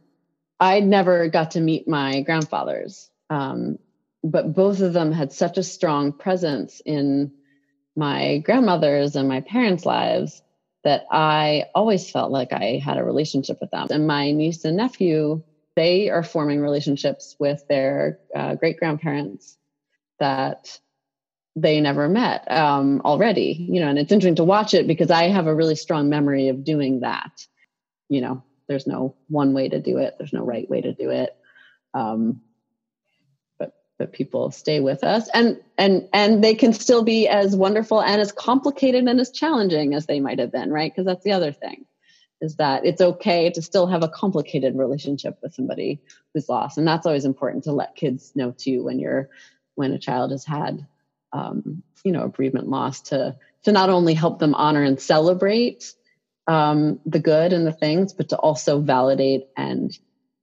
I 0.60 0.82
never 0.82 1.30
got 1.30 1.52
to 1.52 1.62
meet 1.62 1.88
my 1.88 2.22
grandfathers. 2.22 3.10
Um, 3.30 3.80
but 4.24 4.54
both 4.54 4.82
of 4.82 4.94
them 4.94 5.12
had 5.12 5.32
such 5.32 5.58
a 5.58 5.64
strong 5.64 6.12
presence 6.12 6.82
in 6.86 7.32
my 7.96 8.40
grandmother's 8.40 9.16
and 9.16 9.28
my 9.28 9.42
parents' 9.42 9.86
lives 9.86 10.42
that 10.84 11.06
I 11.12 11.66
always 11.76 12.10
felt 12.10 12.32
like 12.32 12.54
I 12.54 12.82
had 12.84 12.98
a 12.98 13.04
relationship 13.04 13.58
with 13.60 13.72
them. 13.72 13.88
And 13.92 14.08
my 14.08 14.32
niece 14.32 14.64
and 14.66 14.78
nephew, 14.78 15.44
they 15.76 16.10
are 16.10 16.24
forming 16.24 16.62
relationships 16.62 17.36
with 17.40 17.68
their 17.68 18.20
uh, 18.36 18.56
great 18.56 18.78
grandparents 18.78 19.58
that 20.20 20.80
they 21.56 21.82
never 21.82 22.08
met 22.08 22.50
um, 22.50 23.02
already. 23.04 23.68
You 23.70 23.82
know, 23.82 23.90
and 23.90 24.00
it's 24.00 24.12
interesting 24.12 24.36
to 24.36 24.44
watch 24.44 24.74
it 24.74 24.88
because 24.88 25.12
I 25.12 25.26
have 25.26 25.48
a 25.48 25.56
really 25.56 25.76
strong 25.76 26.10
memory 26.10 26.48
of 26.48 26.64
doing 26.64 27.02
that. 27.02 27.32
You 28.08 28.22
know, 28.22 28.44
there's 28.68 28.88
no 28.88 29.16
one 29.28 29.54
way 29.54 29.68
to 29.68 29.80
do 29.80 29.98
it. 29.98 30.16
There's 30.18 30.34
no 30.34 30.46
right 30.46 30.70
way 30.70 30.82
to 30.82 30.94
do 30.94 31.10
it. 31.10 31.36
Um, 31.94 32.42
but 34.00 34.14
people 34.14 34.50
stay 34.50 34.80
with 34.80 35.04
us. 35.04 35.30
And 35.34 35.62
and 35.78 36.08
and 36.14 36.44
they 36.44 36.56
can 36.56 36.74
still 36.74 37.04
be 37.04 37.28
as 37.28 37.56
wonderful 37.56 38.02
and 38.02 38.20
as 38.20 38.32
complicated 38.32 39.06
and 39.06 39.20
as 39.20 39.30
challenging 39.30 39.94
as 39.94 40.08
they 40.08 40.22
might 40.22 40.40
have 40.40 40.52
been 40.52 40.72
right? 40.72 40.92
Because 40.92 41.06
that's 41.06 41.24
the 41.24 41.34
other 41.34 41.52
thing 41.52 41.86
is 42.42 42.56
that 42.56 42.86
it's 42.86 43.02
okay 43.02 43.50
to 43.50 43.62
still 43.62 43.86
have 43.86 44.02
a 44.02 44.08
complicated 44.08 44.78
relationship 44.78 45.38
with 45.44 45.54
somebody 45.54 46.02
who's 46.34 46.48
lost. 46.48 46.78
And 46.78 46.88
that's 46.88 47.06
always 47.06 47.26
important 47.26 47.66
to 47.66 47.74
let 47.74 47.98
kids 47.98 48.32
know 48.34 48.56
too 48.58 48.84
when 48.86 48.98
you're 48.98 49.30
when 49.76 49.92
a 49.92 50.00
child 50.00 50.32
has 50.32 50.46
had 50.46 50.88
um, 51.34 51.84
you 52.04 52.14
know 52.14 52.24
a 52.24 52.30
bereavement 52.30 52.70
loss 52.70 53.02
to 53.02 53.36
to 53.64 53.72
not 53.74 53.90
only 53.90 54.14
help 54.14 54.40
them 54.40 54.56
honor 54.56 54.82
and 54.82 55.00
celebrate 55.00 55.94
um, 56.48 57.00
the 57.06 57.20
good 57.20 57.52
and 57.52 57.68
the 57.68 57.74
things 57.74 58.14
but 58.14 58.30
to 58.30 58.38
also 58.38 58.80
validate 58.80 59.48
and 59.58 59.98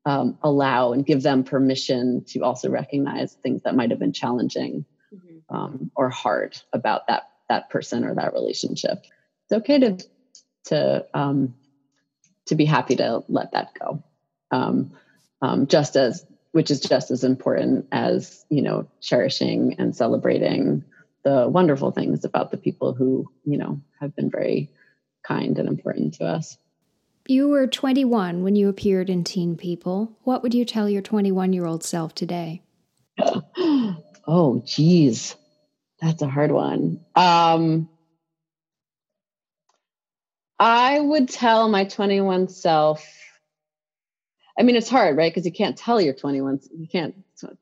um, 0.07 0.38
allow 0.42 0.92
and 0.92 1.04
give 1.04 1.22
them 1.22 1.42
permission 1.42 2.24
to 2.28 2.40
also 2.40 2.70
recognize 2.70 3.34
things 3.42 3.62
that 3.64 3.74
might 3.74 3.90
have 3.90 3.98
been 3.98 4.12
challenging 4.12 4.86
mm-hmm. 5.12 5.54
um, 5.54 5.90
or 5.96 6.09
hard 6.09 6.57
about 6.72 7.09
that 7.09 7.28
that 7.48 7.68
person 7.70 8.04
or 8.04 8.14
that 8.14 8.32
relationship. 8.32 9.04
It's 9.44 9.52
okay 9.52 9.78
to 9.80 9.98
to 10.66 11.07
um, 11.12 11.54
to 12.46 12.54
be 12.54 12.64
happy 12.64 12.96
to 12.96 13.24
let 13.28 13.52
that 13.52 13.74
go, 13.78 14.02
um, 14.52 14.92
um, 15.42 15.66
just 15.66 15.96
as 15.96 16.24
which 16.52 16.70
is 16.70 16.80
just 16.80 17.11
as 17.11 17.24
important 17.24 17.88
as 17.90 18.44
you 18.48 18.62
know 18.62 18.86
cherishing 19.00 19.74
and 19.78 19.94
celebrating 19.94 20.84
the 21.24 21.48
wonderful 21.48 21.90
things 21.90 22.24
about 22.24 22.52
the 22.52 22.57
people 22.57 22.94
who 22.94 23.28
you 23.44 23.59
know 23.59 23.80
have 24.00 24.14
been 24.14 24.30
very 24.30 24.70
kind 25.24 25.59
and 25.59 25.68
important 25.68 26.14
to 26.14 26.24
us. 26.24 26.57
You 27.29 27.49
were 27.49 27.66
21 27.66 28.45
when 28.45 28.55
you 28.55 28.68
appeared 28.68 29.11
in 29.11 29.24
Teen 29.24 29.57
People. 29.57 30.16
What 30.22 30.43
would 30.43 30.55
you 30.55 30.64
tell 30.64 30.89
your 30.89 31.03
21 31.03 31.53
year 31.53 31.66
old 31.66 31.83
self 31.83 32.14
today? 32.14 32.62
oh, 33.20 34.62
geez. 34.64 35.35
That's 36.01 36.22
a 36.22 36.29
hard 36.29 36.53
one. 36.53 37.01
Um, 37.16 37.89
I 40.59 41.01
would 41.01 41.29
tell 41.29 41.68
my 41.68 41.85
21 41.85 42.49
self. 42.49 43.05
I 44.59 44.62
mean, 44.62 44.77
it's 44.77 44.89
hard, 44.89 45.16
right? 45.16 45.33
Because 45.33 45.45
you 45.45 45.53
can't 45.53 45.77
tell 45.77 46.01
your 46.01 46.14
21. 46.14 46.61
You 46.79 46.87
can't 46.87 47.14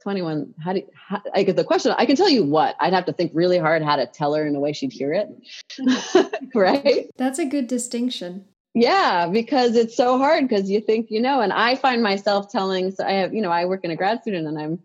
21. 0.03 0.55
How 0.63 0.75
do 0.75 0.81
you, 0.81 0.89
how, 0.95 1.23
I 1.35 1.43
get 1.43 1.57
the 1.57 1.65
question? 1.65 1.95
I 1.97 2.07
can 2.07 2.17
tell 2.17 2.29
you 2.29 2.45
what. 2.45 2.77
I'd 2.81 2.93
have 2.93 3.07
to 3.07 3.13
think 3.13 3.33
really 3.35 3.59
hard 3.59 3.83
how 3.83 3.97
to 3.97 4.07
tell 4.07 4.35
her 4.35 4.47
in 4.47 4.55
a 4.55 4.61
way 4.61 4.73
she'd 4.75 4.93
hear 4.93 5.13
it. 5.15 6.31
right? 6.55 7.11
That's 7.17 7.39
a 7.39 7.47
good 7.47 7.67
distinction. 7.67 8.45
Yeah, 8.75 9.29
because 9.29 9.77
it's 9.77 9.97
so 9.97 10.19
hard 10.19 10.49
because 10.49 10.69
you 10.71 10.81
think 10.81 11.07
you 11.11 11.21
know, 11.21 11.41
and 11.41 11.53
I 11.53 11.77
find 11.77 12.03
myself 12.03 12.51
telling. 12.51 12.91
So 12.91 13.05
I 13.05 13.13
have, 13.13 13.35
you 13.35 13.41
know, 13.43 13.51
I 13.51 13.67
work 13.67 13.85
in 13.85 13.91
a 13.93 13.97
grad 13.97 14.23
student, 14.23 14.49
and 14.49 14.59
I'm, 14.59 14.81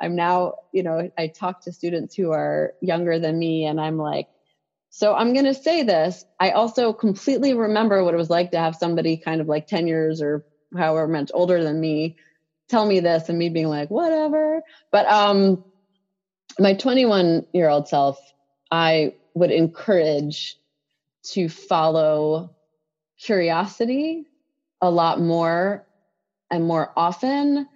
I'm 0.00 0.14
now, 0.16 0.54
you 0.72 0.82
know, 0.82 1.10
I 1.18 1.28
talk 1.28 1.62
to 1.62 1.72
students 1.72 2.14
who 2.14 2.32
are 2.32 2.74
younger 2.82 3.18
than 3.18 3.38
me, 3.38 3.64
and 3.66 3.80
I'm 3.80 3.96
like, 3.98 4.28
so 4.90 5.14
I'm 5.14 5.32
going 5.32 5.46
to 5.46 5.54
say 5.54 5.82
this. 5.84 6.24
I 6.40 6.50
also 6.52 6.92
completely 6.92 7.54
remember 7.54 8.04
what 8.04 8.14
it 8.14 8.18
was 8.18 8.30
like 8.30 8.50
to 8.52 8.58
have 8.58 8.76
somebody 8.76 9.16
kind 9.16 9.40
of 9.40 9.48
like 9.48 9.66
10 9.66 9.86
years 9.86 10.20
or 10.22 10.44
however 10.76 11.08
much 11.08 11.30
older 11.34 11.62
than 11.64 11.80
me 11.80 12.16
tell 12.68 12.86
me 12.86 13.00
this 13.00 13.28
and 13.28 13.38
me 13.38 13.48
being 13.50 13.68
like, 13.68 13.90
whatever. 13.90 14.62
But 14.92 15.06
um 15.06 15.64
my 16.58 16.74
21 16.74 17.44
year 17.52 17.68
old 17.68 17.88
self, 17.88 18.18
I 18.70 19.14
would 19.34 19.50
encourage 19.50 20.56
to 21.32 21.48
follow 21.48 22.50
curiosity 23.20 24.24
a 24.80 24.90
lot 24.90 25.20
more 25.20 25.86
and 26.50 26.64
more 26.64 26.90
often 26.96 27.68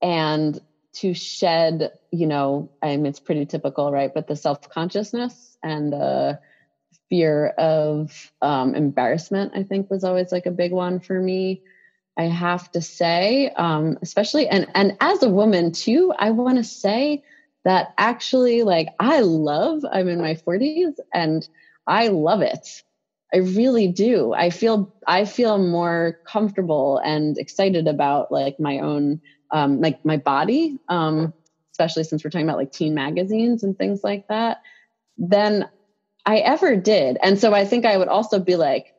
and 0.00 0.58
to 0.92 1.12
shed 1.12 1.90
you 2.10 2.26
know 2.26 2.70
i 2.82 2.96
mean 2.96 3.06
it's 3.06 3.20
pretty 3.20 3.44
typical 3.44 3.90
right? 3.92 4.12
But 4.14 4.26
the 4.26 4.36
self-consciousness 4.36 5.58
and 5.62 5.92
the 5.92 6.38
fear 7.10 7.48
of 7.58 8.32
um, 8.42 8.74
embarrassment 8.74 9.52
i 9.54 9.62
think 9.62 9.90
was 9.90 10.04
always 10.04 10.32
like 10.32 10.46
a 10.46 10.50
big 10.50 10.72
one 10.72 11.00
for 11.00 11.20
me 11.20 11.62
i 12.16 12.24
have 12.24 12.70
to 12.72 12.80
say 12.80 13.50
um, 13.56 13.98
especially 14.02 14.48
and 14.48 14.66
and 14.74 14.96
as 15.00 15.22
a 15.22 15.28
woman 15.28 15.72
too 15.72 16.12
i 16.18 16.30
want 16.30 16.58
to 16.58 16.64
say 16.64 17.22
that 17.64 17.92
actually 17.98 18.62
like 18.62 18.88
i 18.98 19.20
love 19.20 19.84
i'm 19.90 20.08
in 20.08 20.20
my 20.20 20.34
40s 20.34 20.94
and 21.12 21.48
i 21.86 22.08
love 22.08 22.40
it 22.42 22.82
I 23.34 23.38
really 23.38 23.88
do. 23.88 24.32
I 24.32 24.50
feel 24.50 24.94
I 25.06 25.24
feel 25.24 25.58
more 25.58 26.18
comfortable 26.26 26.98
and 27.04 27.36
excited 27.38 27.88
about 27.88 28.30
like 28.30 28.60
my 28.60 28.78
own 28.78 29.20
um, 29.50 29.80
like 29.80 30.04
my 30.04 30.16
body, 30.16 30.78
um, 30.88 31.32
especially 31.72 32.04
since 32.04 32.24
we're 32.24 32.30
talking 32.30 32.46
about 32.48 32.58
like 32.58 32.72
teen 32.72 32.94
magazines 32.94 33.62
and 33.62 33.76
things 33.76 34.02
like 34.04 34.28
that, 34.28 34.62
than 35.18 35.68
I 36.24 36.38
ever 36.38 36.76
did. 36.76 37.18
And 37.22 37.38
so 37.38 37.52
I 37.52 37.64
think 37.64 37.84
I 37.84 37.96
would 37.96 38.08
also 38.08 38.38
be 38.38 38.56
like, 38.56 38.94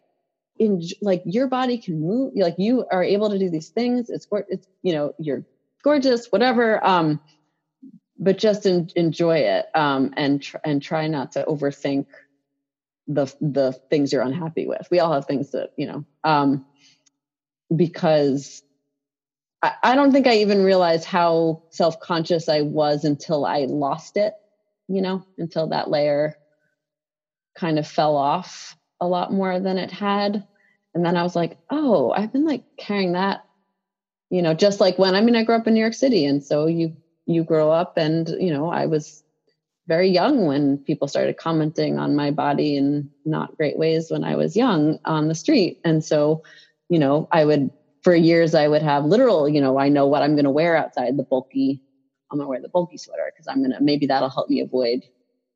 in 0.59 0.81
like 1.01 1.21
your 1.25 1.47
body 1.47 1.77
can 1.77 2.01
move, 2.01 2.33
like 2.35 2.55
you 2.57 2.85
are 2.91 3.03
able 3.03 3.29
to 3.29 3.39
do 3.39 3.49
these 3.49 3.69
things. 3.69 4.09
It's 4.09 4.27
it's 4.49 4.67
you 4.81 4.93
know 4.93 5.13
you're 5.19 5.45
gorgeous, 5.83 6.27
whatever. 6.31 6.85
Um, 6.85 7.19
but 8.19 8.37
just 8.37 8.65
in, 8.65 8.89
enjoy 8.95 9.37
it 9.37 9.67
um, 9.75 10.13
and 10.17 10.41
tr- 10.41 10.57
and 10.65 10.81
try 10.81 11.07
not 11.07 11.31
to 11.33 11.43
overthink 11.45 12.07
the 13.07 13.33
the 13.41 13.73
things 13.89 14.11
you're 14.11 14.21
unhappy 14.21 14.67
with. 14.67 14.87
We 14.91 14.99
all 14.99 15.13
have 15.13 15.25
things 15.25 15.51
that 15.51 15.71
you 15.77 15.87
know, 15.87 16.05
um, 16.23 16.65
because 17.73 18.63
I, 19.61 19.73
I 19.83 19.95
don't 19.95 20.11
think 20.11 20.27
I 20.27 20.37
even 20.37 20.63
realized 20.63 21.05
how 21.05 21.63
self 21.69 21.99
conscious 21.99 22.49
I 22.49 22.61
was 22.61 23.05
until 23.05 23.45
I 23.45 23.65
lost 23.65 24.17
it. 24.17 24.33
You 24.87 25.01
know, 25.01 25.25
until 25.37 25.67
that 25.67 25.89
layer 25.89 26.35
kind 27.55 27.79
of 27.79 27.87
fell 27.87 28.15
off 28.15 28.77
a 29.01 29.07
lot 29.07 29.33
more 29.33 29.59
than 29.59 29.77
it 29.77 29.91
had, 29.91 30.47
and 30.93 31.05
then 31.05 31.17
I 31.17 31.23
was 31.23 31.35
like, 31.35 31.57
oh, 31.69 32.11
I've 32.11 32.31
been 32.31 32.45
like 32.45 32.63
carrying 32.77 33.13
that. 33.13 33.45
You 34.29 34.41
know, 34.41 34.53
just 34.53 34.79
like 34.79 34.97
when 34.97 35.15
I 35.15 35.21
mean, 35.21 35.35
I 35.35 35.43
grew 35.43 35.55
up 35.55 35.67
in 35.67 35.73
New 35.73 35.79
York 35.79 35.93
City, 35.93 36.25
and 36.25 36.43
so 36.43 36.67
you 36.67 36.95
you 37.25 37.43
grow 37.43 37.71
up, 37.71 37.97
and 37.97 38.27
you 38.27 38.51
know, 38.53 38.69
I 38.69 38.85
was 38.85 39.23
very 39.87 40.09
young 40.09 40.45
when 40.45 40.77
people 40.79 41.07
started 41.07 41.37
commenting 41.37 41.97
on 41.97 42.15
my 42.15 42.31
body 42.31 42.75
in 42.75 43.09
not 43.25 43.55
great 43.55 43.77
ways 43.77 44.11
when 44.11 44.23
I 44.23 44.35
was 44.35 44.55
young 44.55 44.99
on 45.05 45.27
the 45.27 45.35
street. 45.35 45.79
And 45.85 46.03
so, 46.03 46.43
you 46.89 46.99
know, 46.99 47.27
I 47.31 47.45
would, 47.45 47.71
for 48.03 48.13
years, 48.13 48.53
I 48.53 48.67
would 48.67 48.81
have 48.81 49.05
literal, 49.05 49.47
you 49.47 49.61
know, 49.61 49.79
I 49.79 49.89
know 49.89 50.07
what 50.07 50.23
I'm 50.23 50.35
going 50.35 50.45
to 50.45 50.51
wear 50.51 50.75
outside 50.75 51.17
the 51.17 51.23
bulky, 51.23 51.81
I'm 52.29 52.37
going 52.37 52.45
to 52.45 52.49
wear 52.49 52.61
the 52.61 52.69
bulky 52.69 52.97
sweater 52.97 53.31
because 53.33 53.47
I'm 53.47 53.59
going 53.59 53.71
to, 53.71 53.81
maybe 53.81 54.07
that'll 54.07 54.29
help 54.29 54.49
me 54.49 54.59
avoid, 54.59 55.03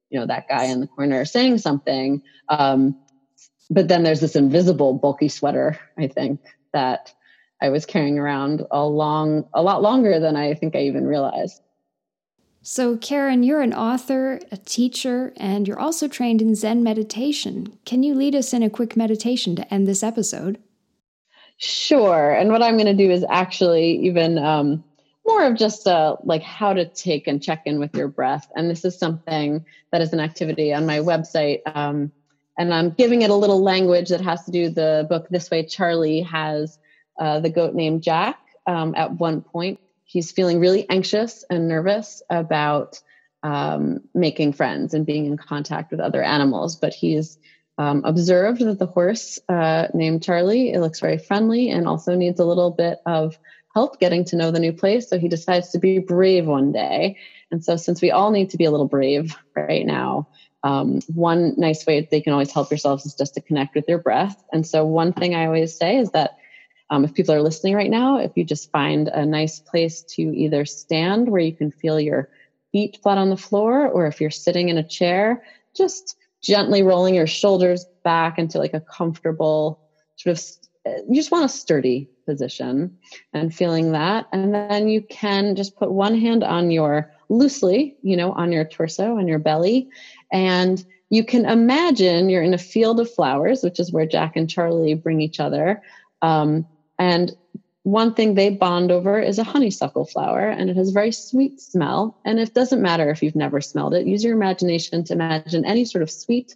you 0.10 0.20
know, 0.20 0.26
that 0.28 0.48
guy 0.48 0.66
in 0.66 0.80
the 0.80 0.88
corner 0.88 1.26
saying 1.26 1.58
something. 1.58 2.22
Um, 2.48 2.98
but 3.70 3.88
then 3.88 4.04
there's 4.04 4.22
this 4.22 4.36
invisible 4.36 4.94
bulky 4.94 5.30
sweater, 5.30 5.78
I 5.98 6.08
think, 6.08 6.42
that 6.74 7.14
I 7.62 7.70
was 7.70 7.86
carrying 7.86 8.18
around 8.18 8.64
a 8.72 8.86
long, 8.86 9.46
a 9.54 9.62
lot 9.62 9.82
longer 9.82 10.20
than 10.20 10.36
I 10.36 10.54
think 10.54 10.76
I 10.76 10.84
even 10.84 11.06
realized. 11.06 11.62
So, 12.64 12.96
Caron, 12.96 13.42
you're 13.42 13.62
an 13.62 13.74
author, 13.74 14.40
a 14.52 14.58
teacher, 14.58 15.34
and 15.38 15.68
you're 15.68 15.80
also 15.80 16.08
trained 16.08 16.44
in 16.44 16.54
Zen 16.54 16.84
meditation. 16.84 17.80
Can 17.86 18.04
you 18.04 18.14
lead 18.14 18.36
us 18.36 18.54
in 18.54 18.62
a 18.62 18.70
quick 18.70 18.96
meditation 18.96 19.56
to 19.56 19.74
end 19.74 19.88
this 19.88 20.04
episode? 20.04 20.60
Sure. 21.58 22.32
And 22.32 22.52
what 22.52 22.62
I'm 22.62 22.78
going 22.78 22.86
to 22.86 22.94
do 22.94 23.10
is 23.10 23.26
actually 23.28 24.06
even 24.06 24.38
um, 24.38 24.84
more 25.26 25.44
of 25.44 25.58
just 25.58 25.88
uh, 25.88 26.18
like 26.24 26.44
how 26.44 26.74
to 26.74 26.86
take 26.86 27.26
and 27.26 27.42
check 27.42 27.64
in 27.66 27.80
with 27.80 27.96
your 27.96 28.08
breath. 28.08 28.48
And 28.56 28.70
this 28.70 28.86
is 28.86 28.98
something 28.98 29.66
that 29.92 30.02
is 30.02 30.14
an 30.14 30.20
activity 30.20 30.72
on 30.72 30.86
my 30.86 31.00
website. 31.00 31.62
Um, 31.66 32.12
and 32.60 32.72
I'm 32.76 32.92
giving 32.92 33.24
it 33.24 33.32
a 33.32 33.36
little 33.36 33.64
language 33.64 34.10
that 34.10 34.22
has 34.22 34.44
to 34.46 34.52
do 34.52 34.70
the 34.70 35.08
book 35.10 35.28
This 35.30 35.50
Way 35.50 35.66
Charlie 35.66 36.22
has 36.22 36.78
uh, 37.20 37.40
the 37.40 37.50
goat 37.50 37.74
named 37.74 38.04
Jack 38.04 38.40
um, 38.68 38.94
at 38.96 39.14
one 39.14 39.42
point 39.42 39.80
he's 40.12 40.32
feeling 40.32 40.60
really 40.60 40.88
anxious 40.90 41.46
and 41.50 41.70
nervous 41.70 42.22
about 42.30 43.02
um, 43.44 44.02
making 44.14 44.52
friends 44.52 44.94
and 44.94 45.06
being 45.06 45.26
in 45.26 45.38
contact 45.38 45.90
with 45.90 46.02
other 46.02 46.22
animals. 46.22 46.76
But 46.76 46.94
he's 46.94 47.40
um, 47.78 48.04
observed 48.04 48.60
that 48.60 48.78
the 48.78 48.88
horse 48.88 49.40
uh, 49.48 49.88
named 49.94 50.22
Charlie 50.22 50.74
it 50.74 50.82
looks 50.82 51.00
very 51.00 51.18
friendly 51.18 51.70
and 51.70 51.88
also 51.88 52.16
needs 52.16 52.42
a 52.42 52.46
little 52.46 52.72
bit 52.72 53.00
of 53.06 53.40
help 53.74 54.02
getting 54.02 54.26
to 54.26 54.36
know 54.36 54.52
the 54.52 54.60
new 54.60 54.74
place. 54.74 55.10
So 55.10 55.18
he 55.18 55.30
decides 55.30 55.70
to 55.70 55.80
be 55.80 56.00
brave 56.00 56.46
one 56.46 56.74
day. 56.74 57.18
And 57.50 57.64
so, 57.64 57.78
since 57.78 58.02
we 58.02 58.12
all 58.12 58.32
need 58.32 58.50
to 58.50 58.58
be 58.58 58.66
a 58.66 58.72
little 58.72 58.90
brave 58.90 59.38
right 59.56 59.86
now, 59.86 60.28
um, 60.62 61.00
one 61.08 61.54
nice 61.56 61.86
way 61.86 62.02
that 62.02 62.10
they 62.10 62.20
can 62.20 62.34
always 62.34 62.52
help 62.52 62.70
yourselves 62.70 63.06
is 63.06 63.16
just 63.16 63.36
to 63.36 63.42
connect 63.42 63.76
with 63.76 63.86
your 63.88 63.98
breath. 63.98 64.44
And 64.52 64.68
so, 64.68 64.86
one 64.86 65.14
thing 65.14 65.36
I 65.36 65.46
always 65.46 65.78
say 65.78 65.98
is 65.98 66.12
that 66.12 66.38
um, 66.92 67.06
if 67.06 67.14
people 67.14 67.34
are 67.34 67.42
listening 67.42 67.74
right 67.74 67.90
now, 67.90 68.18
if 68.18 68.32
you 68.36 68.44
just 68.44 68.70
find 68.70 69.08
a 69.08 69.26
nice 69.26 69.60
place 69.60 70.04
to 70.04 70.22
either 70.22 70.66
stand 70.66 71.30
where 71.30 71.40
you 71.40 71.54
can 71.54 71.72
feel 71.72 72.00
your 72.00 72.30
feet 72.74 73.00
flat 73.02 73.18
on 73.18 73.30
the 73.30 73.38
floor, 73.38 73.88
or 73.88 74.08
if 74.08 74.20
you're 74.20 74.30
sitting 74.30 74.68
in 74.68 74.78
a 74.78 74.84
chair, 74.84 75.42
just 75.76 76.18
gently 76.44 76.84
rolling 76.84 77.16
your 77.16 77.28
shoulders 77.28 77.86
back 78.04 78.38
into 78.38 78.58
like 78.58 78.74
a 78.74 78.82
comfortable 78.82 79.80
sort 80.18 80.38
of 80.38 80.44
you 81.08 81.16
just 81.16 81.32
want 81.32 81.46
a 81.46 81.50
sturdy 81.50 82.10
position 82.26 82.98
and 83.34 83.54
feeling 83.54 83.92
that. 83.92 84.26
And 84.34 84.52
then 84.52 84.88
you 84.88 85.02
can 85.04 85.56
just 85.56 85.76
put 85.76 85.92
one 85.92 86.20
hand 86.20 86.44
on 86.44 86.72
your 86.72 87.14
loosely 87.30 87.96
you 88.02 88.18
know 88.18 88.32
on 88.34 88.52
your 88.52 88.66
torso 88.66 89.18
and 89.18 89.30
your 89.30 89.40
belly. 89.40 89.88
And 90.32 90.84
you 91.10 91.24
can 91.24 91.46
imagine 91.46 92.30
you're 92.30 92.42
in 92.42 92.54
a 92.54 92.58
field 92.58 93.00
of 93.00 93.14
flowers 93.14 93.64
which 93.64 93.80
is 93.80 93.92
where 93.92 94.06
jack 94.06 94.36
and 94.36 94.50
charlie 94.50 94.94
bring 94.94 95.22
each 95.22 95.40
other 95.40 95.82
um, 96.22 96.66
and 97.02 97.36
one 97.82 98.14
thing 98.14 98.36
they 98.36 98.52
bond 98.52 98.92
over 98.92 99.20
is 99.20 99.40
a 99.40 99.44
honeysuckle 99.44 100.06
flower, 100.06 100.48
and 100.48 100.70
it 100.70 100.76
has 100.76 100.90
a 100.90 100.94
very 100.94 101.12
sweet 101.12 101.60
smell. 101.60 102.16
And 102.24 102.40
it 102.40 102.54
doesn't 102.54 102.80
matter 102.80 103.10
if 103.10 103.24
you've 103.24 103.36
never 103.36 103.60
smelled 103.60 103.96
it. 103.96 104.06
Use 104.06 104.24
your 104.24 104.36
imagination 104.36 105.04
to 105.06 105.14
imagine 105.14 105.66
any 105.66 105.84
sort 105.84 106.04
of 106.04 106.12
sweet 106.12 106.56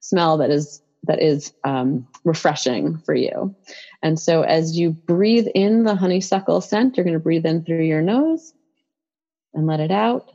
smell 0.00 0.36
that 0.38 0.50
is 0.50 0.82
that 1.04 1.22
is 1.22 1.52
um, 1.62 2.08
refreshing 2.24 2.98
for 2.98 3.14
you. 3.14 3.54
And 4.02 4.18
so, 4.18 4.42
as 4.42 4.76
you 4.76 4.90
breathe 4.90 5.46
in 5.54 5.84
the 5.84 5.94
honeysuckle 5.94 6.60
scent, 6.60 6.96
you're 6.96 7.04
going 7.04 7.14
to 7.14 7.20
breathe 7.20 7.46
in 7.46 7.64
through 7.64 7.84
your 7.84 8.02
nose 8.02 8.52
and 9.52 9.68
let 9.68 9.78
it 9.78 9.92
out 9.92 10.33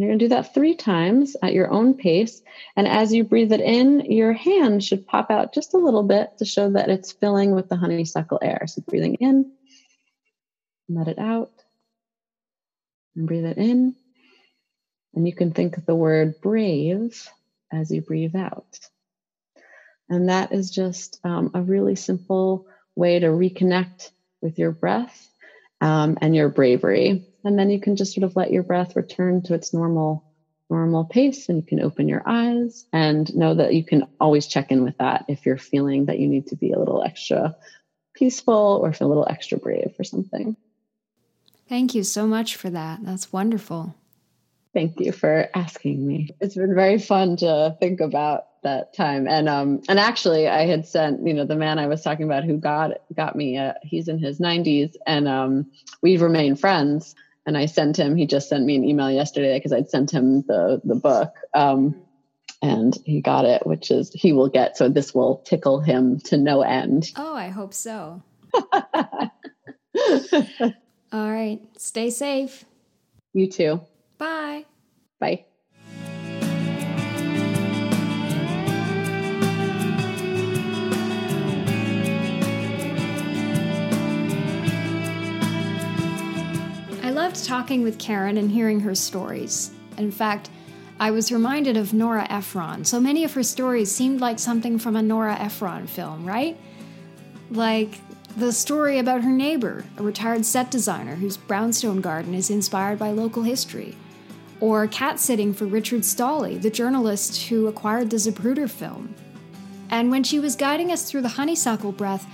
you're 0.00 0.10
going 0.10 0.18
to 0.18 0.24
do 0.26 0.28
that 0.30 0.54
three 0.54 0.74
times 0.74 1.36
at 1.42 1.54
your 1.54 1.70
own 1.70 1.94
pace. 1.94 2.42
And 2.76 2.86
as 2.86 3.12
you 3.12 3.24
breathe 3.24 3.52
it 3.52 3.60
in, 3.60 4.00
your 4.10 4.32
hand 4.32 4.84
should 4.84 5.06
pop 5.06 5.30
out 5.30 5.54
just 5.54 5.74
a 5.74 5.78
little 5.78 6.02
bit 6.02 6.38
to 6.38 6.44
show 6.44 6.70
that 6.70 6.90
it's 6.90 7.12
filling 7.12 7.54
with 7.54 7.68
the 7.68 7.76
honeysuckle 7.76 8.38
air. 8.42 8.64
So 8.66 8.82
breathing 8.86 9.14
in, 9.14 9.50
let 10.88 11.08
it 11.08 11.18
out, 11.18 11.50
and 13.16 13.26
breathe 13.26 13.46
it 13.46 13.58
in. 13.58 13.94
And 15.14 15.26
you 15.26 15.34
can 15.34 15.52
think 15.52 15.78
of 15.78 15.86
the 15.86 15.94
word 15.94 16.40
brave 16.42 17.28
as 17.72 17.90
you 17.90 18.02
breathe 18.02 18.36
out. 18.36 18.78
And 20.08 20.28
that 20.28 20.52
is 20.52 20.70
just 20.70 21.18
um, 21.24 21.50
a 21.54 21.62
really 21.62 21.96
simple 21.96 22.66
way 22.94 23.18
to 23.18 23.26
reconnect 23.26 24.10
with 24.40 24.58
your 24.58 24.70
breath 24.70 25.28
um, 25.80 26.18
and 26.20 26.34
your 26.34 26.48
bravery 26.48 27.26
and 27.48 27.58
then 27.58 27.70
you 27.70 27.80
can 27.80 27.96
just 27.96 28.14
sort 28.14 28.24
of 28.24 28.36
let 28.36 28.52
your 28.52 28.62
breath 28.62 28.94
return 28.94 29.42
to 29.42 29.54
its 29.54 29.74
normal 29.74 30.24
normal 30.70 31.06
pace 31.06 31.48
and 31.48 31.56
you 31.56 31.64
can 31.64 31.80
open 31.80 32.08
your 32.08 32.22
eyes 32.26 32.84
and 32.92 33.34
know 33.34 33.54
that 33.54 33.72
you 33.72 33.82
can 33.82 34.06
always 34.20 34.46
check 34.46 34.70
in 34.70 34.84
with 34.84 34.96
that 34.98 35.24
if 35.26 35.46
you're 35.46 35.56
feeling 35.56 36.04
that 36.04 36.18
you 36.18 36.28
need 36.28 36.46
to 36.46 36.56
be 36.56 36.72
a 36.72 36.78
little 36.78 37.02
extra 37.02 37.56
peaceful 38.14 38.80
or 38.82 38.92
feel 38.92 39.06
a 39.06 39.08
little 39.08 39.26
extra 39.28 39.56
brave 39.56 39.94
or 39.98 40.04
something. 40.04 40.56
Thank 41.68 41.94
you 41.94 42.02
so 42.02 42.26
much 42.26 42.56
for 42.56 42.68
that. 42.68 43.00
That's 43.02 43.32
wonderful. 43.32 43.94
Thank 44.74 45.00
you 45.00 45.12
for 45.12 45.48
asking 45.54 46.06
me. 46.06 46.30
It's 46.40 46.54
been 46.54 46.74
very 46.74 46.98
fun 46.98 47.36
to 47.36 47.76
think 47.80 48.00
about 48.00 48.44
that 48.62 48.92
time. 48.94 49.26
And 49.26 49.48
um 49.48 49.80
and 49.88 49.98
actually 49.98 50.48
I 50.48 50.66
had 50.66 50.86
sent, 50.86 51.26
you 51.26 51.32
know, 51.32 51.46
the 51.46 51.56
man 51.56 51.78
I 51.78 51.86
was 51.86 52.02
talking 52.02 52.26
about 52.26 52.44
who 52.44 52.58
got 52.58 52.92
got 53.14 53.36
me 53.36 53.56
uh, 53.56 53.74
he's 53.82 54.08
in 54.08 54.18
his 54.18 54.38
90s 54.38 54.96
and 55.06 55.26
um 55.28 55.70
we've 56.02 56.20
remained 56.20 56.60
friends 56.60 57.14
and 57.48 57.56
I 57.56 57.64
sent 57.64 57.98
him. 57.98 58.14
He 58.14 58.26
just 58.26 58.50
sent 58.50 58.66
me 58.66 58.76
an 58.76 58.84
email 58.84 59.10
yesterday 59.10 59.56
because 59.56 59.72
I'd 59.72 59.88
sent 59.88 60.10
him 60.10 60.42
the 60.42 60.82
the 60.84 60.94
book, 60.94 61.34
um, 61.54 61.96
and 62.60 62.94
he 63.06 63.22
got 63.22 63.46
it, 63.46 63.66
which 63.66 63.90
is 63.90 64.12
he 64.12 64.34
will 64.34 64.50
get. 64.50 64.76
So 64.76 64.90
this 64.90 65.14
will 65.14 65.38
tickle 65.38 65.80
him 65.80 66.20
to 66.26 66.36
no 66.36 66.60
end. 66.60 67.10
Oh, 67.16 67.34
I 67.34 67.48
hope 67.48 67.72
so. 67.72 68.22
All 71.10 71.32
right, 71.32 71.60
stay 71.78 72.10
safe. 72.10 72.66
You 73.32 73.48
too. 73.50 73.80
Bye. 74.18 74.66
Bye. 75.18 75.46
Loved 87.28 87.44
talking 87.44 87.82
with 87.82 87.98
Caron 87.98 88.38
and 88.38 88.50
hearing 88.50 88.80
her 88.80 88.94
stories. 88.94 89.70
In 89.98 90.10
fact, 90.10 90.48
I 90.98 91.10
was 91.10 91.30
reminded 91.30 91.76
of 91.76 91.92
Nora 91.92 92.26
Ephron. 92.30 92.86
So 92.86 92.98
many 92.98 93.22
of 93.22 93.34
her 93.34 93.42
stories 93.42 93.94
seemed 93.94 94.22
like 94.22 94.38
something 94.38 94.78
from 94.78 94.96
a 94.96 95.02
Nora 95.02 95.36
Ephron 95.38 95.86
film, 95.86 96.24
right? 96.24 96.58
Like 97.50 98.00
the 98.38 98.50
story 98.50 98.98
about 98.98 99.24
her 99.24 99.30
neighbor, 99.30 99.84
a 99.98 100.02
retired 100.02 100.46
set 100.46 100.70
designer 100.70 101.16
whose 101.16 101.36
brownstone 101.36 102.00
garden 102.00 102.32
is 102.32 102.48
inspired 102.48 102.98
by 102.98 103.10
local 103.10 103.42
history. 103.42 103.94
Or 104.60 104.86
cat 104.86 105.20
sitting 105.20 105.52
for 105.52 105.66
Richard 105.66 106.04
Stolley, 106.04 106.58
the 106.58 106.70
journalist 106.70 107.48
who 107.48 107.66
acquired 107.66 108.08
the 108.08 108.16
Zapruder 108.16 108.70
film. 108.70 109.14
And 109.90 110.10
when 110.10 110.24
she 110.24 110.40
was 110.40 110.56
guiding 110.56 110.90
us 110.90 111.02
through 111.02 111.20
the 111.20 111.28
honeysuckle 111.28 111.92
breath, 111.92 112.26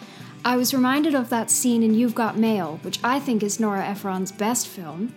I 0.46 0.56
was 0.56 0.74
reminded 0.74 1.14
of 1.14 1.30
that 1.30 1.50
scene 1.50 1.82
in 1.82 1.94
You've 1.94 2.14
Got 2.14 2.36
Mail, 2.36 2.78
which 2.82 3.00
I 3.02 3.18
think 3.18 3.42
is 3.42 3.58
Nora 3.58 3.82
Ephron's 3.82 4.30
best 4.30 4.68
film. 4.68 5.14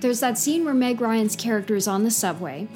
There's 0.00 0.20
that 0.20 0.38
scene 0.38 0.64
where 0.64 0.72
Meg 0.72 0.98
Ryan's 0.98 1.36
character 1.36 1.76
is 1.76 1.86
on 1.86 2.04
the 2.04 2.10
subway, 2.10 2.68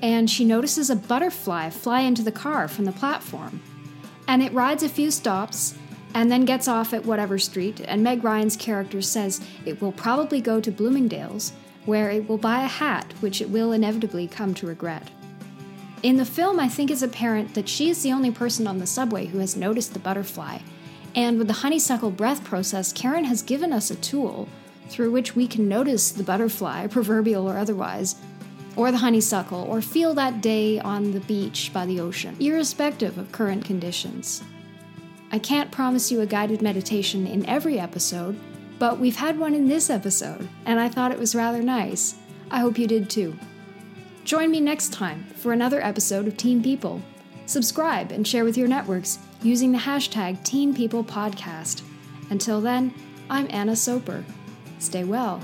and 0.00 0.30
she 0.30 0.46
notices 0.46 0.88
a 0.88 0.96
butterfly 0.96 1.68
fly 1.68 2.00
into 2.00 2.22
the 2.22 2.32
car 2.32 2.68
from 2.68 2.86
the 2.86 2.92
platform. 2.92 3.60
And 4.26 4.42
it 4.42 4.54
rides 4.54 4.82
a 4.82 4.88
few 4.88 5.10
stops 5.10 5.74
and 6.14 6.32
then 6.32 6.46
gets 6.46 6.68
off 6.68 6.94
at 6.94 7.04
whatever 7.04 7.38
street, 7.38 7.82
and 7.84 8.02
Meg 8.02 8.24
Ryan's 8.24 8.56
character 8.56 9.02
says 9.02 9.42
it 9.66 9.82
will 9.82 9.92
probably 9.92 10.40
go 10.40 10.58
to 10.58 10.72
Bloomingdale's, 10.72 11.52
where 11.84 12.10
it 12.10 12.30
will 12.30 12.38
buy 12.38 12.62
a 12.62 12.66
hat, 12.66 13.12
which 13.20 13.42
it 13.42 13.50
will 13.50 13.72
inevitably 13.72 14.26
come 14.26 14.54
to 14.54 14.66
regret. 14.66 15.10
In 16.02 16.16
the 16.16 16.24
film, 16.24 16.58
I 16.58 16.68
think 16.68 16.90
it's 16.90 17.02
apparent 17.02 17.52
that 17.54 17.68
she 17.68 17.90
is 17.90 18.02
the 18.02 18.12
only 18.12 18.30
person 18.30 18.66
on 18.66 18.78
the 18.78 18.86
subway 18.86 19.26
who 19.26 19.38
has 19.38 19.54
noticed 19.54 19.92
the 19.92 19.98
butterfly, 19.98 20.58
and 21.14 21.38
with 21.38 21.46
the 21.46 21.54
honeysuckle 21.54 22.10
breath 22.10 22.44
process, 22.44 22.92
Caron 22.92 23.24
has 23.24 23.42
given 23.42 23.72
us 23.72 23.90
a 23.90 23.96
tool 23.96 24.48
through 24.88 25.10
which 25.10 25.34
we 25.36 25.46
can 25.46 25.68
notice 25.68 26.10
the 26.10 26.22
butterfly, 26.22 26.86
proverbial 26.88 27.48
or 27.48 27.58
otherwise, 27.58 28.16
or 28.76 28.90
the 28.90 28.98
honeysuckle, 28.98 29.62
or 29.62 29.82
feel 29.82 30.14
that 30.14 30.40
day 30.40 30.80
on 30.80 31.12
the 31.12 31.20
beach 31.20 31.70
by 31.74 31.84
the 31.84 32.00
ocean, 32.00 32.36
irrespective 32.40 33.18
of 33.18 33.32
current 33.32 33.64
conditions. 33.64 34.42
I 35.30 35.38
can't 35.38 35.70
promise 35.70 36.10
you 36.10 36.20
a 36.20 36.26
guided 36.26 36.62
meditation 36.62 37.26
in 37.26 37.46
every 37.46 37.78
episode, 37.78 38.38
but 38.78 38.98
we've 38.98 39.16
had 39.16 39.38
one 39.38 39.54
in 39.54 39.68
this 39.68 39.90
episode, 39.90 40.48
and 40.66 40.80
I 40.80 40.88
thought 40.88 41.12
it 41.12 41.18
was 41.18 41.34
rather 41.34 41.62
nice. 41.62 42.16
I 42.50 42.60
hope 42.60 42.78
you 42.78 42.86
did 42.86 43.08
too. 43.08 43.38
Join 44.24 44.50
me 44.50 44.60
next 44.60 44.92
time 44.92 45.24
for 45.36 45.52
another 45.52 45.82
episode 45.82 46.26
of 46.26 46.36
Teen 46.36 46.62
People. 46.62 47.02
Subscribe 47.46 48.12
and 48.12 48.26
share 48.26 48.44
with 48.44 48.56
your 48.56 48.68
networks 48.68 49.18
using 49.42 49.72
the 49.72 49.78
hashtag 49.78 50.42
Teen 50.44 50.74
People 50.74 51.02
Podcast. 51.02 51.82
Until 52.30 52.60
then, 52.60 52.94
I'm 53.28 53.46
Anna 53.50 53.74
Soper. 53.74 54.24
Stay 54.78 55.04
well. 55.04 55.40